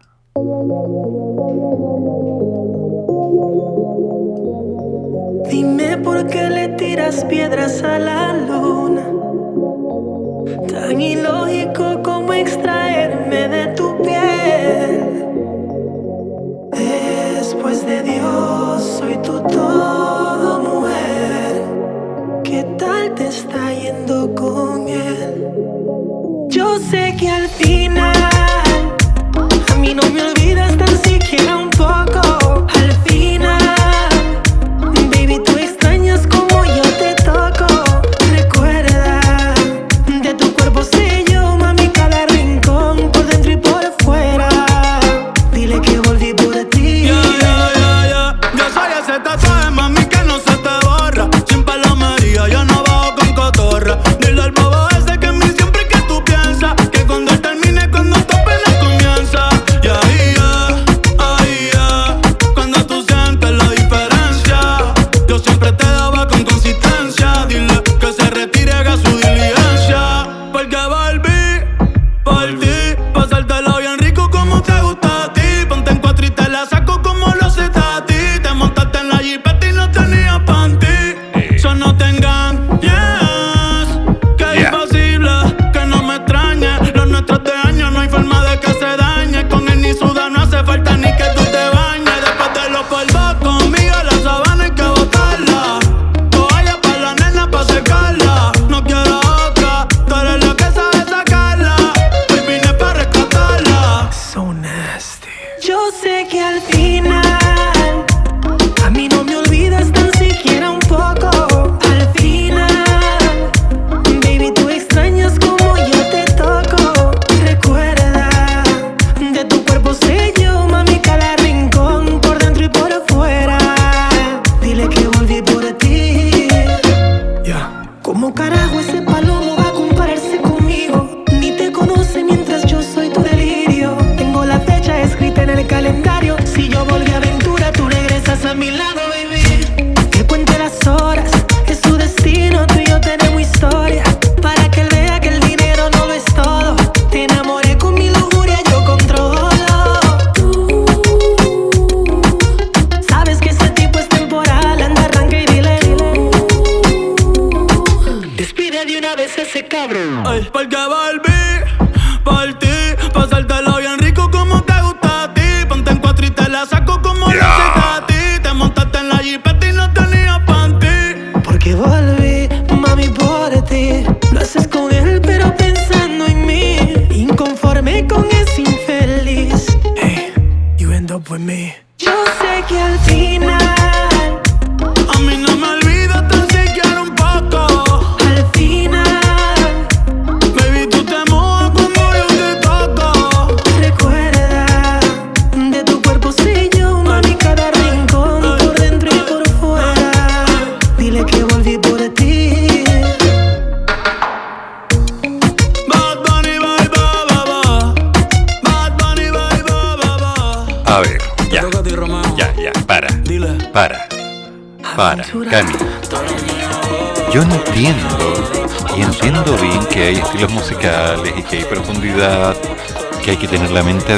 Dime 5.50 5.96
por 6.04 6.26
qué 6.26 6.50
le 6.50 6.68
tiras 6.76 7.24
piedras 7.24 7.82
a 7.82 7.98
la 7.98 8.34
luna. 8.34 9.06
Tan 10.68 11.00
ilógico 11.00 12.02
como 12.02 12.34
extraerme 12.34 13.48
de 13.48 13.66
tu 13.74 14.02
piel. 14.02 15.24
Eh. 16.74 17.27
Después 17.58 17.84
de 17.86 18.02
Dios, 18.04 18.98
soy 19.00 19.16
tu 19.16 19.40
todo, 19.48 20.60
mujer. 20.60 21.60
¿Qué 22.44 22.62
tal 22.78 23.12
te 23.16 23.26
está 23.26 23.72
yendo 23.72 24.32
con 24.36 24.86
él? 24.86 25.44
Yo 26.50 26.78
sé 26.78 27.16
que 27.18 27.28
al 27.28 27.48
final. 27.48 28.17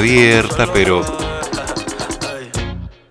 abierta, 0.01 0.67
pero. 0.73 1.01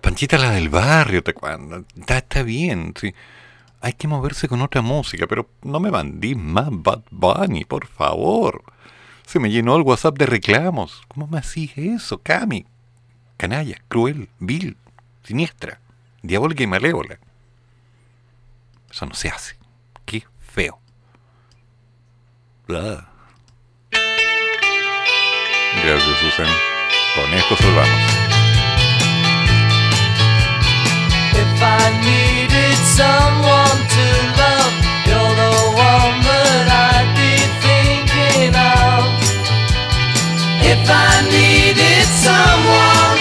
Panchita 0.01 0.37
la 0.37 0.51
del 0.51 0.67
barrio, 0.67 1.23
¿te 1.23 1.31
acuerdas? 1.31 1.83
Está, 1.95 2.43
bien, 2.43 2.93
sí. 2.99 3.13
Hay 3.79 3.93
que 3.93 4.07
moverse 4.07 4.47
con 4.47 4.61
otra 4.61 4.81
música, 4.81 5.25
pero 5.25 5.49
no 5.63 5.79
me 5.79 5.89
mandís 5.89 6.35
más 6.35 6.67
Bad 6.69 7.03
Bunny, 7.09 7.63
por 7.63 7.87
favor. 7.87 8.63
Se 9.25 9.39
me 9.39 9.49
llenó 9.49 9.77
el 9.77 9.83
WhatsApp 9.83 10.17
de 10.17 10.25
reclamos. 10.25 11.01
¿Cómo 11.07 11.27
me 11.27 11.39
hacís 11.39 11.71
eso, 11.77 12.21
Cami? 12.21 12.65
Canalla, 13.37 13.77
cruel, 13.87 14.29
vil, 14.39 14.75
siniestra, 15.23 15.79
diabólica 16.21 16.63
y 16.63 16.67
malévola. 16.67 17.19
Eso 18.91 19.05
no 19.05 19.13
se 19.13 19.29
hace. 19.29 19.55
Qué 20.05 20.25
feo. 20.39 20.77
Ah. 22.69 23.07
Gracias, 25.83 26.19
Susan. 26.19 26.70
Con 27.15 27.33
esto 27.33 27.57
salvamos. 27.57 28.01
If 31.33 31.61
I 31.61 31.91
needed 31.99 32.77
someone 32.85 33.79
to 33.95 34.07
love, 34.39 34.73
you're 35.05 35.35
the 35.35 35.55
one 35.75 36.21
that 36.23 36.67
I'd 36.71 37.11
be 37.19 37.35
thinking 37.59 38.55
of. 38.55 39.11
If 40.63 40.89
I 40.89 41.21
needed 41.27 42.07
someone, 42.23 43.19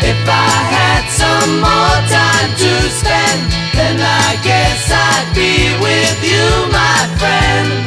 if 0.00 0.28
I 0.28 0.54
had 0.78 1.04
some 1.10 1.58
more 1.58 1.98
time 2.06 2.50
to 2.54 2.72
spend, 2.94 3.42
then 3.74 3.98
I 3.98 4.38
guess 4.44 4.92
I'd 4.92 5.34
be 5.34 5.74
with 5.82 6.22
you, 6.22 6.70
my 6.70 6.98
friend. 7.18 7.82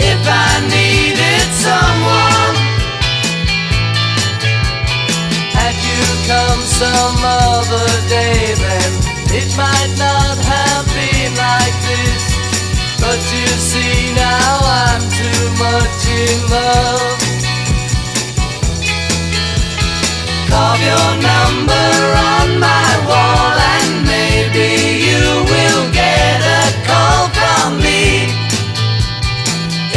If 0.00 0.26
I 0.26 0.58
someone. 1.52 2.56
Had 5.56 5.76
you 5.88 6.02
come 6.26 6.60
some 6.62 7.18
other 7.22 7.88
day 8.08 8.54
then? 8.54 8.92
It 9.30 9.50
might 9.56 9.94
not 9.98 10.38
have 10.40 10.86
been 10.96 11.32
like 11.36 11.76
this 11.84 12.24
But 12.96 13.20
you 13.32 13.46
see 13.60 14.14
now 14.14 14.58
I'm 14.64 15.02
too 15.20 15.44
much 15.60 16.00
in 16.08 16.50
love. 16.50 17.28
Your 20.88 21.16
number 21.20 21.90
on 22.14 22.60
my 22.60 23.04
wall 23.06 23.52
And 23.76 24.06
maybe 24.06 25.06
you 25.10 25.44
will 25.44 25.92
get 25.92 26.40
a 26.40 26.86
call 26.86 27.28
from 27.28 27.78
me 27.78 28.37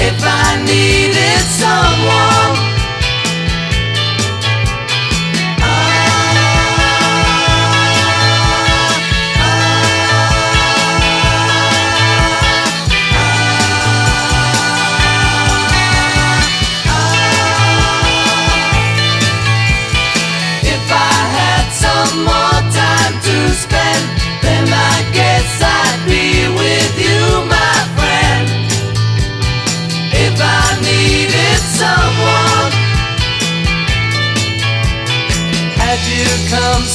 If 0.04 0.24
I 0.24 0.64
needed 0.66 1.42
someone 1.62 2.51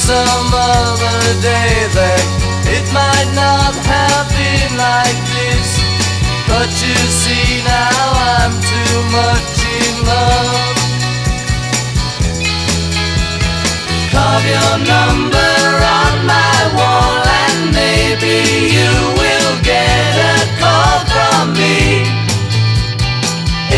some 0.07 0.53
other 0.53 1.41
day, 1.41 1.83
then 1.91 2.23
it 2.63 2.85
might 2.95 3.29
not 3.35 3.75
have 3.91 4.27
been 4.31 4.71
like 4.79 5.19
this. 5.35 5.67
But 6.47 6.71
you 6.79 6.95
see 7.21 7.59
now 7.67 7.99
I'm 8.39 8.55
too 8.71 8.95
much 9.11 9.55
in 9.67 9.95
love. 10.07 10.77
Carve 14.15 14.47
your 14.55 14.75
number 14.95 15.59
on 15.99 16.15
my 16.23 16.55
wall 16.77 17.19
and 17.43 17.75
maybe 17.75 18.35
you 18.79 18.91
will 19.19 19.55
get 19.59 20.13
a 20.15 20.39
call 20.55 21.03
from 21.11 21.51
me. 21.51 22.07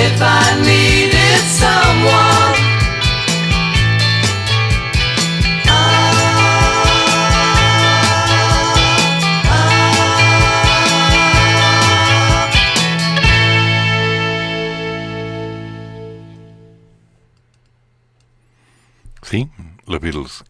If 0.05 0.21
I 0.21 0.45
needed 0.61 1.41
someone. 1.57 2.38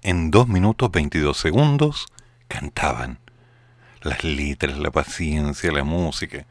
En 0.10 0.32
2 0.32 0.48
minutos 0.48 0.90
22 0.92 1.38
segundos 1.38 2.08
cantaban. 2.48 3.20
Las 4.02 4.24
letras, 4.24 4.80
la 4.80 4.90
paciencia, 4.90 5.72
la 5.72 5.84
música. 5.84 6.48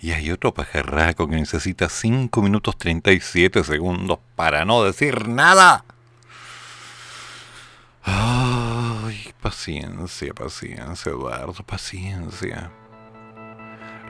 Y 0.00 0.12
hay 0.12 0.30
otro 0.30 0.54
pajarraco 0.54 1.28
que 1.28 1.36
necesita 1.36 1.90
5 1.90 2.40
minutos 2.40 2.78
37 2.78 3.62
segundos 3.62 4.20
para 4.36 4.64
no 4.64 4.82
decir 4.84 5.28
nada. 5.28 5.84
Ay, 8.02 9.34
paciencia, 9.42 10.32
paciencia, 10.32 11.12
Eduardo, 11.12 11.62
paciencia. 11.62 12.72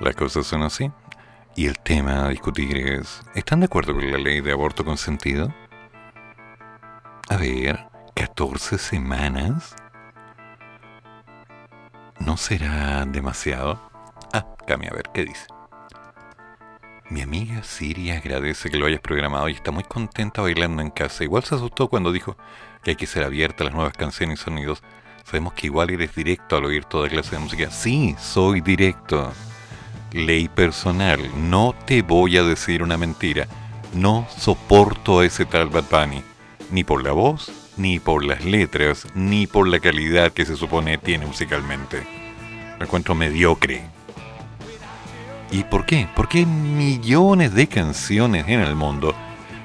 Las 0.01 0.15
cosas 0.15 0.47
son 0.47 0.63
así. 0.63 0.93
Y 1.57 1.67
el 1.67 1.81
tema 1.81 2.27
a 2.27 2.29
discutir 2.29 2.77
es, 2.77 3.23
¿están 3.35 3.59
de 3.59 3.67
acuerdo 3.67 3.93
con 3.93 4.09
la 4.09 4.19
ley 4.19 4.41
de 4.41 4.53
aborto 4.53 4.85
consentido? 4.85 5.53
A 7.29 7.37
ver, 7.39 7.96
14 8.17 8.79
semanas. 8.79 9.77
¿No 12.19 12.39
será 12.39 13.05
demasiado? 13.05 13.79
Ah, 14.33 14.47
Cami, 14.67 14.87
a 14.87 14.95
ver, 14.95 15.11
¿qué 15.13 15.27
dice? 15.27 15.47
Mi 17.11 17.21
amiga 17.21 17.63
Siria 17.63 18.17
agradece 18.17 18.71
que 18.71 18.79
lo 18.79 18.87
hayas 18.87 19.01
programado 19.01 19.51
y 19.51 19.53
está 19.53 19.71
muy 19.71 19.85
contenta 19.85 20.41
bailando 20.41 20.81
en 20.81 20.91
casa. 20.91 21.25
Igual 21.25 21.45
se 21.45 21.57
asustó 21.57 21.89
cuando 21.89 22.11
dijo 22.11 22.39
que 22.83 22.93
hay 22.93 22.97
que 22.97 23.07
ser 23.07 23.23
abierta 23.23 23.63
a 23.63 23.67
las 23.67 23.75
nuevas 23.75 23.93
canciones 23.93 24.41
y 24.41 24.45
sonidos. 24.45 24.83
Sabemos 25.25 25.53
que 25.53 25.67
igual 25.67 25.91
eres 25.91 26.15
directo 26.15 26.57
al 26.57 26.65
oír 26.65 26.87
toda 26.87 27.11
clase 27.11 27.37
de 27.37 27.43
música. 27.43 27.71
Sí, 27.71 28.17
soy 28.19 28.63
directo. 28.63 29.31
Ley 30.13 30.49
personal. 30.49 31.21
No 31.51 31.75
te 31.85 32.01
voy 32.01 32.39
a 32.39 32.45
decir 32.45 32.83
una 32.83 32.97
mentira. 32.97 33.47
No 33.93 34.27
soporto 34.39 35.23
ese 35.23 35.45
tal 35.45 35.69
Bad 35.69 35.85
Bunny 35.91 36.25
ni 36.71 36.83
por 36.83 37.03
la 37.03 37.13
voz, 37.13 37.51
ni 37.77 37.99
por 37.99 38.25
las 38.25 38.45
letras, 38.45 39.07
ni 39.15 39.47
por 39.47 39.69
la 39.69 39.81
calidad 39.81 40.33
que 40.33 40.45
se 40.45 40.57
supone 40.57 40.99
tiene 40.99 41.27
musicalmente. 41.27 42.03
Lo 42.79 42.85
encuentro 42.85 43.15
mediocre. 43.15 43.83
¿Y 45.51 45.65
por 45.65 45.87
qué? 45.87 46.09
Porque 46.15 46.39
hay 46.39 46.47
millones 46.47 47.55
de 47.55 47.69
canciones 47.69 48.47
en 48.49 48.61
el 48.61 48.75
mundo 48.75 49.15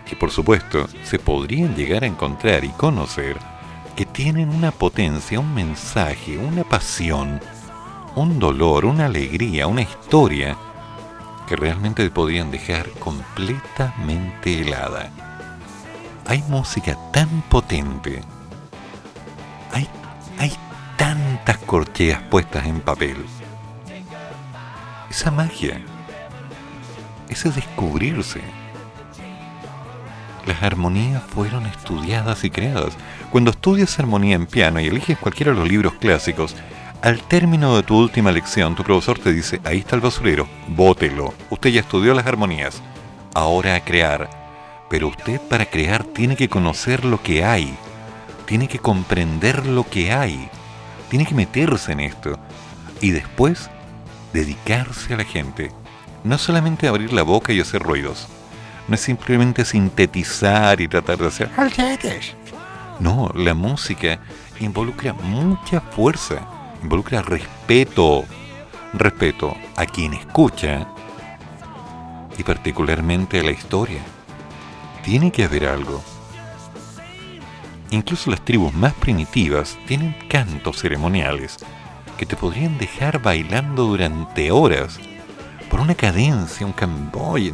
que 0.06 0.16
por 0.16 0.32
supuesto 0.32 0.88
se 1.04 1.20
podrían 1.20 1.76
llegar 1.76 2.04
a 2.04 2.08
encontrar 2.08 2.64
y 2.66 2.70
conocer 2.70 3.38
que 3.96 4.06
tienen 4.06 4.50
una 4.50 4.72
potencia, 4.72 5.40
un 5.40 5.54
mensaje, 5.54 6.38
una 6.38 6.64
pasión, 6.64 7.40
un 8.16 8.40
dolor, 8.40 8.86
una 8.86 9.06
alegría, 9.06 9.68
una 9.68 9.82
historia 9.82 10.58
que 11.48 11.56
realmente 11.56 12.04
te 12.04 12.12
podrían 12.12 12.52
dejar 12.52 12.90
completamente 12.92 14.62
helada 14.62 15.12
hay 16.26 16.44
música 16.48 16.98
tan 17.12 17.42
potente, 17.44 18.22
hay, 19.74 19.88
tantas 20.98 21.58
corcheas 21.58 22.22
puestas 22.30 22.66
en 22.66 22.80
papel. 22.80 23.18
Esa 25.10 25.32
magia, 25.32 25.82
ese 27.28 27.50
descubrirse. 27.50 28.42
Las 30.46 30.62
armonías 30.64 31.24
fueron 31.24 31.66
estudiadas 31.66 32.44
y 32.44 32.50
creadas. 32.50 32.94
Cuando 33.32 33.52
estudias 33.52 34.00
armonía 34.00 34.36
en 34.36 34.46
piano 34.46 34.80
y 34.80 34.88
eliges 34.88 35.18
cualquiera 35.18 35.52
de 35.52 35.60
los 35.60 35.68
libros 35.68 35.94
clásicos, 35.94 36.56
al 37.02 37.20
término 37.24 37.76
de 37.76 37.84
tu 37.84 37.98
última 37.98 38.32
lección, 38.32 38.76
tu 38.76 38.84
profesor 38.84 39.18
te 39.18 39.34
dice, 39.34 39.60
ahí 39.64 39.80
está 39.80 39.96
el 39.96 40.02
basurero, 40.02 40.48
bótelo. 40.68 41.34
Usted 41.50 41.72
ya 41.72 41.82
estudió 41.82 42.14
las 42.14 42.28
armonías. 42.28 42.82
Ahora 43.34 43.76
a 43.76 43.84
crear 43.84 44.41
pero 44.92 45.08
usted 45.08 45.40
para 45.40 45.66
crear 45.66 46.04
tiene 46.04 46.36
que 46.36 46.50
conocer 46.50 47.06
lo 47.06 47.24
que 47.24 47.46
hay, 47.46 47.74
tiene 48.46 48.68
que 48.68 48.78
comprender 48.78 49.66
lo 49.66 49.90
que 49.90 50.12
hay, 50.12 50.50
tiene 51.10 51.26
que 51.26 51.34
meterse 51.34 51.94
en 51.94 52.02
esto. 52.02 52.38
Y 53.00 53.12
después 53.12 53.70
dedicarse 54.34 55.14
a 55.14 55.18
la 55.18 55.24
gente. 55.24 55.72
No 56.26 56.38
solamente 56.38 56.90
abrir 56.90 57.14
la 57.14 57.24
boca 57.24 57.54
y 57.54 57.62
hacer 57.62 57.82
ruidos, 57.82 58.28
No 58.90 58.96
es 58.96 59.02
simplemente 59.02 59.64
sintetizar 59.64 60.82
y 60.82 60.90
tratar 60.90 61.20
de 61.20 61.28
hacer... 61.28 61.50
No, 63.00 63.32
la 63.34 63.54
música 63.54 64.20
involucra 64.60 65.14
mucha 65.14 65.80
fuerza, 65.80 66.42
involucra 66.84 67.22
respeto, 67.22 68.26
respeto 68.92 69.56
a 69.78 69.86
quien 69.86 70.14
escucha 70.14 70.86
y 72.38 72.44
particularmente 72.44 73.40
a 73.40 73.44
la 73.44 73.52
historia. 73.52 74.02
Tiene 75.04 75.32
que 75.32 75.46
haber 75.46 75.68
algo. 75.68 76.04
Incluso 77.90 78.30
las 78.32 78.42
tribus 78.46 78.74
más 78.74 78.94
primitivas 78.94 79.78
tienen 79.88 80.16
cantos 80.30 80.78
ceremoniales 80.80 81.58
que 82.18 82.26
te 82.26 82.36
podrían 82.36 82.78
dejar 82.78 83.22
bailando 83.22 83.86
durante 83.86 84.52
horas 84.52 85.00
por 85.70 85.80
una 85.80 85.96
cadencia, 85.96 86.66
un 86.66 86.74
camboy. 86.74 87.54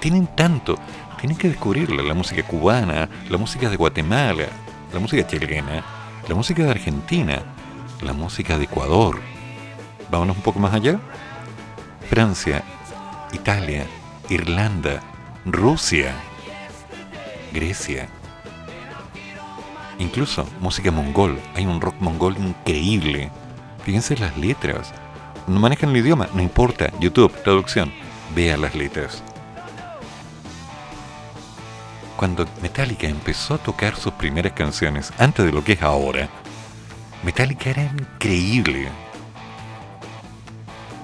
Tienen 0.00 0.26
tanto, 0.34 0.78
tienen 1.20 1.38
que 1.38 1.48
descubrirla. 1.48 2.02
La 2.02 2.14
música 2.14 2.42
cubana, 2.42 3.08
la 3.30 3.38
música 3.38 3.70
de 3.70 3.76
Guatemala, 3.76 4.46
la 4.92 4.98
música 4.98 5.26
chilena, 5.26 5.84
la 6.28 6.34
música 6.34 6.64
de 6.64 6.70
Argentina, 6.70 7.42
la 8.02 8.12
música 8.12 8.58
de 8.58 8.64
Ecuador. 8.64 9.20
Vámonos 10.10 10.36
un 10.36 10.42
poco 10.42 10.58
más 10.58 10.74
allá. 10.74 10.98
Francia, 12.10 12.64
Italia, 13.32 13.86
Irlanda, 14.28 15.00
Rusia, 15.46 16.14
Grecia. 17.54 18.08
Incluso 19.98 20.44
música 20.60 20.90
mongol. 20.90 21.40
Hay 21.54 21.64
un 21.64 21.80
rock 21.80 21.94
mongol 22.00 22.36
increíble. 22.36 23.30
Fíjense 23.84 24.16
las 24.16 24.36
letras. 24.36 24.92
No 25.46 25.60
manejan 25.60 25.90
el 25.90 25.98
idioma, 25.98 26.28
no 26.34 26.42
importa. 26.42 26.90
YouTube, 26.98 27.32
traducción. 27.44 27.92
Vea 28.34 28.56
las 28.56 28.74
letras. 28.74 29.22
Cuando 32.16 32.46
Metallica 32.60 33.06
empezó 33.06 33.54
a 33.54 33.58
tocar 33.58 33.94
sus 33.96 34.12
primeras 34.14 34.52
canciones, 34.52 35.12
antes 35.18 35.44
de 35.46 35.52
lo 35.52 35.62
que 35.62 35.72
es 35.72 35.82
ahora, 35.82 36.28
Metallica 37.22 37.70
era 37.70 37.84
increíble. 37.84 38.88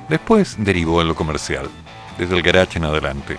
Después 0.08 0.56
derivó 0.58 1.00
en 1.00 1.08
lo 1.08 1.14
comercial, 1.14 1.70
desde 2.18 2.36
el 2.36 2.42
garage 2.42 2.78
en 2.78 2.84
adelante. 2.84 3.38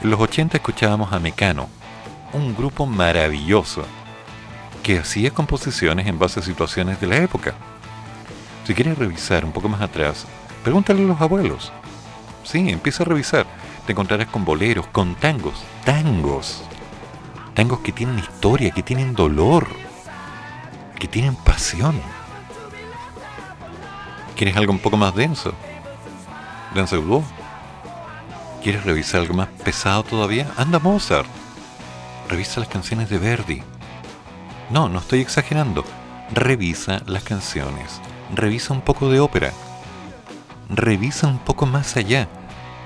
En 0.00 0.10
los 0.10 0.20
80 0.20 0.58
escuchábamos 0.58 1.12
a 1.12 1.18
Mecano, 1.18 1.68
un 2.32 2.54
grupo 2.54 2.86
maravilloso 2.86 3.84
que 4.84 4.98
hacía 4.98 5.32
composiciones 5.32 6.06
en 6.06 6.20
base 6.20 6.38
a 6.38 6.42
situaciones 6.42 7.00
de 7.00 7.08
la 7.08 7.16
época. 7.16 7.54
Si 8.64 8.74
quieres 8.74 8.96
revisar 8.96 9.44
un 9.44 9.50
poco 9.50 9.68
más 9.68 9.80
atrás, 9.80 10.24
pregúntale 10.62 11.02
a 11.02 11.06
los 11.06 11.20
abuelos. 11.20 11.72
Sí, 12.44 12.70
empieza 12.70 13.02
a 13.02 13.06
revisar. 13.06 13.46
Te 13.86 13.92
encontrarás 13.92 14.28
con 14.28 14.44
boleros, 14.44 14.86
con 14.86 15.16
tangos, 15.16 15.64
tangos. 15.84 16.62
Tangos 17.54 17.80
que 17.80 17.90
tienen 17.90 18.20
historia, 18.20 18.70
que 18.70 18.84
tienen 18.84 19.14
dolor, 19.14 19.66
que 20.96 21.08
tienen 21.08 21.34
pasión. 21.34 22.00
¿Quieres 24.36 24.56
algo 24.56 24.72
un 24.72 24.78
poco 24.78 24.96
más 24.96 25.12
denso? 25.16 25.52
Danza 26.72 26.98
Udó. 26.98 27.24
¿Quieres 28.68 28.84
revisar 28.84 29.22
algo 29.22 29.32
más 29.32 29.48
pesado 29.64 30.02
todavía? 30.02 30.46
Anda 30.58 30.78
Mozart. 30.78 31.26
Revisa 32.28 32.60
las 32.60 32.68
canciones 32.68 33.08
de 33.08 33.16
Verdi. 33.16 33.62
No, 34.68 34.90
no 34.90 34.98
estoy 34.98 35.22
exagerando. 35.22 35.86
Revisa 36.34 37.00
las 37.06 37.22
canciones. 37.22 37.98
Revisa 38.34 38.74
un 38.74 38.82
poco 38.82 39.08
de 39.08 39.20
ópera. 39.20 39.54
Revisa 40.68 41.28
un 41.28 41.38
poco 41.38 41.64
más 41.64 41.96
allá. 41.96 42.28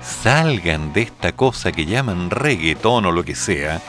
Salgan 0.01 0.93
de 0.93 1.01
esta 1.01 1.33
cosa 1.33 1.73
que 1.73 1.85
llaman 1.85 2.29
reggaetón 2.29 3.05
o 3.05 3.11
lo 3.11 3.25
que 3.25 3.35
sea, 3.35 3.81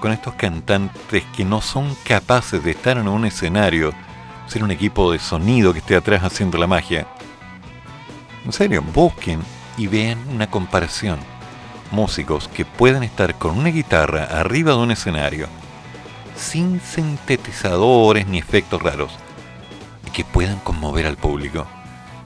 con 0.00 0.10
estos 0.10 0.34
cantantes 0.34 1.22
que 1.36 1.44
no 1.44 1.60
son 1.60 1.94
capaces 2.02 2.64
de 2.64 2.72
estar 2.72 2.98
en 2.98 3.06
un 3.06 3.24
escenario, 3.24 3.92
ser 4.48 4.64
un 4.64 4.72
equipo 4.72 5.12
de 5.12 5.20
sonido 5.20 5.72
que 5.72 5.78
esté 5.78 5.94
atrás 5.94 6.24
haciendo 6.24 6.58
la 6.58 6.66
magia. 6.66 7.06
En 8.44 8.52
serio, 8.52 8.82
busquen 8.82 9.40
y 9.78 9.86
vean 9.86 10.18
una 10.28 10.50
comparación. 10.50 11.18
Músicos 11.90 12.48
que 12.48 12.66
pueden 12.66 13.02
estar 13.02 13.36
con 13.36 13.56
una 13.56 13.70
guitarra 13.70 14.24
arriba 14.24 14.72
de 14.72 14.78
un 14.78 14.90
escenario, 14.90 15.46
sin 16.36 16.80
sintetizadores 16.80 18.26
ni 18.26 18.38
efectos 18.38 18.82
raros, 18.82 19.12
y 20.06 20.10
que 20.10 20.24
puedan 20.24 20.58
conmover 20.58 21.06
al 21.06 21.16
público. 21.16 21.66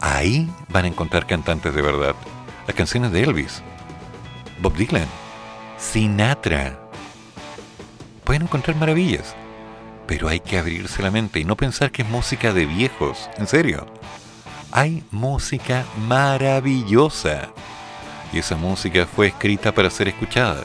Ahí 0.00 0.50
van 0.70 0.86
a 0.86 0.88
encontrar 0.88 1.26
cantantes 1.26 1.72
de 1.74 1.82
verdad. 1.82 2.16
Las 2.66 2.74
canciones 2.74 3.12
de 3.12 3.22
Elvis, 3.22 3.62
Bob 4.60 4.74
Dylan, 4.74 5.06
Sinatra. 5.78 6.80
Pueden 8.24 8.42
encontrar 8.42 8.76
maravillas, 8.76 9.36
pero 10.08 10.28
hay 10.28 10.40
que 10.40 10.58
abrirse 10.58 11.02
la 11.02 11.10
mente 11.10 11.38
y 11.38 11.44
no 11.44 11.56
pensar 11.56 11.92
que 11.92 12.02
es 12.02 12.08
música 12.08 12.52
de 12.52 12.66
viejos, 12.66 13.30
en 13.36 13.46
serio 13.46 13.86
hay 14.72 15.04
música 15.10 15.84
maravillosa. 16.08 17.50
Y 18.32 18.38
esa 18.38 18.56
música 18.56 19.06
fue 19.06 19.28
escrita 19.28 19.72
para 19.72 19.90
ser 19.90 20.08
escuchada. 20.08 20.64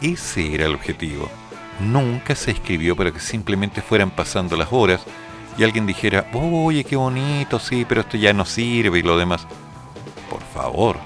Ese 0.00 0.54
era 0.54 0.64
el 0.64 0.74
objetivo. 0.74 1.28
Nunca 1.80 2.34
se 2.34 2.50
escribió 2.52 2.96
para 2.96 3.12
que 3.12 3.20
simplemente 3.20 3.82
fueran 3.82 4.10
pasando 4.10 4.56
las 4.56 4.72
horas 4.72 5.02
y 5.58 5.64
alguien 5.64 5.86
dijera, 5.86 6.26
oye, 6.32 6.82
qué 6.84 6.96
bonito, 6.96 7.58
sí, 7.58 7.84
pero 7.86 8.00
esto 8.00 8.16
ya 8.16 8.32
no 8.32 8.46
sirve 8.46 8.98
y 8.98 9.02
lo 9.02 9.18
demás. 9.18 9.46
Por 10.30 10.42
favor, 10.54 10.96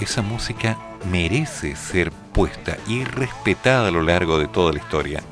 esa 0.00 0.22
música 0.22 0.76
merece 1.08 1.76
ser 1.76 2.10
puesta 2.10 2.76
y 2.88 3.04
respetada 3.04 3.88
a 3.88 3.92
lo 3.92 4.02
largo 4.02 4.38
de 4.38 4.48
toda 4.48 4.72
la 4.72 4.80
historia. 4.80 5.22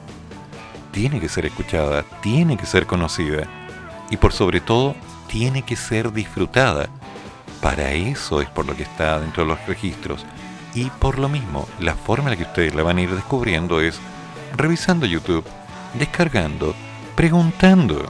Tiene 0.92 1.18
que 1.18 1.28
ser 1.28 1.46
escuchada, 1.46 2.04
tiene 2.22 2.56
que 2.56 2.66
ser 2.66 2.86
conocida 2.86 3.48
y 4.10 4.16
por 4.16 4.32
sobre 4.32 4.60
todo 4.60 4.94
tiene 5.28 5.62
que 5.62 5.76
ser 5.76 6.12
disfrutada. 6.12 6.88
Para 7.60 7.92
eso 7.92 8.40
es 8.40 8.48
por 8.48 8.66
lo 8.66 8.76
que 8.76 8.82
está 8.82 9.20
dentro 9.20 9.44
de 9.44 9.50
los 9.50 9.66
registros. 9.66 10.24
Y 10.74 10.90
por 10.90 11.18
lo 11.18 11.28
mismo, 11.28 11.68
la 11.78 11.94
forma 11.94 12.24
en 12.24 12.30
la 12.32 12.36
que 12.36 12.48
ustedes 12.50 12.74
la 12.74 12.82
van 12.82 12.98
a 12.98 13.02
ir 13.02 13.14
descubriendo 13.14 13.80
es 13.80 14.00
revisando 14.56 15.06
YouTube, 15.06 15.44
descargando, 15.94 16.74
preguntando. 17.14 18.04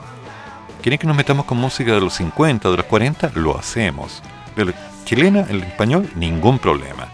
¿Quieren 0.82 0.99
que 0.99 1.07
nos 1.07 1.16
metamos 1.16 1.47
con 1.47 1.59
música 1.59 1.93
de 1.93 2.01
los 2.01 2.15
50, 2.15 2.70
de 2.70 2.77
los 2.77 2.86
40? 2.86 3.32
Lo 3.35 3.59
hacemos. 3.59 4.23
De 4.57 4.74
chilena, 5.05 5.47
el 5.49 5.62
español, 5.62 6.11
ningún 6.15 6.59
problema. 6.59 7.09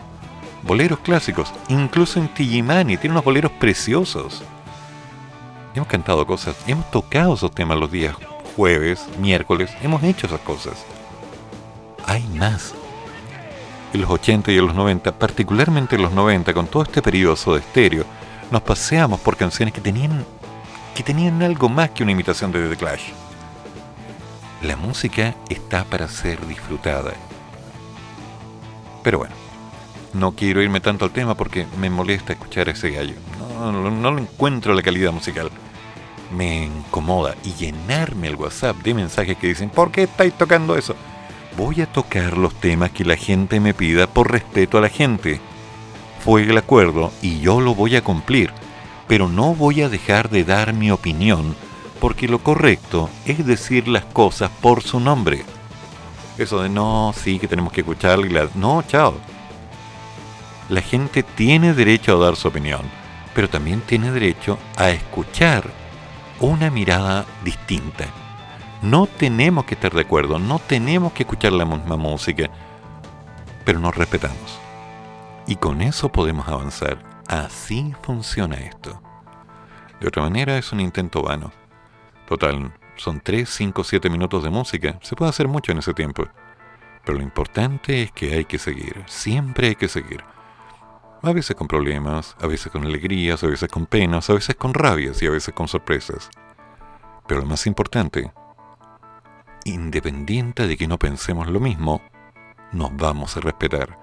Boleros 0.62 1.00
clásicos, 1.00 1.52
incluso 1.68 2.20
en 2.20 2.28
Tijimani, 2.28 2.96
tiene 2.96 3.12
unos 3.12 3.24
boleros 3.24 3.50
preciosos. 3.52 4.42
Hemos 5.74 5.88
cantado 5.88 6.26
cosas, 6.26 6.56
hemos 6.66 6.90
tocado 6.90 7.34
esos 7.34 7.52
temas 7.52 7.78
los 7.78 7.90
días 7.90 8.14
jueves, 8.60 9.06
miércoles, 9.18 9.70
hemos 9.80 10.02
hecho 10.02 10.26
esas 10.26 10.40
cosas. 10.40 10.84
Hay 12.04 12.22
más. 12.24 12.74
En 13.94 14.02
los 14.02 14.10
80 14.10 14.52
y 14.52 14.58
en 14.58 14.66
los 14.66 14.74
90, 14.74 15.18
particularmente 15.18 15.96
en 15.96 16.02
los 16.02 16.12
90, 16.12 16.52
con 16.52 16.66
todo 16.66 16.82
este 16.82 17.00
periodo 17.00 17.54
de 17.54 17.60
estéreo, 17.60 18.04
nos 18.50 18.60
paseamos 18.60 19.18
por 19.20 19.38
canciones 19.38 19.72
que 19.72 19.80
tenían, 19.80 20.26
que 20.94 21.02
tenían 21.02 21.42
algo 21.42 21.70
más 21.70 21.88
que 21.92 22.02
una 22.02 22.12
imitación 22.12 22.52
de 22.52 22.68
The 22.68 22.76
Clash. 22.76 23.12
La 24.60 24.76
música 24.76 25.34
está 25.48 25.84
para 25.84 26.06
ser 26.06 26.46
disfrutada. 26.46 27.14
Pero 29.02 29.20
bueno, 29.20 29.34
no 30.12 30.32
quiero 30.32 30.60
irme 30.60 30.80
tanto 30.80 31.06
al 31.06 31.12
tema 31.12 31.34
porque 31.34 31.66
me 31.78 31.88
molesta 31.88 32.34
escuchar 32.34 32.68
ese 32.68 32.90
gallo. 32.90 33.14
No, 33.38 33.72
no, 33.72 33.90
no 33.90 34.18
encuentro 34.18 34.74
la 34.74 34.82
calidad 34.82 35.12
musical 35.12 35.50
me 36.30 36.64
incomoda 36.64 37.34
y 37.44 37.52
llenarme 37.54 38.28
el 38.28 38.36
WhatsApp 38.36 38.76
de 38.78 38.94
mensajes 38.94 39.36
que 39.36 39.48
dicen, 39.48 39.70
¿por 39.70 39.90
qué 39.90 40.04
estáis 40.04 40.32
tocando 40.34 40.76
eso? 40.76 40.94
Voy 41.56 41.80
a 41.80 41.86
tocar 41.86 42.38
los 42.38 42.54
temas 42.54 42.90
que 42.90 43.04
la 43.04 43.16
gente 43.16 43.60
me 43.60 43.74
pida 43.74 44.06
por 44.06 44.30
respeto 44.30 44.78
a 44.78 44.80
la 44.80 44.88
gente. 44.88 45.40
Fue 46.24 46.42
el 46.42 46.56
acuerdo 46.56 47.12
y 47.22 47.40
yo 47.40 47.60
lo 47.60 47.74
voy 47.74 47.96
a 47.96 48.04
cumplir, 48.04 48.52
pero 49.08 49.28
no 49.28 49.54
voy 49.54 49.82
a 49.82 49.88
dejar 49.88 50.30
de 50.30 50.44
dar 50.44 50.72
mi 50.72 50.90
opinión 50.90 51.56
porque 52.00 52.28
lo 52.28 52.38
correcto 52.38 53.10
es 53.26 53.44
decir 53.46 53.88
las 53.88 54.04
cosas 54.04 54.50
por 54.60 54.82
su 54.82 55.00
nombre. 55.00 55.44
Eso 56.38 56.62
de 56.62 56.68
no, 56.68 57.12
sí, 57.14 57.38
que 57.38 57.48
tenemos 57.48 57.72
que 57.72 57.82
escucharle. 57.82 58.30
La... 58.30 58.48
No, 58.54 58.82
chao. 58.86 59.14
La 60.70 60.80
gente 60.80 61.22
tiene 61.22 61.74
derecho 61.74 62.16
a 62.16 62.24
dar 62.24 62.36
su 62.36 62.48
opinión, 62.48 62.82
pero 63.34 63.48
también 63.48 63.82
tiene 63.82 64.10
derecho 64.12 64.58
a 64.76 64.90
escuchar 64.90 65.79
una 66.40 66.70
mirada 66.70 67.26
distinta. 67.44 68.06
No 68.82 69.06
tenemos 69.06 69.66
que 69.66 69.74
estar 69.74 69.92
de 69.92 70.00
acuerdo, 70.00 70.38
no 70.38 70.58
tenemos 70.58 71.12
que 71.12 71.24
escuchar 71.24 71.52
la 71.52 71.66
misma 71.66 71.96
música, 71.96 72.50
pero 73.64 73.78
nos 73.78 73.94
respetamos. 73.94 74.58
Y 75.46 75.56
con 75.56 75.82
eso 75.82 76.10
podemos 76.10 76.48
avanzar. 76.48 76.98
Así 77.28 77.94
funciona 78.02 78.56
esto. 78.56 79.00
De 80.00 80.08
otra 80.08 80.22
manera 80.22 80.56
es 80.56 80.72
un 80.72 80.80
intento 80.80 81.22
vano. 81.22 81.52
Total, 82.26 82.72
son 82.96 83.20
3, 83.20 83.48
5, 83.48 83.84
7 83.84 84.08
minutos 84.08 84.42
de 84.42 84.50
música. 84.50 84.98
Se 85.02 85.14
puede 85.14 85.28
hacer 85.28 85.46
mucho 85.46 85.72
en 85.72 85.78
ese 85.78 85.92
tiempo. 85.92 86.24
Pero 87.04 87.18
lo 87.18 87.24
importante 87.24 88.02
es 88.02 88.12
que 88.12 88.32
hay 88.32 88.44
que 88.46 88.58
seguir. 88.58 89.02
Siempre 89.06 89.68
hay 89.68 89.74
que 89.74 89.88
seguir. 89.88 90.24
A 91.22 91.32
veces 91.32 91.54
con 91.54 91.68
problemas, 91.68 92.34
a 92.40 92.46
veces 92.46 92.72
con 92.72 92.84
alegrías, 92.86 93.44
a 93.44 93.46
veces 93.46 93.68
con 93.68 93.84
penas, 93.84 94.30
a 94.30 94.32
veces 94.32 94.56
con 94.56 94.72
rabias 94.72 95.22
y 95.22 95.26
a 95.26 95.30
veces 95.30 95.52
con 95.52 95.68
sorpresas. 95.68 96.30
Pero 97.26 97.40
lo 97.40 97.46
más 97.46 97.66
importante, 97.66 98.32
independiente 99.64 100.66
de 100.66 100.78
que 100.78 100.88
no 100.88 100.98
pensemos 100.98 101.46
lo 101.48 101.60
mismo, 101.60 102.00
nos 102.72 102.96
vamos 102.96 103.36
a 103.36 103.40
respetar 103.40 103.98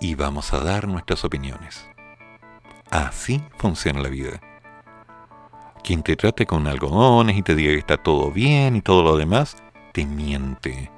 y 0.00 0.14
vamos 0.16 0.52
a 0.52 0.60
dar 0.60 0.86
nuestras 0.86 1.24
opiniones. 1.24 1.88
Así 2.90 3.42
funciona 3.56 4.02
la 4.02 4.10
vida. 4.10 4.38
Quien 5.82 6.02
te 6.02 6.14
trate 6.14 6.44
con 6.44 6.66
algodones 6.66 7.38
y 7.38 7.42
te 7.42 7.54
diga 7.54 7.72
que 7.72 7.78
está 7.78 7.96
todo 7.96 8.30
bien 8.32 8.76
y 8.76 8.82
todo 8.82 9.02
lo 9.02 9.16
demás, 9.16 9.56
te 9.92 10.04
miente. 10.04 10.90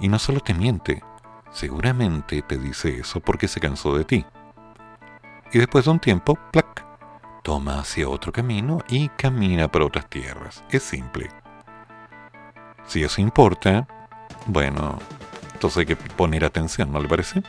Y 0.00 0.08
no 0.08 0.18
solo 0.18 0.40
te 0.40 0.52
miente, 0.52 1.02
seguramente 1.50 2.42
te 2.42 2.58
dice 2.58 2.98
eso 2.98 3.20
porque 3.20 3.48
se 3.48 3.58
cansó 3.58 3.96
de 3.96 4.04
ti. 4.04 4.26
Y 5.52 5.58
después 5.58 5.84
de 5.84 5.90
un 5.92 6.00
tiempo, 6.00 6.38
¡plac! 6.52 6.84
toma 7.46 7.78
hacia 7.78 8.08
otro 8.08 8.32
camino 8.32 8.78
y 8.88 9.08
camina 9.10 9.70
por 9.70 9.82
otras 9.82 10.10
tierras. 10.10 10.64
Es 10.68 10.82
simple. 10.82 11.28
Si 12.88 13.04
eso 13.04 13.20
importa, 13.20 13.86
bueno, 14.46 14.98
entonces 15.52 15.78
hay 15.78 15.86
que 15.86 15.94
poner 15.94 16.44
atención, 16.44 16.90
¿no 16.90 17.00
le 17.00 17.08
parece? 17.08 17.44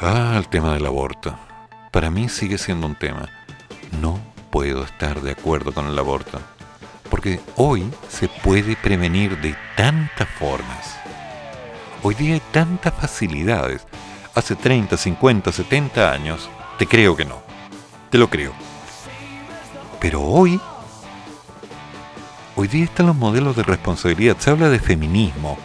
Ah, 0.00 0.34
el 0.36 0.48
tema 0.48 0.74
del 0.74 0.86
aborto. 0.86 1.38
Para 1.92 2.10
mí 2.10 2.28
sigue 2.28 2.58
siendo 2.58 2.88
un 2.88 2.96
tema. 2.96 3.28
No 4.00 4.18
puedo 4.50 4.82
estar 4.82 5.20
de 5.20 5.30
acuerdo 5.30 5.72
con 5.72 5.86
el 5.86 5.98
aborto. 5.98 6.40
Porque 7.10 7.40
hoy 7.54 7.88
se 8.08 8.26
puede 8.28 8.74
prevenir 8.74 9.40
de 9.40 9.54
tantas 9.76 10.28
formas. 10.28 10.98
Hoy 12.02 12.16
día 12.16 12.34
hay 12.34 12.42
tantas 12.52 12.94
facilidades. 12.94 13.86
Hace 14.38 14.54
30, 14.54 14.96
50, 14.96 15.50
70 15.50 16.12
años, 16.12 16.48
te 16.78 16.86
creo 16.86 17.16
que 17.16 17.24
no. 17.24 17.42
Te 18.08 18.18
lo 18.18 18.30
creo. 18.30 18.52
Pero 20.00 20.22
hoy, 20.22 20.60
hoy 22.54 22.68
día 22.68 22.84
están 22.84 23.08
los 23.08 23.16
modelos 23.16 23.56
de 23.56 23.64
responsabilidad. 23.64 24.36
Se 24.38 24.50
habla 24.50 24.68
de 24.68 24.78
feminismo. 24.78 25.58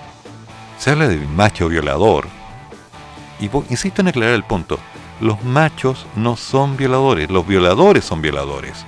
Se 0.79 0.89
habla 0.89 1.07
de 1.07 1.17
macho 1.17 1.67
violador. 1.69 2.25
Y 3.39 3.47
insisto 3.69 4.01
en 4.01 4.07
aclarar 4.07 4.33
el 4.33 4.43
punto. 4.43 4.79
Los 5.21 5.43
machos 5.43 6.07
no 6.15 6.35
son 6.35 6.75
violadores, 6.75 7.29
los 7.29 7.45
violadores 7.45 8.03
son 8.03 8.23
violadores. 8.23 8.87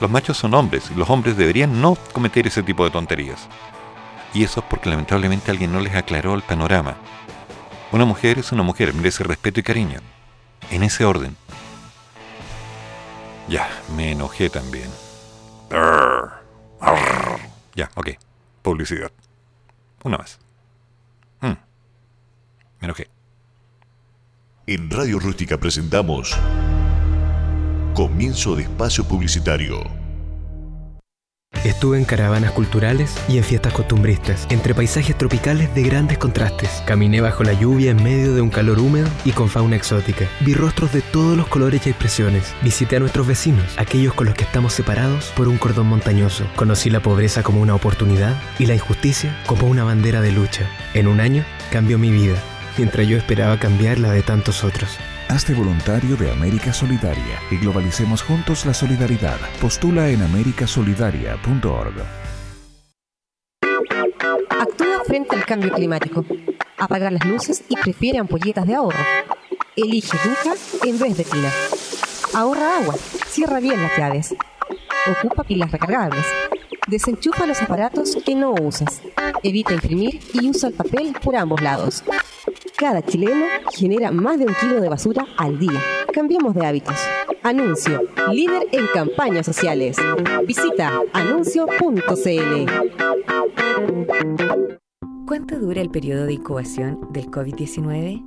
Los 0.00 0.10
machos 0.10 0.38
son 0.38 0.54
hombres 0.54 0.90
y 0.90 0.98
los 0.98 1.08
hombres 1.08 1.36
deberían 1.36 1.80
no 1.80 1.96
cometer 2.10 2.48
ese 2.48 2.64
tipo 2.64 2.82
de 2.84 2.90
tonterías. 2.90 3.46
Y 4.34 4.42
eso 4.42 4.58
es 4.58 4.66
porque 4.68 4.90
lamentablemente 4.90 5.52
alguien 5.52 5.70
no 5.70 5.78
les 5.78 5.94
aclaró 5.94 6.34
el 6.34 6.42
panorama. 6.42 6.96
Una 7.92 8.04
mujer 8.04 8.38
es 8.38 8.52
una 8.52 8.62
mujer, 8.62 8.94
merece 8.94 9.24
respeto 9.24 9.60
y 9.60 9.62
cariño. 9.64 10.00
En 10.70 10.82
ese 10.82 11.04
orden. 11.04 11.36
Ya, 13.48 13.68
me 13.96 14.12
enojé 14.12 14.48
también. 14.48 14.88
Ya, 17.74 17.90
ok. 17.94 18.10
Publicidad. 18.62 19.10
Una 20.04 20.18
más. 20.18 20.38
Hmm. 21.40 21.56
Me 22.80 22.86
enojé. 22.86 23.08
En 24.66 24.88
Radio 24.88 25.18
Rústica 25.18 25.58
presentamos 25.58 26.36
Comienzo 27.94 28.54
de 28.54 28.62
espacio 28.62 29.02
publicitario. 29.04 29.99
Estuve 31.64 31.98
en 31.98 32.06
caravanas 32.06 32.52
culturales 32.52 33.14
y 33.28 33.36
en 33.36 33.44
fiestas 33.44 33.74
costumbristas, 33.74 34.46
entre 34.48 34.74
paisajes 34.74 35.16
tropicales 35.18 35.74
de 35.74 35.82
grandes 35.82 36.16
contrastes. 36.16 36.82
Caminé 36.86 37.20
bajo 37.20 37.44
la 37.44 37.52
lluvia 37.52 37.90
en 37.90 38.02
medio 38.02 38.32
de 38.34 38.40
un 38.40 38.48
calor 38.48 38.78
húmedo 38.78 39.08
y 39.26 39.32
con 39.32 39.50
fauna 39.50 39.76
exótica. 39.76 40.26
Vi 40.40 40.54
rostros 40.54 40.92
de 40.92 41.02
todos 41.02 41.36
los 41.36 41.48
colores 41.48 41.86
y 41.86 41.90
expresiones. 41.90 42.54
Visité 42.62 42.96
a 42.96 43.00
nuestros 43.00 43.26
vecinos, 43.26 43.76
aquellos 43.76 44.14
con 44.14 44.26
los 44.26 44.34
que 44.34 44.44
estamos 44.44 44.72
separados 44.72 45.32
por 45.36 45.48
un 45.48 45.58
cordón 45.58 45.86
montañoso. 45.86 46.46
Conocí 46.56 46.88
la 46.88 47.00
pobreza 47.00 47.42
como 47.42 47.60
una 47.60 47.74
oportunidad 47.74 48.40
y 48.58 48.64
la 48.64 48.74
injusticia 48.74 49.36
como 49.44 49.66
una 49.66 49.84
bandera 49.84 50.22
de 50.22 50.32
lucha. 50.32 50.66
En 50.94 51.08
un 51.08 51.20
año 51.20 51.44
cambió 51.70 51.98
mi 51.98 52.10
vida, 52.10 52.42
mientras 52.78 53.06
yo 53.06 53.18
esperaba 53.18 53.58
cambiar 53.58 53.98
la 53.98 54.12
de 54.12 54.22
tantos 54.22 54.64
otros. 54.64 54.96
Hazte 55.30 55.54
voluntario 55.54 56.16
de 56.16 56.28
América 56.28 56.72
Solidaria 56.72 57.38
y 57.52 57.56
globalicemos 57.58 58.20
juntos 58.20 58.66
la 58.66 58.74
solidaridad. 58.74 59.38
Postula 59.60 60.08
en 60.08 60.22
americasolidaria.org. 60.22 61.94
Actúa 64.48 65.04
frente 65.06 65.36
al 65.36 65.46
cambio 65.46 65.72
climático. 65.72 66.24
Apaga 66.78 67.12
las 67.12 67.24
luces 67.24 67.62
y 67.68 67.76
prefiere 67.76 68.18
ampolletas 68.18 68.66
de 68.66 68.74
ahorro. 68.74 68.98
Elige 69.76 70.18
Duca 70.24 70.56
en 70.84 70.98
vez 70.98 71.16
de 71.16 71.22
Tina. 71.22 71.52
Ahorra 72.34 72.78
agua. 72.78 72.96
Cierra 73.28 73.60
bien 73.60 73.80
las 73.80 73.96
llaves. 73.96 74.34
Ocupa 75.06 75.44
pilas 75.44 75.70
recargables. 75.70 76.26
Desenchufa 76.90 77.46
los 77.46 77.62
aparatos 77.62 78.18
que 78.26 78.34
no 78.34 78.52
usas. 78.52 79.00
Evita 79.44 79.74
imprimir 79.74 80.20
y 80.34 80.50
usa 80.50 80.70
el 80.70 80.74
papel 80.74 81.14
por 81.22 81.36
ambos 81.36 81.62
lados. 81.62 82.02
Cada 82.76 83.00
chileno 83.00 83.46
genera 83.72 84.10
más 84.10 84.40
de 84.40 84.46
un 84.46 84.54
kilo 84.60 84.80
de 84.80 84.88
basura 84.88 85.24
al 85.36 85.56
día. 85.60 85.80
Cambiemos 86.12 86.52
de 86.52 86.66
hábitos. 86.66 86.96
Anuncio. 87.44 88.00
Líder 88.32 88.66
en 88.72 88.88
campañas 88.92 89.46
sociales. 89.46 89.98
Visita 90.48 91.00
anuncio.cl. 91.12 92.70
¿Cuánto 95.28 95.60
dura 95.60 95.80
el 95.80 95.90
periodo 95.90 96.26
de 96.26 96.32
incubación 96.32 97.06
del 97.12 97.30
COVID-19? 97.30 98.24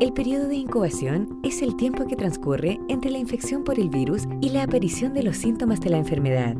El 0.00 0.12
periodo 0.12 0.46
de 0.46 0.54
incubación 0.54 1.40
es 1.42 1.60
el 1.60 1.74
tiempo 1.74 2.06
que 2.06 2.14
transcurre 2.14 2.78
entre 2.88 3.10
la 3.10 3.18
infección 3.18 3.64
por 3.64 3.80
el 3.80 3.88
virus 3.88 4.28
y 4.40 4.50
la 4.50 4.62
aparición 4.62 5.12
de 5.12 5.24
los 5.24 5.38
síntomas 5.38 5.80
de 5.80 5.90
la 5.90 5.98
enfermedad. 5.98 6.54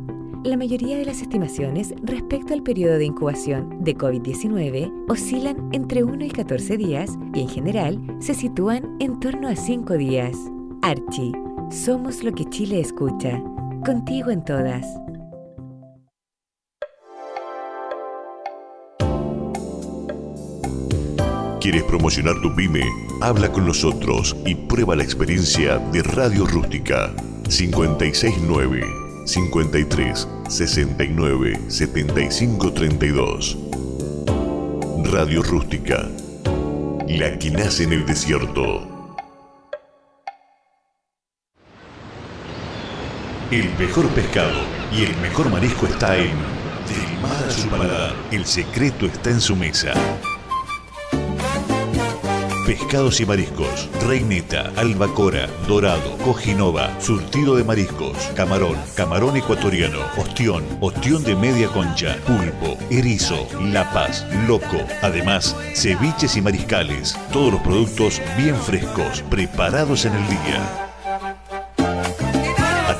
La 0.44 0.56
mayoría 0.56 0.96
de 0.96 1.04
las 1.04 1.22
estimaciones 1.22 1.92
respecto 2.02 2.54
al 2.54 2.62
periodo 2.62 2.98
de 2.98 3.04
incubación 3.04 3.82
de 3.82 3.96
COVID-19 3.96 5.06
oscilan 5.08 5.68
entre 5.72 6.04
1 6.04 6.24
y 6.24 6.30
14 6.30 6.76
días 6.76 7.10
y 7.34 7.40
en 7.40 7.48
general 7.48 8.00
se 8.20 8.34
sitúan 8.34 8.96
en 9.00 9.18
torno 9.18 9.48
a 9.48 9.56
5 9.56 9.94
días. 9.94 10.36
Archie, 10.82 11.32
somos 11.70 12.22
lo 12.22 12.32
que 12.32 12.44
Chile 12.44 12.80
escucha. 12.80 13.42
Contigo 13.84 14.30
en 14.30 14.44
todas. 14.44 14.86
¿Quieres 21.60 21.82
promocionar 21.84 22.40
tu 22.42 22.54
pyme? 22.54 22.84
Habla 23.20 23.50
con 23.50 23.66
nosotros 23.66 24.36
y 24.46 24.54
prueba 24.54 24.94
la 24.94 25.02
experiencia 25.02 25.78
de 25.78 26.02
Radio 26.02 26.46
Rústica 26.46 27.12
569 27.48 29.05
53 29.26 30.28
69 30.48 31.58
75 31.68 32.72
32. 32.72 33.56
Radio 35.12 35.42
Rústica, 35.42 36.08
la 37.08 37.36
que 37.36 37.50
nace 37.50 37.82
en 37.82 37.94
el 37.94 38.06
desierto. 38.06 39.16
El 43.50 43.68
mejor 43.78 44.08
pescado 44.10 44.60
y 44.92 45.02
el 45.02 45.16
mejor 45.16 45.50
marisco 45.50 45.86
está 45.86 46.16
en 46.16 46.30
Del 46.86 47.20
mar 47.20 47.44
a 47.48 47.50
su 47.50 47.68
paladar. 47.68 48.14
El 48.30 48.46
secreto 48.46 49.06
está 49.06 49.30
en 49.30 49.40
su 49.40 49.56
mesa. 49.56 49.92
Pescados 52.66 53.20
y 53.20 53.26
mariscos, 53.26 53.88
reineta, 54.04 54.72
albacora, 54.74 55.46
dorado, 55.68 56.18
cojinova, 56.24 57.00
surtido 57.00 57.54
de 57.54 57.62
mariscos, 57.62 58.16
camarón, 58.34 58.76
camarón 58.96 59.36
ecuatoriano, 59.36 60.00
ostión, 60.16 60.64
ostión 60.80 61.22
de 61.22 61.36
media 61.36 61.68
concha, 61.68 62.16
pulpo, 62.26 62.76
erizo, 62.90 63.46
lapas, 63.60 64.26
loco. 64.48 64.78
Además, 65.00 65.54
ceviches 65.76 66.36
y 66.36 66.42
mariscales, 66.42 67.16
todos 67.32 67.52
los 67.52 67.62
productos 67.62 68.20
bien 68.36 68.56
frescos, 68.56 69.22
preparados 69.30 70.04
en 70.04 70.14
el 70.14 70.28
día. 70.28 70.85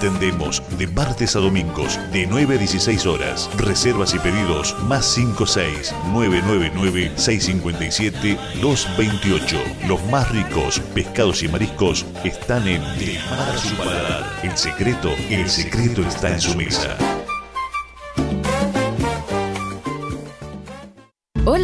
Atendemos 0.07 0.63
de 0.79 0.87
martes 0.87 1.35
a 1.35 1.41
domingos 1.41 1.99
de 2.13 2.29
9 2.29 2.55
a 2.55 2.59
16 2.59 3.07
horas. 3.07 3.51
Reservas 3.57 4.15
y 4.15 4.21
pedidos 4.21 4.77
más 4.85 5.05
56 5.05 5.93
999 6.13 7.11
657 7.17 8.39
228. 8.61 9.57
Los 9.89 10.01
más 10.05 10.31
ricos 10.31 10.79
pescados 10.95 11.43
y 11.43 11.49
mariscos 11.49 12.07
están 12.23 12.69
en 12.69 12.83
De 13.01 13.19
Mar 13.29 13.51
a 13.51 13.59
su 13.59 13.75
paladar. 13.75 14.25
El 14.45 14.57
secreto, 14.57 15.11
el 15.29 15.51
secreto 15.51 16.03
está 16.03 16.33
en 16.33 16.41
su 16.41 16.57
mesa. 16.57 16.97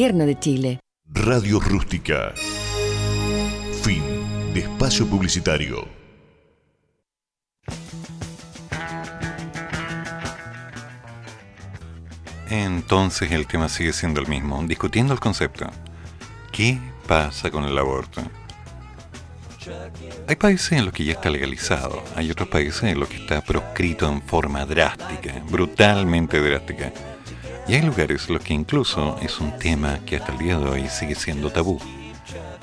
de 0.00 0.38
Chile. 0.38 0.80
Radio 1.04 1.60
Rústica. 1.60 2.32
Fin 3.82 4.02
de 4.54 4.60
espacio 4.60 5.06
publicitario. 5.06 5.86
Entonces 12.48 13.30
el 13.30 13.46
tema 13.46 13.68
sigue 13.68 13.92
siendo 13.92 14.22
el 14.22 14.26
mismo, 14.26 14.62
discutiendo 14.66 15.12
el 15.12 15.20
concepto. 15.20 15.66
¿Qué 16.50 16.78
pasa 17.06 17.50
con 17.50 17.64
el 17.64 17.76
aborto? 17.76 18.22
Hay 20.26 20.36
países 20.36 20.72
en 20.72 20.86
los 20.86 20.94
que 20.94 21.04
ya 21.04 21.12
está 21.12 21.28
legalizado, 21.28 22.02
hay 22.16 22.30
otros 22.30 22.48
países 22.48 22.84
en 22.84 22.98
los 22.98 23.10
que 23.10 23.18
está 23.18 23.42
proscrito 23.42 24.08
en 24.08 24.22
forma 24.22 24.64
drástica, 24.64 25.42
brutalmente 25.50 26.40
drástica. 26.40 26.90
Y 27.70 27.74
hay 27.74 27.82
lugares 27.82 28.26
en 28.26 28.34
los 28.34 28.42
que 28.42 28.52
incluso 28.52 29.16
es 29.22 29.38
un 29.38 29.56
tema 29.56 30.00
que 30.04 30.16
hasta 30.16 30.32
el 30.32 30.38
día 30.38 30.58
de 30.58 30.68
hoy 30.68 30.88
sigue 30.88 31.14
siendo 31.14 31.52
tabú. 31.52 31.78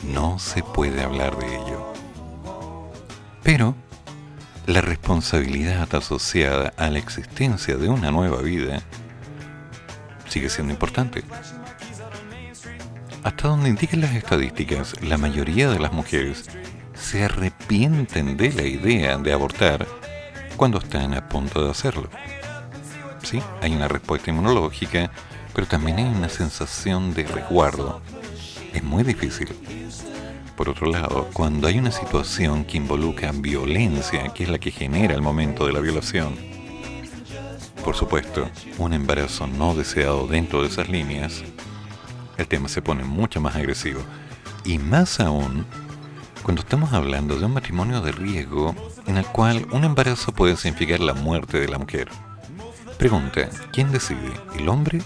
No 0.04 0.38
se 0.38 0.62
puede 0.64 1.02
hablar 1.02 1.38
de 1.38 1.46
ello. 1.46 1.94
Pero 3.42 3.74
la 4.66 4.82
responsabilidad 4.82 5.96
asociada 5.96 6.74
a 6.76 6.90
la 6.90 7.00
existencia 7.00 7.78
de 7.78 7.88
una 7.88 8.12
nueva 8.12 8.42
vida 8.42 8.82
sigue 10.28 10.50
siendo 10.50 10.74
importante. 10.74 11.24
Hasta 13.24 13.48
donde 13.48 13.70
indiquen 13.70 14.02
las 14.02 14.14
estadísticas, 14.14 15.02
la 15.02 15.18
mayoría 15.18 15.70
de 15.70 15.80
las 15.80 15.94
mujeres 15.94 16.50
se 16.96 17.24
arrepienten 17.24 18.36
de 18.36 18.52
la 18.52 18.64
idea 18.64 19.18
de 19.18 19.32
abortar 19.32 19.88
cuando 20.58 20.80
están 20.80 21.14
a 21.14 21.30
punto 21.30 21.64
de 21.64 21.72
hacerlo. 21.72 22.10
Sí, 23.24 23.42
hay 23.62 23.76
una 23.76 23.88
respuesta 23.88 24.30
inmunológica, 24.30 25.12
pero 25.54 25.68
también 25.68 25.98
hay 25.98 26.06
una 26.06 26.30
sensación 26.30 27.14
de 27.14 27.24
resguardo. 27.24 28.02
Es 28.74 28.84
muy 28.84 29.04
difícil. 29.04 29.50
Por 30.56 30.70
otro 30.70 30.88
lado, 30.88 31.30
cuando 31.34 31.68
hay 31.68 31.78
una 31.78 31.92
situación 31.92 32.66
que 32.66 32.78
involucra 32.78 33.32
violencia, 33.32 34.34
que 34.34 34.44
es 34.44 34.50
la 34.50 34.60
que 34.60 34.72
genera 34.72 35.14
el 35.14 35.22
momento 35.22 35.66
de 35.66 35.74
la 35.74 35.80
violación, 35.80 36.36
por 37.84 37.96
supuesto, 37.96 38.50
un 38.78 38.94
embarazo 38.94 39.48
no 39.48 39.74
deseado 39.74 40.28
dentro 40.28 40.62
de 40.62 40.68
esas 40.68 40.90
líneas, 40.90 41.44
el 42.38 42.48
tema 42.48 42.70
se 42.70 42.82
pone 42.82 43.04
mucho 43.04 43.40
más 43.40 43.56
agresivo. 43.56 44.02
Y 44.66 44.78
más 44.78 45.20
aún, 45.20 45.66
cuando 46.44 46.62
estamos 46.62 46.94
hablando 46.94 47.38
de 47.38 47.46
un 47.46 47.54
matrimonio 47.54 48.02
de 48.02 48.12
riesgo 48.12 48.76
en 49.06 49.18
el 49.18 49.26
cual 49.26 49.68
un 49.72 49.84
embarazo 49.84 50.32
puede 50.32 50.58
significar 50.58 51.00
la 51.00 51.14
muerte 51.14 51.60
de 51.60 51.68
la 51.68 51.78
mujer. 51.78 52.10
Pregunta, 52.98 53.48
¿quién 53.72 53.92
decide? 53.92 54.34
¿El 54.58 54.68
hombre 54.70 55.00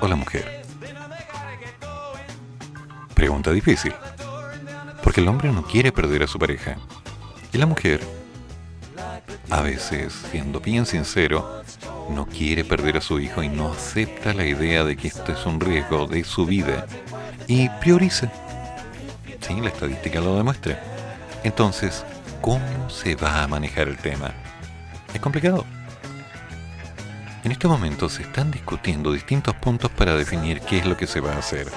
o 0.00 0.06
la 0.06 0.14
mujer? 0.14 0.62
Pregunta 3.14 3.50
difícil. 3.50 3.94
Porque 5.02 5.22
el 5.22 5.28
hombre 5.28 5.50
no 5.50 5.64
quiere 5.64 5.90
perder 5.90 6.22
a 6.22 6.26
su 6.26 6.38
pareja. 6.38 6.76
Y 7.50 7.56
la 7.56 7.64
mujer, 7.64 8.00
a 9.48 9.62
veces, 9.62 10.12
siendo 10.30 10.60
bien 10.60 10.84
sincero, 10.84 11.62
no 12.10 12.26
quiere 12.26 12.62
perder 12.62 12.98
a 12.98 13.00
su 13.00 13.20
hijo 13.20 13.42
y 13.42 13.48
no 13.48 13.72
acepta 13.72 14.34
la 14.34 14.44
idea 14.44 14.84
de 14.84 14.98
que 14.98 15.08
esto 15.08 15.32
es 15.32 15.46
un 15.46 15.60
riesgo 15.60 16.06
de 16.06 16.24
su 16.24 16.44
vida. 16.44 16.86
Y 17.46 17.70
prioriza. 17.80 18.30
Sí, 19.40 19.58
la 19.62 19.68
estadística 19.68 20.20
lo 20.20 20.36
demuestra. 20.36 20.78
Entonces, 21.42 22.04
¿cómo 22.42 22.90
se 22.90 23.14
va 23.14 23.42
a 23.42 23.48
manejar 23.48 23.88
el 23.88 23.96
tema? 23.96 24.32
Es 25.14 25.20
complicado. 25.20 25.64
En 27.44 27.52
este 27.52 27.68
momento 27.68 28.08
se 28.08 28.22
están 28.22 28.50
discutiendo 28.50 29.12
distintos 29.12 29.54
puntos 29.56 29.90
para 29.90 30.16
definir 30.16 30.62
qué 30.62 30.78
es 30.78 30.86
lo 30.86 30.96
que 30.96 31.06
se 31.06 31.20
va 31.20 31.34
a 31.34 31.38
hacer. 31.38 31.68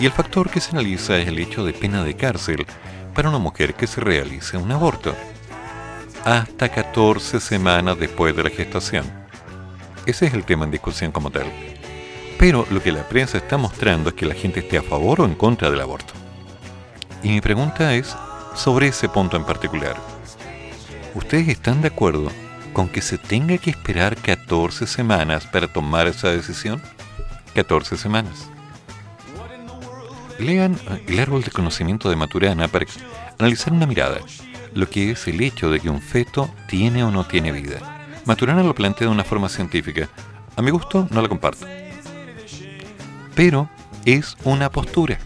Y 0.00 0.04
el 0.04 0.10
factor 0.10 0.50
que 0.50 0.60
se 0.60 0.72
analiza 0.72 1.16
es 1.16 1.28
el 1.28 1.38
hecho 1.38 1.64
de 1.64 1.72
pena 1.72 2.02
de 2.02 2.16
cárcel 2.16 2.66
para 3.14 3.28
una 3.28 3.38
mujer 3.38 3.74
que 3.74 3.86
se 3.86 4.00
realice 4.00 4.56
un 4.56 4.72
aborto. 4.72 5.14
Hasta 6.24 6.68
14 6.68 7.38
semanas 7.38 8.00
después 8.00 8.34
de 8.34 8.42
la 8.42 8.50
gestación. 8.50 9.04
Ese 10.06 10.26
es 10.26 10.34
el 10.34 10.42
tema 10.42 10.64
en 10.64 10.72
discusión 10.72 11.12
como 11.12 11.30
tal. 11.30 11.46
Pero 12.36 12.66
lo 12.72 12.82
que 12.82 12.90
la 12.90 13.08
prensa 13.08 13.38
está 13.38 13.56
mostrando 13.56 14.08
es 14.08 14.16
que 14.16 14.26
la 14.26 14.34
gente 14.34 14.58
esté 14.58 14.76
a 14.76 14.82
favor 14.82 15.20
o 15.20 15.24
en 15.24 15.36
contra 15.36 15.70
del 15.70 15.82
aborto. 15.82 16.14
Y 17.22 17.28
mi 17.28 17.40
pregunta 17.40 17.94
es 17.94 18.16
sobre 18.56 18.88
ese 18.88 19.08
punto 19.08 19.36
en 19.36 19.44
particular. 19.44 19.94
¿Ustedes 21.14 21.46
están 21.46 21.80
de 21.80 21.88
acuerdo 21.88 22.32
con 22.72 22.88
que 22.88 23.02
se 23.02 23.18
tenga 23.18 23.58
que 23.58 23.70
esperar 23.70 24.16
14 24.16 24.86
semanas 24.86 25.46
para 25.46 25.72
tomar 25.72 26.06
esa 26.06 26.30
decisión? 26.30 26.80
14 27.54 27.96
semanas. 27.96 28.48
Lean 30.38 30.78
el 31.06 31.20
árbol 31.20 31.42
de 31.42 31.50
conocimiento 31.50 32.10
de 32.10 32.16
Maturana 32.16 32.68
para 32.68 32.86
analizar 33.38 33.72
una 33.72 33.86
mirada, 33.86 34.18
lo 34.74 34.88
que 34.88 35.10
es 35.10 35.26
el 35.28 35.40
hecho 35.40 35.70
de 35.70 35.80
que 35.80 35.90
un 35.90 36.00
feto 36.00 36.50
tiene 36.66 37.04
o 37.04 37.10
no 37.10 37.24
tiene 37.24 37.52
vida. 37.52 37.80
Maturana 38.24 38.62
lo 38.62 38.74
plantea 38.74 39.08
de 39.08 39.12
una 39.12 39.24
forma 39.24 39.48
científica. 39.48 40.08
A 40.56 40.62
mi 40.62 40.70
gusto 40.70 41.06
no 41.10 41.20
la 41.20 41.28
comparto. 41.28 41.66
Pero 43.34 43.68
es 44.04 44.36
una 44.44 44.70
postura. 44.70 45.18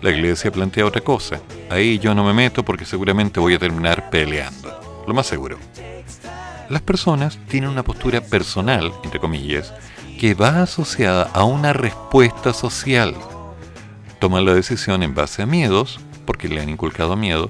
La 0.00 0.10
iglesia 0.10 0.52
plantea 0.52 0.86
otra 0.86 1.00
cosa. 1.00 1.40
Ahí 1.70 1.98
yo 1.98 2.14
no 2.14 2.24
me 2.24 2.32
meto 2.32 2.64
porque 2.64 2.84
seguramente 2.84 3.40
voy 3.40 3.54
a 3.54 3.58
terminar 3.58 4.10
peleando. 4.10 5.04
Lo 5.06 5.14
más 5.14 5.26
seguro. 5.26 5.58
Las 6.68 6.82
personas 6.82 7.38
tienen 7.48 7.70
una 7.70 7.82
postura 7.82 8.20
personal, 8.20 8.92
entre 9.02 9.20
comillas, 9.20 9.72
que 10.20 10.34
va 10.34 10.62
asociada 10.62 11.22
a 11.32 11.44
una 11.44 11.72
respuesta 11.72 12.52
social. 12.52 13.14
Toman 14.18 14.44
la 14.44 14.52
decisión 14.52 15.02
en 15.02 15.14
base 15.14 15.42
a 15.42 15.46
miedos, 15.46 15.98
porque 16.26 16.48
le 16.48 16.60
han 16.60 16.68
inculcado 16.68 17.16
miedo, 17.16 17.48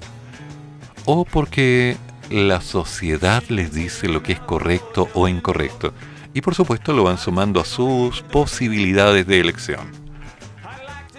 o 1.05 1.25
porque 1.25 1.97
la 2.31 2.61
sociedad 2.61 3.43
les 3.49 3.73
dice 3.73 4.07
lo 4.07 4.23
que 4.23 4.35
es 4.35 4.41
correcto 4.41 5.09
o 5.15 5.27
incorrecto. 5.27 5.93
Y 6.33 6.41
por 6.41 6.55
supuesto 6.55 6.93
lo 6.93 7.03
van 7.03 7.19
sumando 7.19 7.61
a 7.61 7.65
sus 7.65 8.23
posibilidades 8.23 9.27
de 9.27 9.41
elección. 9.41 9.91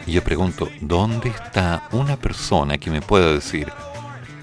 Y 0.05 0.13
yo 0.13 0.23
pregunto, 0.23 0.69
¿dónde 0.80 1.30
está 1.30 1.84
una 1.91 2.15
persona 2.15 2.77
que 2.77 2.91
me 2.91 3.01
pueda 3.01 3.34
decir 3.34 3.69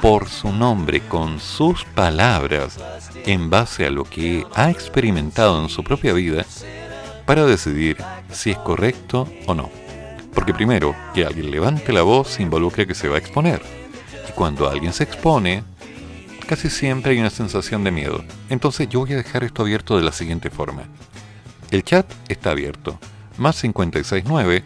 por 0.01 0.29
su 0.29 0.53
nombre, 0.53 1.01
con 1.01 1.41
sus 1.41 1.85
palabras, 1.85 2.79
en 3.25 3.51
base 3.51 3.87
a 3.87 3.91
lo 3.91 4.05
que 4.05 4.47
ha 4.55 4.71
experimentado 4.71 5.61
en 5.63 5.69
su 5.69 5.83
propia 5.83 6.13
vida, 6.13 6.45
para 7.25 7.45
decidir 7.45 7.97
si 8.31 8.51
es 8.51 8.59
correcto 8.59 9.29
o 9.47 9.55
no? 9.55 9.71
Porque 10.35 10.55
primero, 10.55 10.95
que 11.15 11.25
alguien 11.25 11.51
levante 11.51 11.93
la 11.93 12.03
voz 12.03 12.39
involucra 12.41 12.87
que 12.87 12.95
se 12.95 13.09
va 13.09 13.17
a 13.17 13.19
exponer. 13.19 13.63
Y 14.29 14.33
cuando 14.33 14.69
alguien 14.69 14.93
se 14.93 15.05
expone, 15.05 15.65
casi 16.47 16.71
siempre 16.71 17.13
hay 17.13 17.21
una 17.21 17.31
sensación 17.31 17.85
de 17.85 17.91
miedo. 17.91 18.23
Entonces 18.51 18.89
yo 18.89 19.01
voy 19.01 19.15
a 19.15 19.17
dejar 19.17 19.45
esto 19.45 19.63
abierto 19.63 19.97
de 19.97 20.05
la 20.05 20.13
siguiente 20.13 20.51
forma. 20.51 20.83
El 21.71 21.83
chat 21.83 22.07
está 22.29 22.51
abierto. 22.51 22.99
Más 23.39 23.61
569 23.61 24.63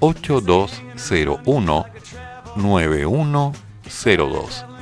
8201 0.00 1.86
9102. 2.56 4.73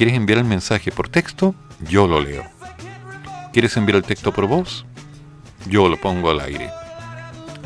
¿Quieres 0.00 0.16
enviar 0.16 0.38
el 0.38 0.46
mensaje 0.46 0.90
por 0.90 1.10
texto? 1.10 1.54
Yo 1.80 2.06
lo 2.06 2.22
leo. 2.22 2.42
¿Quieres 3.52 3.76
enviar 3.76 3.96
el 3.96 4.02
texto 4.02 4.32
por 4.32 4.46
voz? 4.46 4.86
Yo 5.66 5.90
lo 5.90 6.00
pongo 6.00 6.30
al 6.30 6.40
aire. 6.40 6.70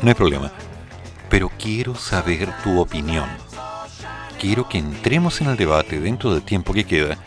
No 0.01 0.09
hay 0.09 0.15
problema. 0.15 0.51
Pero 1.29 1.49
quiero 1.57 1.95
saber 1.95 2.49
tu 2.61 2.81
opinión. 2.81 3.29
Quiero 4.37 4.67
que 4.67 4.77
entremos 4.77 5.39
en 5.39 5.47
el 5.47 5.55
debate 5.55 6.01
dentro 6.01 6.33
del 6.33 6.43
tiempo 6.43 6.73
que 6.73 6.83
queda 6.83 7.17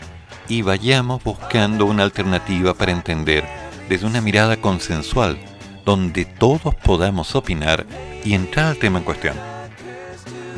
y 0.47 0.61
vayamos 0.61 1.23
buscando 1.23 1.87
una 1.87 2.03
alternativa 2.03 2.75
para 2.75 2.91
entender 2.91 3.45
desde 3.89 4.05
una 4.05 4.21
mirada 4.21 4.57
consensual, 4.57 5.39
donde 5.85 6.25
todos 6.25 6.75
podamos 6.75 7.35
opinar 7.35 7.87
y 8.23 8.35
entrar 8.35 8.67
al 8.67 8.77
tema 8.77 8.99
en 8.99 9.05
cuestión. 9.05 9.35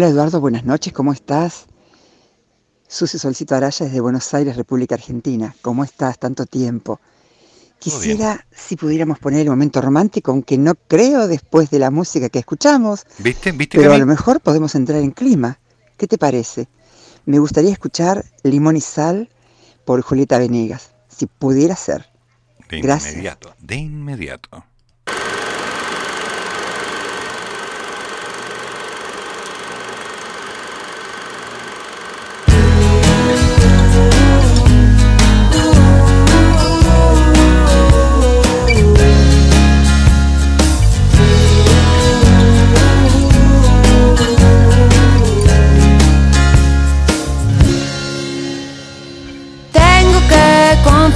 Hola 0.00 0.08
Eduardo, 0.08 0.40
buenas 0.40 0.64
noches, 0.64 0.94
¿cómo 0.94 1.12
estás? 1.12 1.66
Susi 2.88 3.18
Solcito 3.18 3.54
Araya 3.54 3.84
desde 3.84 4.00
Buenos 4.00 4.32
Aires, 4.32 4.56
República 4.56 4.94
Argentina. 4.94 5.54
¿Cómo 5.60 5.84
estás? 5.84 6.18
Tanto 6.18 6.46
tiempo. 6.46 7.00
Quisiera 7.78 8.46
si 8.50 8.76
pudiéramos 8.76 9.18
poner 9.18 9.42
el 9.42 9.50
momento 9.50 9.82
romántico, 9.82 10.30
aunque 10.30 10.56
no 10.56 10.74
creo 10.74 11.28
después 11.28 11.68
de 11.68 11.80
la 11.80 11.90
música 11.90 12.30
que 12.30 12.38
escuchamos, 12.38 13.04
¿Viste? 13.18 13.52
¿Viste? 13.52 13.76
pero 13.76 13.92
a 13.92 13.98
lo 13.98 14.06
mejor 14.06 14.40
podemos 14.40 14.74
entrar 14.74 15.02
en 15.02 15.10
clima. 15.10 15.58
¿Qué 15.98 16.06
te 16.06 16.16
parece? 16.16 16.66
Me 17.26 17.38
gustaría 17.38 17.70
escuchar 17.70 18.24
Limón 18.42 18.78
y 18.78 18.80
Sal 18.80 19.28
por 19.84 20.00
Julieta 20.00 20.38
Venegas, 20.38 20.92
si 21.14 21.26
pudiera 21.26 21.76
ser. 21.76 22.06
De 22.70 22.80
Gracias. 22.80 23.12
inmediato, 23.12 23.54
de 23.58 23.76
inmediato. 23.76 24.64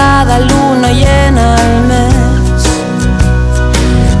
cada 0.00 0.38
luna 0.50 0.88
llena 1.02 1.44
al 1.62 1.74
mes. 1.90 2.62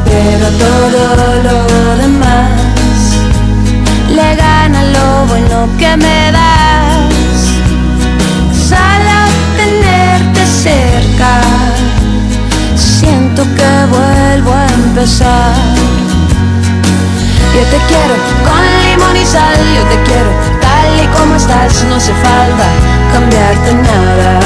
Pero 0.08 0.46
todo 0.64 1.00
lo 1.46 1.58
demás 2.02 3.00
le 4.16 4.28
gana 4.44 4.80
lo 4.96 5.08
bueno 5.30 5.56
que 5.80 5.90
me 6.04 6.20
das. 6.38 7.40
Solo 8.70 9.18
tenerte 9.60 10.42
cerca, 10.66 11.32
siento 12.76 13.40
que 13.56 13.70
vuelvo 13.96 14.50
a 14.62 14.66
empezar. 14.80 15.54
Yo 17.54 17.62
te 17.72 17.78
quiero 17.88 18.14
con 18.46 18.62
limón 18.84 19.16
y 19.22 19.26
sal, 19.34 19.58
yo 19.76 19.82
te 19.92 19.96
quiero 20.06 20.59
y 21.02 21.06
como 21.08 21.36
estás, 21.36 21.84
no 21.84 21.96
hace 21.96 22.12
falta 22.12 22.66
cambiarte 23.12 23.74
nada. 23.74 24.40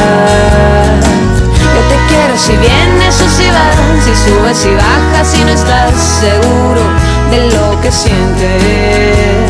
Yo 1.75 1.81
te 1.89 1.97
quiero 2.09 2.37
si 2.37 2.57
vienes 2.57 3.21
o 3.21 3.29
si 3.29 3.49
vas, 3.51 3.77
si 4.05 4.15
subes 4.25 4.67
y 4.67 4.75
bajas 4.75 5.35
y 5.39 5.45
no 5.45 5.51
estás 5.51 5.95
seguro 6.21 6.83
de 7.31 7.51
lo 7.51 7.81
que 7.81 7.91
sientes. 7.91 9.45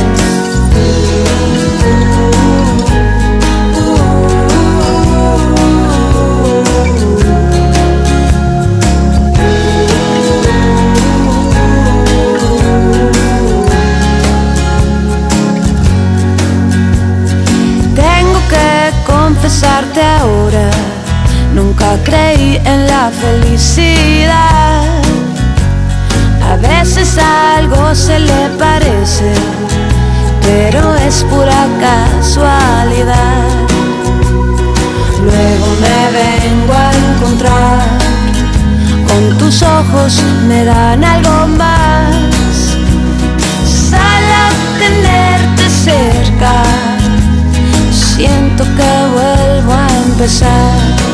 Nunca 21.54 21.96
creí 22.04 22.60
en 22.64 22.86
la 22.86 23.10
felicidad. 23.10 24.82
A 26.50 26.56
veces 26.56 27.16
algo 27.18 27.94
se 27.94 28.18
le 28.18 28.48
parece, 28.58 29.32
pero 30.42 30.94
es 30.96 31.24
pura 31.24 31.66
casualidad. 31.80 33.44
Luego 35.22 35.66
me 35.84 36.00
vengo 36.20 36.72
a 36.74 36.90
encontrar, 37.06 37.88
con 39.08 39.38
tus 39.38 39.62
ojos 39.62 40.22
me 40.48 40.64
dan 40.64 41.02
algo 41.04 41.46
más. 41.56 42.14
Solo 43.64 44.42
tenerte 44.78 45.70
cerca 45.70 46.62
siento 48.16 48.64
que 48.76 48.92
vuelvo 49.12 49.72
a 49.72 49.88
empezar. 50.06 51.13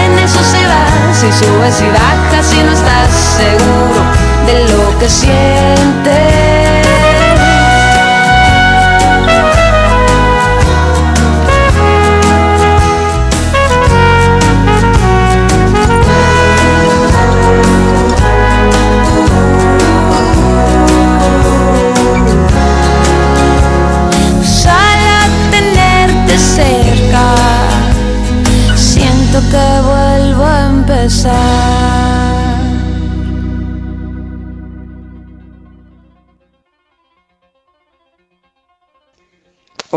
si 1.21 1.27
vas, 1.27 1.35
si 1.35 1.45
subes 1.45 1.81
y 1.81 1.89
bajas 1.89 2.53
y 2.53 2.63
no 2.63 2.71
estás 2.71 3.11
seguro 3.11 4.01
de 4.47 4.67
lo 4.73 4.99
que 4.99 5.09
sientes. 5.09 6.50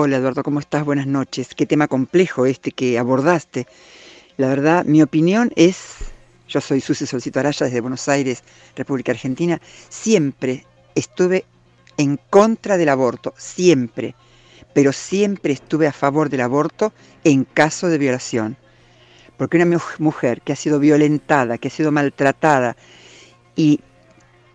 Hola 0.05 0.19
Eduardo, 0.19 0.43
¿cómo 0.43 0.61
estás? 0.61 0.85
Buenas 0.85 1.07
noches. 1.07 1.55
Qué 1.57 1.65
tema 1.65 1.89
complejo 1.89 2.45
este 2.45 2.73
que 2.73 2.99
abordaste. 2.99 3.67
La 4.37 4.49
verdad, 4.49 4.85
mi 4.85 5.01
opinión 5.01 5.51
es, 5.57 6.13
yo 6.47 6.61
soy 6.61 6.83
Susi 6.83 7.07
Solcito 7.07 7.41
Araya 7.41 7.65
desde 7.65 7.81
Buenos 7.81 8.07
Aires, 8.11 8.43
República 8.77 9.13
Argentina, 9.13 9.63
siempre 9.89 10.67
estuve 10.95 11.47
en 11.97 12.21
contra 12.29 12.77
del 12.77 12.91
aborto, 12.91 13.33
siempre, 13.39 14.15
pero 14.75 14.93
siempre 14.93 15.55
estuve 15.55 15.87
a 15.87 15.93
favor 15.95 16.29
del 16.29 16.43
aborto 16.43 16.93
en 17.25 17.45
caso 17.45 17.89
de 17.89 17.97
violación. 17.97 18.59
Porque 19.39 19.57
una 19.57 19.65
mu- 19.65 19.79
mujer 20.01 20.43
que 20.43 20.53
ha 20.53 20.57
sido 20.57 20.81
violentada, 20.81 21.57
que 21.57 21.69
ha 21.69 21.71
sido 21.71 21.93
maltratada 21.93 22.77
y 23.57 23.81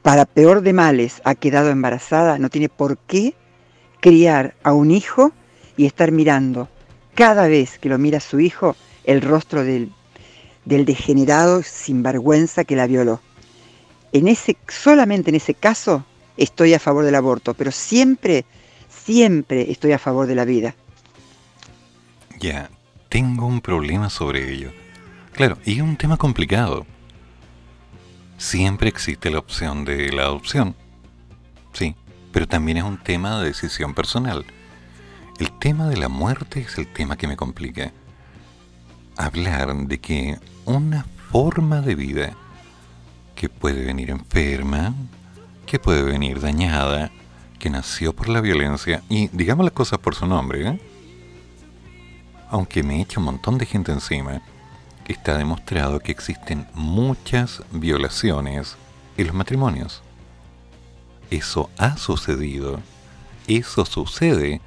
para 0.03 0.25
peor 0.25 0.61
de 0.61 0.73
males 0.73 1.23
ha 1.23 1.33
quedado 1.33 1.71
embarazada, 1.71 2.37
no 2.37 2.49
tiene 2.49 2.69
por 2.69 2.99
qué 2.99 3.33
criar 3.99 4.53
a 4.61 4.73
un 4.73 4.91
hijo 4.91 5.33
y 5.79 5.85
estar 5.85 6.11
mirando 6.11 6.67
cada 7.15 7.47
vez 7.47 7.79
que 7.79 7.87
lo 7.87 7.97
mira 7.97 8.19
su 8.19 8.41
hijo 8.41 8.75
el 9.05 9.21
rostro 9.21 9.63
del, 9.63 9.93
del 10.65 10.83
degenerado 10.83 11.63
sinvergüenza 11.63 12.65
que 12.65 12.75
la 12.75 12.85
violó. 12.85 13.21
En 14.11 14.27
ese, 14.27 14.57
solamente 14.67 15.29
en 15.29 15.37
ese 15.37 15.53
caso 15.53 16.03
estoy 16.35 16.73
a 16.73 16.79
favor 16.79 17.05
del 17.05 17.15
aborto, 17.15 17.53
pero 17.53 17.71
siempre, 17.71 18.43
siempre 18.89 19.71
estoy 19.71 19.93
a 19.93 19.99
favor 19.99 20.27
de 20.27 20.35
la 20.35 20.43
vida. 20.43 20.75
Ya, 22.41 22.69
tengo 23.07 23.45
un 23.45 23.61
problema 23.61 24.09
sobre 24.09 24.51
ello. 24.51 24.73
Claro, 25.31 25.57
y 25.63 25.77
es 25.77 25.81
un 25.81 25.95
tema 25.95 26.17
complicado. 26.17 26.85
Siempre 28.37 28.89
existe 28.89 29.29
la 29.29 29.39
opción 29.39 29.85
de 29.85 30.11
la 30.11 30.23
adopción. 30.23 30.75
Sí, 31.71 31.95
pero 32.33 32.49
también 32.49 32.79
es 32.79 32.83
un 32.83 33.01
tema 33.01 33.39
de 33.39 33.47
decisión 33.47 33.93
personal. 33.93 34.45
El 35.39 35.51
tema 35.57 35.87
de 35.87 35.95
la 35.95 36.09
muerte 36.09 36.59
es 36.59 36.77
el 36.77 36.85
tema 36.85 37.15
que 37.15 37.25
me 37.25 37.37
complica. 37.37 37.93
Hablar 39.15 39.73
de 39.73 39.97
que 39.99 40.37
una 40.65 41.05
forma 41.31 41.79
de 41.79 41.95
vida 41.95 42.33
que 43.35 43.47
puede 43.47 43.85
venir 43.85 44.09
enferma, 44.09 44.93
que 45.65 45.79
puede 45.79 46.03
venir 46.03 46.41
dañada, 46.41 47.09
que 47.57 47.69
nació 47.69 48.13
por 48.13 48.27
la 48.27 48.41
violencia, 48.41 49.01
y 49.07 49.29
digamos 49.29 49.63
las 49.63 49.73
cosas 49.73 49.99
por 49.99 50.13
su 50.13 50.27
nombre, 50.27 50.67
¿eh? 50.67 50.81
aunque 52.49 52.83
me 52.83 53.01
echa 53.01 53.19
un 53.19 53.27
montón 53.27 53.57
de 53.57 53.65
gente 53.65 53.93
encima, 53.93 54.41
está 55.07 55.37
demostrado 55.37 56.01
que 56.01 56.11
existen 56.11 56.67
muchas 56.73 57.63
violaciones 57.71 58.75
en 59.15 59.27
los 59.27 59.35
matrimonios. 59.35 60.01
Eso 61.29 61.69
ha 61.77 61.95
sucedido, 61.95 62.81
eso 63.47 63.85
sucede, 63.85 64.59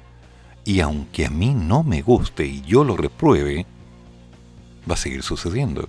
y 0.65 0.79
aunque 0.79 1.25
a 1.25 1.29
mí 1.29 1.53
no 1.53 1.83
me 1.83 2.01
guste 2.01 2.45
y 2.45 2.61
yo 2.61 2.83
lo 2.83 2.95
repruebe, 2.95 3.65
va 4.89 4.93
a 4.93 4.97
seguir 4.97 5.23
sucediendo, 5.23 5.87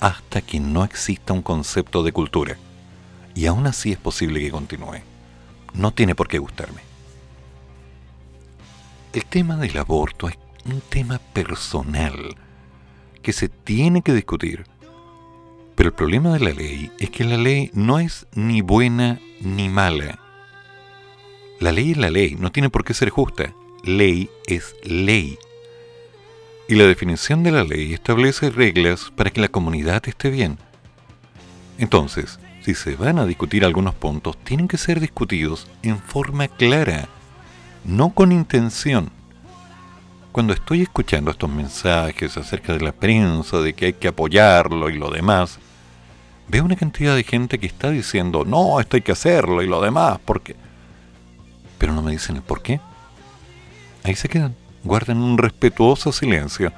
hasta 0.00 0.42
que 0.42 0.60
no 0.60 0.84
exista 0.84 1.32
un 1.32 1.42
concepto 1.42 2.02
de 2.02 2.12
cultura. 2.12 2.56
Y 3.34 3.46
aún 3.46 3.66
así 3.66 3.92
es 3.92 3.98
posible 3.98 4.40
que 4.40 4.50
continúe. 4.50 5.00
No 5.72 5.92
tiene 5.92 6.14
por 6.14 6.28
qué 6.28 6.38
gustarme. 6.38 6.82
El 9.12 9.24
tema 9.26 9.56
del 9.56 9.76
aborto 9.78 10.28
es 10.28 10.36
un 10.66 10.80
tema 10.80 11.18
personal 11.18 12.36
que 13.22 13.32
se 13.32 13.48
tiene 13.48 14.02
que 14.02 14.12
discutir. 14.12 14.66
Pero 15.74 15.88
el 15.88 15.94
problema 15.94 16.34
de 16.34 16.40
la 16.40 16.50
ley 16.52 16.92
es 16.98 17.10
que 17.10 17.24
la 17.24 17.36
ley 17.36 17.70
no 17.74 17.98
es 17.98 18.26
ni 18.34 18.60
buena 18.60 19.18
ni 19.40 19.68
mala. 19.68 20.20
La 21.58 21.72
ley 21.72 21.92
es 21.92 21.96
la 21.96 22.10
ley, 22.10 22.36
no 22.38 22.52
tiene 22.52 22.70
por 22.70 22.84
qué 22.84 22.94
ser 22.94 23.10
justa. 23.10 23.52
Ley 23.84 24.30
es 24.46 24.74
ley. 24.82 25.38
Y 26.68 26.74
la 26.74 26.84
definición 26.84 27.42
de 27.42 27.52
la 27.52 27.64
ley 27.64 27.92
establece 27.92 28.50
reglas 28.50 29.12
para 29.14 29.30
que 29.30 29.40
la 29.40 29.48
comunidad 29.48 30.02
esté 30.08 30.30
bien. 30.30 30.58
Entonces, 31.78 32.38
si 32.62 32.74
se 32.74 32.96
van 32.96 33.18
a 33.18 33.26
discutir 33.26 33.64
algunos 33.64 33.94
puntos, 33.94 34.36
tienen 34.44 34.68
que 34.68 34.78
ser 34.78 35.00
discutidos 35.00 35.66
en 35.82 35.98
forma 35.98 36.48
clara, 36.48 37.08
no 37.84 38.10
con 38.10 38.32
intención 38.32 39.10
cuando 40.34 40.52
estoy 40.52 40.82
escuchando 40.82 41.30
estos 41.30 41.48
mensajes 41.48 42.36
acerca 42.36 42.72
de 42.72 42.80
la 42.80 42.90
prensa, 42.90 43.60
de 43.60 43.72
que 43.72 43.86
hay 43.86 43.92
que 43.92 44.08
apoyarlo 44.08 44.90
y 44.90 44.98
lo 44.98 45.08
demás, 45.08 45.60
veo 46.48 46.64
una 46.64 46.74
cantidad 46.74 47.14
de 47.14 47.22
gente 47.22 47.60
que 47.60 47.68
está 47.68 47.90
diciendo, 47.90 48.44
no, 48.44 48.80
esto 48.80 48.96
hay 48.96 49.02
que 49.02 49.12
hacerlo 49.12 49.62
y 49.62 49.68
lo 49.68 49.80
demás, 49.80 50.18
porque... 50.24 50.56
Pero 51.78 51.92
no 51.92 52.02
me 52.02 52.10
dicen 52.10 52.34
el 52.34 52.42
por 52.42 52.62
qué. 52.62 52.80
Ahí 54.04 54.14
se 54.14 54.28
quedan, 54.28 54.54
guardan 54.84 55.16
un 55.16 55.38
respetuoso 55.38 56.12
silencio, 56.12 56.72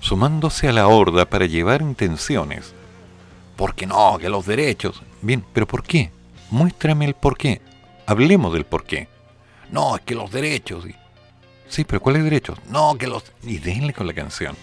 sumándose 0.00 0.68
a 0.68 0.72
la 0.72 0.88
horda 0.88 1.24
para 1.24 1.46
llevar 1.46 1.80
intenciones. 1.80 2.74
Porque 3.56 3.86
no, 3.86 4.18
que 4.18 4.28
los 4.28 4.44
derechos. 4.44 5.02
Bien, 5.22 5.42
pero 5.54 5.66
¿por 5.66 5.82
qué? 5.82 6.12
Muéstrame 6.50 7.06
el 7.06 7.14
por 7.14 7.38
qué. 7.38 7.62
Hablemos 8.04 8.52
del 8.52 8.66
por 8.66 8.84
qué. 8.84 9.08
No, 9.72 9.96
es 9.96 10.02
que 10.02 10.14
los 10.14 10.30
derechos. 10.30 10.84
Sí, 11.66 11.84
pero 11.84 12.02
¿cuáles 12.02 12.24
derechos? 12.24 12.58
No, 12.68 12.94
que 12.98 13.06
los... 13.06 13.24
Y 13.42 13.56
denle 13.56 13.94
con 13.94 14.06
la 14.06 14.12
canción. 14.12 14.54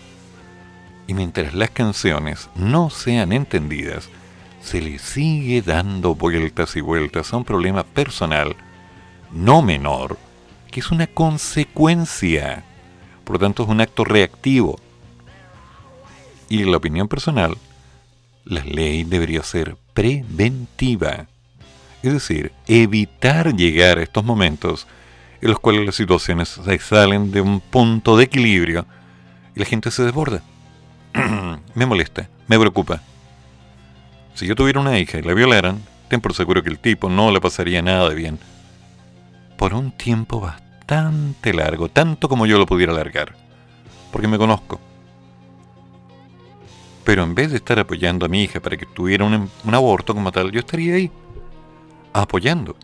Y 1.07 1.15
mientras 1.15 1.55
las 1.55 1.71
canciones 1.71 2.47
no 2.53 2.91
sean 2.91 3.31
entendidas, 3.31 4.07
se 4.61 4.81
le 4.81 4.99
sigue 4.99 5.63
dando 5.63 6.13
vueltas 6.13 6.75
y 6.75 6.81
vueltas 6.81 7.33
a 7.33 7.37
un 7.37 7.43
problema 7.43 7.83
personal, 7.83 8.55
no 9.31 9.63
menor, 9.63 10.17
que 10.71 10.79
es 10.79 10.91
una 10.91 11.07
consecuencia. 11.07 12.63
Por 13.23 13.35
lo 13.35 13.39
tanto, 13.39 13.63
es 13.63 13.69
un 13.69 13.81
acto 13.81 14.03
reactivo. 14.05 14.79
Y 16.49 16.61
en 16.61 16.71
la 16.71 16.77
opinión 16.77 17.07
personal, 17.07 17.57
la 18.45 18.63
ley 18.63 19.03
debería 19.03 19.43
ser 19.43 19.75
preventiva. 19.93 21.27
Es 22.03 22.13
decir, 22.13 22.51
evitar 22.67 23.55
llegar 23.55 23.97
a 23.97 24.03
estos 24.03 24.23
momentos 24.23 24.87
en 25.41 25.49
los 25.49 25.59
cuales 25.59 25.85
las 25.85 25.95
situaciones 25.95 26.49
se 26.49 26.79
salen 26.79 27.31
de 27.31 27.41
un 27.41 27.59
punto 27.59 28.17
de 28.17 28.25
equilibrio 28.25 28.85
y 29.55 29.59
la 29.59 29.65
gente 29.65 29.91
se 29.91 30.03
desborda. 30.03 30.41
me 31.75 31.85
molesta, 31.85 32.29
me 32.47 32.57
preocupa. 32.59 33.01
Si 34.35 34.45
yo 34.45 34.55
tuviera 34.55 34.79
una 34.79 34.99
hija 34.99 35.17
y 35.17 35.23
la 35.23 35.33
violaran, 35.33 35.81
ten 36.09 36.21
por 36.21 36.33
seguro 36.33 36.63
que 36.63 36.69
el 36.69 36.79
tipo 36.79 37.09
no 37.09 37.31
le 37.31 37.41
pasaría 37.41 37.81
nada 37.81 38.09
de 38.09 38.15
bien. 38.15 38.39
Por 39.57 39.73
un 39.73 39.91
tiempo 39.91 40.39
bastante 40.39 41.53
largo, 41.53 41.89
tanto 41.89 42.29
como 42.29 42.45
yo 42.45 42.57
lo 42.57 42.65
pudiera 42.65 42.93
alargar. 42.93 43.35
Porque 44.11 44.27
me 44.27 44.37
conozco. 44.37 44.79
Pero 47.03 47.23
en 47.23 47.35
vez 47.35 47.51
de 47.51 47.57
estar 47.57 47.79
apoyando 47.79 48.25
a 48.25 48.29
mi 48.29 48.43
hija 48.43 48.59
para 48.59 48.77
que 48.77 48.85
tuviera 48.85 49.25
un, 49.25 49.49
un 49.63 49.75
aborto 49.75 50.13
como 50.13 50.31
tal, 50.31 50.51
yo 50.51 50.59
estaría 50.59 50.95
ahí, 50.95 51.11
apoyando 52.13 52.75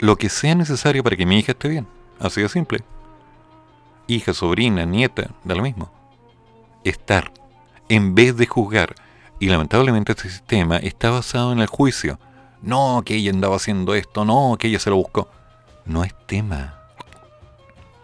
lo 0.00 0.16
que 0.16 0.28
sea 0.28 0.54
necesario 0.54 1.04
para 1.04 1.16
que 1.16 1.26
mi 1.26 1.38
hija 1.38 1.52
esté 1.52 1.68
bien. 1.68 1.86
Así 2.18 2.40
de 2.40 2.48
simple. 2.48 2.80
Hija, 4.06 4.34
sobrina, 4.34 4.84
nieta, 4.84 5.30
da 5.44 5.54
lo 5.54 5.62
mismo. 5.62 5.90
Estar, 6.84 7.32
en 7.88 8.14
vez 8.14 8.36
de 8.36 8.46
juzgar. 8.46 8.94
Y 9.38 9.48
lamentablemente 9.48 10.12
este 10.12 10.28
sistema 10.28 10.78
está 10.78 11.10
basado 11.10 11.52
en 11.52 11.60
el 11.60 11.66
juicio. 11.66 12.18
No, 12.62 13.02
que 13.04 13.16
ella 13.16 13.30
andaba 13.30 13.56
haciendo 13.56 13.94
esto, 13.94 14.24
no, 14.24 14.56
que 14.58 14.68
ella 14.68 14.78
se 14.78 14.90
lo 14.90 14.96
buscó. 14.96 15.28
No 15.84 16.04
es 16.04 16.14
tema. 16.26 16.74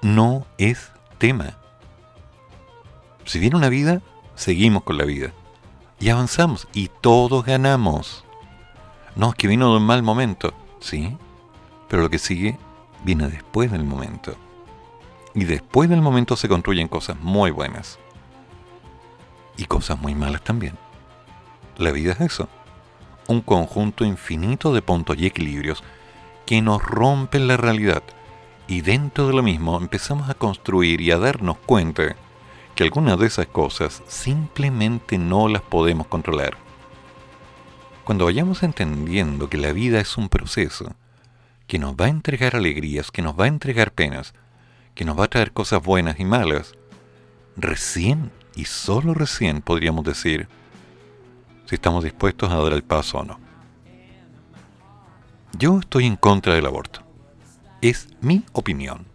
No 0.03 0.47
es 0.59 0.91
tema. 1.19 1.57
Si 3.25 3.39
viene 3.39 3.57
una 3.57 3.69
vida, 3.69 4.03
seguimos 4.35 4.83
con 4.83 4.99
la 4.99 5.05
vida. 5.05 5.33
Y 5.99 6.11
avanzamos. 6.11 6.69
Y 6.73 6.91
todos 7.01 7.45
ganamos. 7.45 8.25
No, 9.15 9.31
es 9.31 9.35
que 9.35 9.49
vino 9.49 9.71
de 9.71 9.79
un 9.79 9.87
mal 9.87 10.03
momento. 10.03 10.53
Sí, 10.81 11.17
pero 11.89 12.03
lo 12.03 12.11
que 12.11 12.19
sigue 12.19 12.59
viene 13.05 13.29
después 13.29 13.73
del 13.73 13.85
momento. 13.85 14.37
Y 15.35 15.45
después 15.45 15.89
del 15.89 16.03
momento 16.03 16.37
se 16.37 16.49
construyen 16.49 16.89
cosas 16.89 17.19
muy 17.21 17.51
buenas. 17.51 17.99
Y 19.57 19.65
cosas 19.65 19.99
muy 20.01 20.15
malas 20.15 20.43
también. 20.43 20.77
La 21.77 21.91
vida 21.91 22.13
es 22.13 22.21
eso. 22.21 22.49
Un 23.27 23.41
conjunto 23.41 24.05
infinito 24.05 24.73
de 24.73 24.83
puntos 24.83 25.17
y 25.19 25.27
equilibrios 25.27 25.83
que 26.47 26.63
nos 26.63 26.83
rompen 26.83 27.49
la 27.49 27.57
realidad. 27.57 28.03
Y 28.69 28.81
dentro 28.81 29.27
de 29.27 29.35
lo 29.35 29.43
mismo 29.43 29.77
empezamos 29.77 30.31
a 30.31 30.35
construir 30.35 31.01
y 31.01 31.11
a 31.11 31.19
darnos 31.19 31.59
cuenta 31.59 32.17
que 32.75 32.85
algunas 32.85 33.19
de 33.19 33.27
esas 33.27 33.47
cosas 33.47 34.03
simplemente 34.07 35.19
no 35.19 35.49
las 35.49 35.63
podemos 35.63 36.07
controlar. 36.07 36.57
Cuando 38.05 38.27
vayamos 38.27 38.63
entendiendo 38.63 39.49
que 39.49 39.57
la 39.57 39.73
vida 39.73 39.99
es 39.99 40.17
un 40.17 40.29
proceso, 40.29 40.95
que 41.67 41.79
nos 41.79 41.95
va 41.95 42.07
a 42.07 42.11
entregar 42.11 42.55
alegrías, 42.55 43.11
que 43.11 43.23
nos 43.23 43.39
va 43.39 43.47
a 43.47 43.49
entregar 43.49 43.93
penas, 43.93 44.35
que 44.95 45.05
nos 45.05 45.19
va 45.19 45.25
a 45.25 45.29
traer 45.29 45.53
cosas 45.53 45.83
buenas 45.83 46.21
y 46.21 46.25
malas, 46.25 46.75
recién 47.57 48.31
y 48.55 48.67
solo 48.67 49.15
recién 49.15 49.63
podríamos 49.63 50.05
decir 50.05 50.49
si 51.67 51.75
estamos 51.75 52.05
dispuestos 52.05 52.53
a 52.53 52.57
dar 52.57 52.73
el 52.73 52.85
paso 52.85 53.19
o 53.19 53.25
no. 53.25 53.46
Yo 55.59 55.79
estoy 55.79 56.07
en 56.07 56.17
contra 56.17 56.55
del 56.55 56.67
aborto. 56.67 57.03
Es 57.81 58.09
mi 58.21 58.45
opinión. 58.53 59.07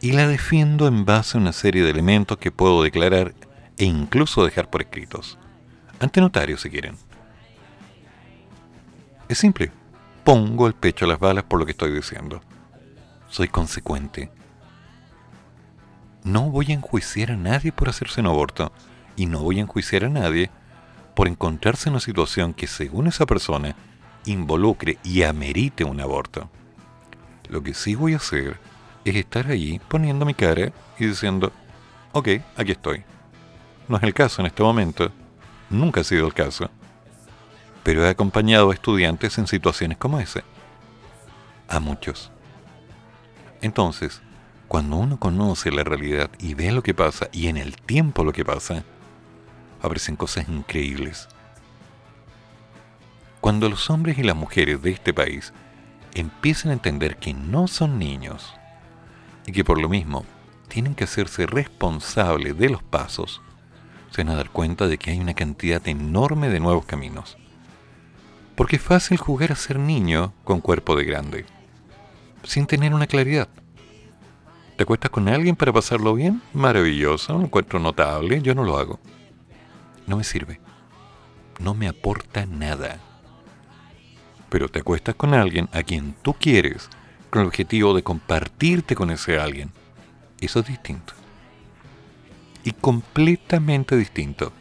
Y 0.00 0.12
la 0.12 0.28
defiendo 0.28 0.86
en 0.86 1.04
base 1.04 1.36
a 1.36 1.40
una 1.40 1.52
serie 1.52 1.82
de 1.82 1.90
elementos 1.90 2.38
que 2.38 2.50
puedo 2.50 2.82
declarar 2.82 3.34
e 3.78 3.84
incluso 3.84 4.44
dejar 4.44 4.70
por 4.70 4.82
escritos. 4.82 5.38
Ante 6.00 6.20
notario 6.20 6.58
si 6.58 6.68
quieren. 6.68 6.96
Es 9.28 9.38
simple 9.38 9.72
pongo 10.26 10.66
el 10.66 10.74
pecho 10.74 11.04
a 11.04 11.08
las 11.08 11.20
balas 11.20 11.44
por 11.44 11.60
lo 11.60 11.64
que 11.64 11.70
estoy 11.70 11.92
diciendo. 11.92 12.40
Soy 13.28 13.46
consecuente. 13.46 14.28
No 16.24 16.50
voy 16.50 16.72
a 16.72 16.74
enjuiciar 16.74 17.30
a 17.30 17.36
nadie 17.36 17.70
por 17.70 17.88
hacerse 17.88 18.22
un 18.22 18.26
aborto 18.26 18.72
y 19.14 19.26
no 19.26 19.38
voy 19.38 19.58
a 19.58 19.62
enjuiciar 19.62 20.04
a 20.04 20.08
nadie 20.08 20.50
por 21.14 21.28
encontrarse 21.28 21.88
en 21.88 21.92
una 21.92 22.00
situación 22.00 22.54
que 22.54 22.66
según 22.66 23.06
esa 23.06 23.24
persona 23.24 23.76
involucre 24.26 24.98
y 25.02 25.22
amerite 25.22 25.84
un 25.84 26.00
aborto. 26.00 26.50
Lo 27.48 27.62
que 27.62 27.74
sí 27.74 27.94
voy 27.94 28.14
a 28.14 28.18
hacer 28.18 28.58
es 29.04 29.16
estar 29.16 29.46
ahí 29.48 29.80
poniendo 29.88 30.26
mi 30.26 30.34
cara 30.34 30.72
y 30.98 31.06
diciendo, 31.06 31.52
ok, 32.12 32.28
aquí 32.56 32.72
estoy. 32.72 33.04
No 33.88 33.96
es 33.96 34.02
el 34.02 34.14
caso 34.14 34.42
en 34.42 34.46
este 34.46 34.62
momento, 34.62 35.10
nunca 35.70 36.00
ha 36.00 36.04
sido 36.04 36.26
el 36.26 36.34
caso, 36.34 36.68
pero 37.82 38.04
he 38.04 38.08
acompañado 38.08 38.70
a 38.70 38.74
estudiantes 38.74 39.38
en 39.38 39.46
situaciones 39.46 39.96
como 39.96 40.18
esa. 40.18 40.42
A 41.68 41.78
muchos. 41.78 42.32
Entonces, 43.62 44.22
cuando 44.68 44.96
uno 44.96 45.18
conoce 45.18 45.70
la 45.70 45.84
realidad 45.84 46.30
y 46.38 46.54
ve 46.54 46.72
lo 46.72 46.82
que 46.82 46.94
pasa 46.94 47.28
y 47.32 47.46
en 47.46 47.56
el 47.56 47.76
tiempo 47.76 48.24
lo 48.24 48.32
que 48.32 48.44
pasa, 48.44 48.82
aparecen 49.80 50.16
cosas 50.16 50.48
increíbles. 50.48 51.28
Cuando 53.40 53.68
los 53.68 53.90
hombres 53.90 54.18
y 54.18 54.22
las 54.22 54.36
mujeres 54.36 54.82
de 54.82 54.90
este 54.90 55.14
país 55.14 55.52
empiezan 56.14 56.70
a 56.70 56.74
entender 56.74 57.16
que 57.16 57.34
no 57.34 57.68
son 57.68 57.98
niños 57.98 58.54
y 59.46 59.52
que 59.52 59.64
por 59.64 59.80
lo 59.80 59.88
mismo 59.88 60.24
tienen 60.68 60.94
que 60.94 61.04
hacerse 61.04 61.46
responsables 61.46 62.58
de 62.58 62.70
los 62.70 62.82
pasos, 62.82 63.42
se 64.10 64.24
van 64.24 64.32
a 64.32 64.36
dar 64.36 64.50
cuenta 64.50 64.88
de 64.88 64.98
que 64.98 65.10
hay 65.10 65.20
una 65.20 65.34
cantidad 65.34 65.86
enorme 65.86 66.48
de 66.48 66.60
nuevos 66.60 66.84
caminos. 66.86 67.36
Porque 68.56 68.76
es 68.76 68.82
fácil 68.82 69.18
jugar 69.18 69.52
a 69.52 69.56
ser 69.56 69.78
niño 69.78 70.32
con 70.42 70.60
cuerpo 70.60 70.96
de 70.96 71.04
grande, 71.04 71.44
sin 72.42 72.66
tener 72.66 72.94
una 72.94 73.06
claridad. 73.06 73.48
¿Te 74.76 74.82
acuestas 74.82 75.10
con 75.10 75.28
alguien 75.28 75.56
para 75.56 75.72
pasarlo 75.72 76.14
bien? 76.14 76.42
Maravilloso, 76.52 77.36
un 77.36 77.44
encuentro 77.44 77.78
notable, 77.78 78.42
yo 78.42 78.54
no 78.54 78.64
lo 78.64 78.78
hago. 78.78 78.98
No 80.06 80.16
me 80.16 80.24
sirve. 80.24 80.60
No 81.58 81.74
me 81.74 81.88
aporta 81.88 82.44
nada. 82.46 83.00
Pero 84.56 84.70
te 84.70 84.78
acuestas 84.78 85.14
con 85.14 85.34
alguien 85.34 85.68
a 85.74 85.82
quien 85.82 86.14
tú 86.22 86.32
quieres, 86.32 86.88
con 87.28 87.42
el 87.42 87.48
objetivo 87.48 87.92
de 87.92 88.02
compartirte 88.02 88.94
con 88.94 89.10
ese 89.10 89.38
alguien. 89.38 89.70
Eso 90.40 90.60
es 90.60 90.66
distinto. 90.66 91.12
Y 92.64 92.72
completamente 92.72 93.98
distinto. 93.98 94.54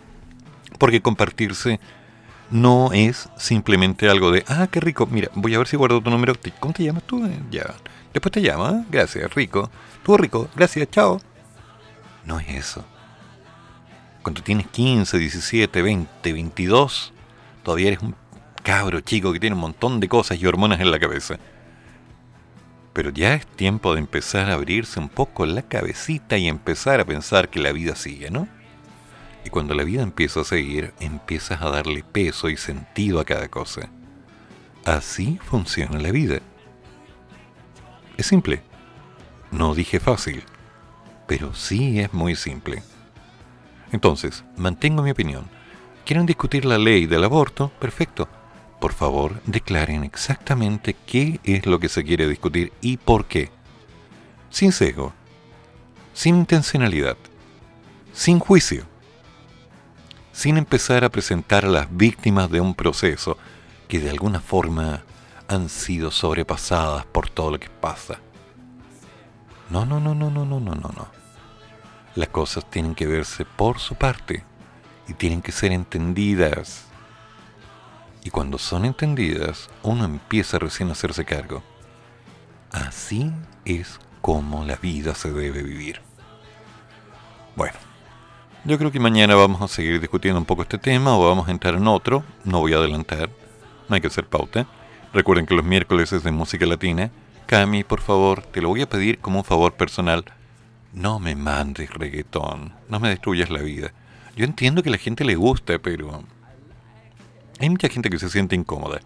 Porque 0.78 1.02
compartirse 1.02 1.80
no 2.52 2.92
es 2.92 3.30
simplemente 3.38 4.10
algo 4.10 4.32
de, 4.32 4.44
ah, 4.50 4.68
qué 4.70 4.82
rico, 4.82 5.08
mira, 5.10 5.30
voy 5.34 5.56
a 5.56 5.60
ver 5.60 5.68
si 5.70 5.78
guardo 5.78 6.02
tu 6.02 6.10
número. 6.10 6.34
¿Cómo 6.60 6.74
te 6.74 6.84
llamas 6.84 7.04
tú? 7.04 7.26
Eh, 7.26 7.40
Ya. 7.50 7.74
Después 8.12 8.34
te 8.34 8.42
llama, 8.42 8.72
¿eh? 8.72 8.86
gracias, 8.92 9.34
rico. 9.34 9.72
Tú 10.04 10.18
rico, 10.18 10.50
gracias, 10.58 10.92
chao. 10.92 11.22
No 12.26 12.38
es 12.42 12.50
eso. 12.50 12.84
Cuando 14.22 14.44
tienes 14.44 14.68
15, 14.68 15.18
17, 15.18 15.82
20, 15.82 16.34
22, 16.34 17.14
todavía 17.64 17.88
eres 17.88 18.02
un 18.02 18.14
cabro 18.66 19.00
chico 19.00 19.32
que 19.32 19.40
tiene 19.40 19.54
un 19.54 19.62
montón 19.62 20.00
de 20.00 20.10
cosas 20.10 20.42
y 20.42 20.48
hormonas 20.48 20.80
en 20.80 20.90
la 20.90 20.98
cabeza. 20.98 21.38
Pero 22.94 23.12
ya 23.12 23.36
es 23.36 23.46
tiempo 23.46 23.94
de 23.94 24.00
empezar 24.00 24.50
a 24.50 24.56
abrirse 24.56 25.00
un 25.00 25.08
poco 25.08 25.46
la 25.46 25.62
cabecita 25.62 26.36
y 26.38 26.48
empezar 26.48 27.00
a 27.00 27.06
pensar 27.06 27.50
que 27.50 27.60
la 27.60 27.72
vida 27.72 27.96
sigue, 27.96 28.32
¿no? 28.32 28.48
Y 29.46 29.52
cuando 29.52 29.76
la 29.76 29.84
vida 29.84 30.02
empieza 30.02 30.42
a 30.42 30.46
seguir, 30.46 30.96
empiezas 31.00 31.62
a 31.62 31.70
darle 31.70 32.04
peso 32.04 32.50
y 32.50 32.58
sentido 32.58 33.20
a 33.20 33.26
cada 33.26 33.50
cosa. 33.50 33.88
Así 34.84 35.40
funciona 35.44 36.00
la 36.00 36.12
vida. 36.12 36.40
Es 38.18 38.26
simple. 38.26 38.64
No 39.52 39.76
dije 39.76 40.00
fácil, 40.00 40.44
pero 41.28 41.54
sí 41.54 42.00
es 42.00 42.12
muy 42.14 42.36
simple. 42.36 42.82
Entonces, 43.92 44.44
mantengo 44.58 45.04
mi 45.04 45.12
opinión. 45.12 45.46
¿Quieren 46.04 46.26
discutir 46.26 46.66
la 46.66 46.80
ley 46.80 47.06
del 47.06 47.24
aborto? 47.24 47.70
Perfecto. 47.80 48.28
Por 48.86 48.94
favor, 48.94 49.42
declaren 49.48 50.04
exactamente 50.04 50.96
qué 51.08 51.40
es 51.44 51.66
lo 51.66 51.80
que 51.80 51.90
se 51.90 52.04
quiere 52.04 52.28
discutir 52.28 52.72
y 52.82 52.98
por 52.98 53.26
qué. 53.26 53.50
Sin 54.52 54.72
sesgo, 54.72 55.12
sin 56.14 56.36
intencionalidad, 56.36 57.18
sin 58.14 58.38
juicio, 58.38 58.86
sin 60.34 60.58
empezar 60.58 61.04
a 61.04 61.10
presentar 61.10 61.66
a 61.66 61.70
las 61.70 61.98
víctimas 61.98 62.52
de 62.52 62.62
un 62.62 62.76
proceso 62.76 63.40
que 63.88 64.00
de 64.00 64.12
alguna 64.12 64.40
forma 64.40 65.02
han 65.48 65.68
sido 65.70 66.12
sobrepasadas 66.12 67.08
por 67.08 67.28
todo 67.28 67.50
lo 67.50 67.60
que 67.60 67.72
pasa. 67.72 68.20
No, 69.72 69.88
no, 69.88 70.00
no, 70.00 70.14
no, 70.14 70.30
no, 70.30 70.46
no, 70.46 70.60
no, 70.60 70.76
no, 70.76 70.92
no. 70.96 71.08
Las 72.14 72.30
cosas 72.30 72.70
tienen 72.70 72.94
que 72.94 73.08
verse 73.08 73.46
por 73.46 73.80
su 73.80 73.96
parte 73.96 74.44
y 75.08 75.16
tienen 75.16 75.42
que 75.42 75.52
ser 75.52 75.72
entendidas. 75.72 76.85
Y 78.26 78.32
cuando 78.32 78.58
son 78.58 78.86
entendidas, 78.86 79.70
uno 79.84 80.04
empieza 80.04 80.58
recién 80.58 80.90
a 80.90 80.94
hacerse 80.94 81.24
cargo. 81.26 81.62
Así 82.72 83.32
es 83.66 84.00
como 84.20 84.66
la 84.66 84.78
vida 84.78 85.14
se 85.14 85.32
debe 85.32 85.62
vivir. 85.62 86.02
Bueno, 87.56 87.78
yo 88.64 88.80
creo 88.80 88.92
que 88.92 89.00
mañana 89.00 89.36
vamos 89.36 89.62
a 89.62 89.68
seguir 89.68 90.02
discutiendo 90.02 90.40
un 90.40 90.46
poco 90.46 90.64
este 90.64 90.80
tema 90.80 91.16
o 91.16 91.24
vamos 91.24 91.48
a 91.48 91.52
entrar 91.52 91.76
en 91.76 91.88
otro. 91.88 92.24
No 92.44 92.62
voy 92.62 92.74
a 92.74 92.78
adelantar, 92.78 93.30
no 93.88 93.94
hay 93.94 94.02
que 94.02 94.08
hacer 94.08 94.26
pauta. 94.26 94.66
Recuerden 95.14 95.46
que 95.46 95.54
los 95.54 95.64
miércoles 95.64 96.12
es 96.12 96.24
de 96.24 96.32
música 96.32 96.66
latina. 96.66 97.12
Cami, 97.46 97.84
por 97.84 98.02
favor, 98.02 98.42
te 98.42 98.60
lo 98.60 98.70
voy 98.70 98.82
a 98.82 98.90
pedir 98.90 99.20
como 99.20 99.38
un 99.38 99.46
favor 99.46 99.74
personal. 99.74 100.26
No 100.94 101.20
me 101.20 101.36
mandes 101.36 101.94
reggaetón, 101.94 102.74
no 102.90 103.00
me 103.00 103.10
destruyas 103.10 103.52
la 103.52 103.62
vida. 103.62 103.94
Yo 104.36 104.46
entiendo 104.46 104.82
que 104.82 104.90
a 104.90 104.94
la 104.94 104.98
gente 104.98 105.24
le 105.26 105.36
gusta, 105.36 105.78
pero 105.78 106.24
hay 107.60 107.70
mucha 107.70 107.90
gente 107.90 108.10
que 108.10 108.20
se 108.20 108.30
siente 108.30 108.56
incómoda. 108.56 109.00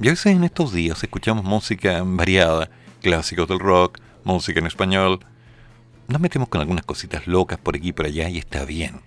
Y 0.00 0.08
a 0.08 0.10
veces 0.12 0.26
en 0.26 0.44
estos 0.44 0.72
días 0.72 1.02
escuchamos 1.02 1.44
música 1.44 2.02
variada, 2.04 2.70
clásicos 3.02 3.48
del 3.48 3.58
rock, 3.58 3.98
música 4.24 4.60
en 4.60 4.66
español. 4.66 5.20
Nos 6.06 6.20
metemos 6.20 6.48
con 6.48 6.60
algunas 6.60 6.84
cositas 6.84 7.26
locas 7.26 7.58
por 7.58 7.76
aquí 7.76 7.88
y 7.88 7.92
por 7.92 8.06
allá 8.06 8.28
y 8.28 8.38
está 8.38 8.64
bien. 8.64 9.00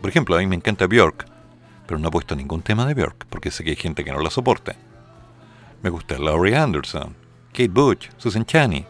Por 0.00 0.10
ejemplo, 0.10 0.36
a 0.36 0.38
mí 0.38 0.46
me 0.46 0.56
encanta 0.56 0.86
Björk, 0.86 1.26
pero 1.86 1.98
no 1.98 2.08
he 2.08 2.10
puesto 2.10 2.36
ningún 2.36 2.62
tema 2.62 2.86
de 2.86 2.94
Björk 2.94 3.26
porque 3.28 3.50
sé 3.50 3.64
que 3.64 3.70
hay 3.70 3.76
gente 3.76 4.04
que 4.04 4.12
no 4.12 4.20
la 4.20 4.30
soporta. 4.30 4.76
Me 5.82 5.90
gusta 5.90 6.18
Laurie 6.18 6.56
Anderson, 6.56 7.14
Kate 7.52 7.68
Bush, 7.68 8.08
Susan 8.18 8.44
Chani, 8.44 8.84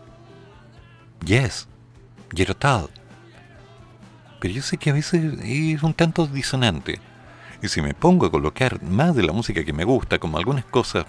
Yes, 1.24 1.68
Tull. 2.30 2.90
Pero 4.40 4.54
yo 4.54 4.62
sé 4.62 4.76
que 4.76 4.90
a 4.90 4.94
veces 4.94 5.38
es 5.42 5.82
un 5.82 5.94
tanto 5.94 6.26
disonante. 6.26 7.00
Y 7.62 7.68
si 7.68 7.82
me 7.82 7.94
pongo 7.94 8.26
a 8.26 8.30
colocar 8.30 8.82
más 8.82 9.14
de 9.16 9.24
la 9.24 9.32
música 9.32 9.64
que 9.64 9.72
me 9.72 9.84
gusta, 9.84 10.18
como 10.18 10.38
algunas 10.38 10.64
cosas 10.64 11.06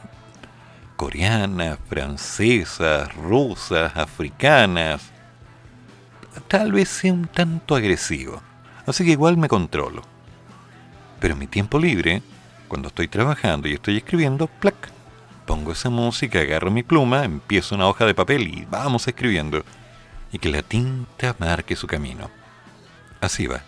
coreanas, 0.96 1.78
francesas, 1.88 3.16
rusas, 3.16 3.96
africanas, 3.96 5.12
tal 6.48 6.72
vez 6.72 6.90
sea 6.90 7.14
un 7.14 7.28
tanto 7.28 7.76
agresivo. 7.76 8.42
Así 8.86 9.06
que 9.06 9.12
igual 9.12 9.38
me 9.38 9.48
controlo. 9.48 10.02
Pero 11.20 11.34
en 11.34 11.40
mi 11.40 11.48
tiempo 11.48 11.80
libre, 11.80 12.22
cuando 12.68 12.88
estoy 12.88 13.08
trabajando 13.08 13.68
y 13.68 13.74
estoy 13.74 13.98
escribiendo, 13.98 14.48
plac, 14.48 14.90
pongo 15.46 15.72
esa 15.72 15.90
música, 15.90 16.40
agarro 16.40 16.72
mi 16.72 16.84
pluma, 16.84 17.24
empiezo 17.24 17.76
una 17.76 17.88
hoja 17.88 18.06
de 18.06 18.16
papel 18.16 18.48
y 18.48 18.68
vamos 18.70 19.08
escribiendo. 19.08 19.64
Y 20.32 20.40
que 20.40 20.50
la 20.50 20.64
tinta 20.64 21.36
marque 21.40 21.76
su 21.76 21.88
camino. 21.88 22.30
Así 23.22 23.48
va. 23.48 23.62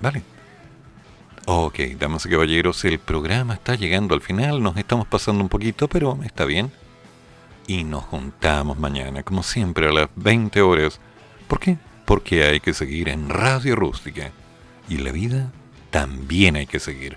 ¿Vale? 0.00 0.22
Ok, 1.50 1.78
damas 1.98 2.26
y 2.26 2.28
caballeros, 2.28 2.84
el 2.84 2.98
programa 2.98 3.54
está 3.54 3.74
llegando 3.74 4.14
al 4.14 4.20
final, 4.20 4.62
nos 4.62 4.76
estamos 4.76 5.06
pasando 5.06 5.42
un 5.42 5.48
poquito, 5.48 5.88
pero 5.88 6.18
está 6.22 6.44
bien. 6.44 6.70
Y 7.66 7.84
nos 7.84 8.04
juntamos 8.04 8.78
mañana, 8.78 9.22
como 9.22 9.42
siempre, 9.42 9.88
a 9.88 9.92
las 9.92 10.10
20 10.14 10.60
horas. 10.60 11.00
¿Por 11.46 11.58
qué? 11.58 11.78
Porque 12.04 12.44
hay 12.44 12.60
que 12.60 12.74
seguir 12.74 13.08
en 13.08 13.30
Radio 13.30 13.76
Rústica. 13.76 14.30
Y 14.90 14.98
la 14.98 15.10
vida 15.10 15.50
también 15.90 16.56
hay 16.56 16.66
que 16.66 16.80
seguir, 16.80 17.16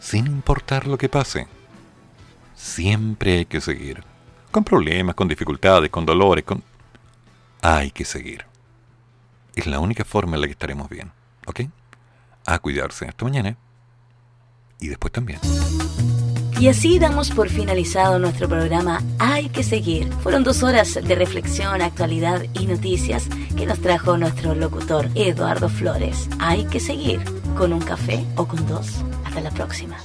sin 0.00 0.26
importar 0.26 0.88
lo 0.88 0.98
que 0.98 1.08
pase. 1.08 1.46
Siempre 2.56 3.34
hay 3.34 3.46
que 3.46 3.60
seguir. 3.60 4.02
Con 4.50 4.64
problemas, 4.64 5.14
con 5.14 5.28
dificultades, 5.28 5.88
con 5.88 6.04
dolores, 6.04 6.42
con... 6.42 6.64
Hay 7.62 7.92
que 7.92 8.04
seguir. 8.04 8.44
Es 9.54 9.68
la 9.68 9.78
única 9.78 10.04
forma 10.04 10.34
en 10.34 10.40
la 10.40 10.48
que 10.48 10.54
estaremos 10.54 10.88
bien. 10.88 11.12
¿Ok? 11.46 11.60
A 12.44 12.58
cuidarse. 12.58 13.06
Hasta 13.06 13.24
mañana 13.24 13.56
y 14.80 14.88
después 14.88 15.12
también. 15.12 15.40
Y 16.60 16.66
así 16.66 16.98
damos 16.98 17.30
por 17.30 17.48
finalizado 17.50 18.18
nuestro 18.18 18.48
programa 18.48 19.00
Hay 19.20 19.48
que 19.48 19.62
seguir. 19.62 20.10
Fueron 20.24 20.42
dos 20.42 20.64
horas 20.64 20.94
de 20.94 21.14
reflexión, 21.14 21.80
actualidad 21.82 22.42
y 22.54 22.66
noticias 22.66 23.28
que 23.56 23.64
nos 23.64 23.78
trajo 23.80 24.16
nuestro 24.16 24.56
locutor 24.56 25.08
Eduardo 25.14 25.68
Flores. 25.68 26.28
Hay 26.40 26.64
que 26.64 26.80
seguir 26.80 27.20
con 27.56 27.72
un 27.72 27.80
café 27.80 28.24
o 28.34 28.46
con 28.46 28.66
dos. 28.66 29.04
Hasta 29.24 29.40
la 29.40 29.50
próxima. 29.50 29.98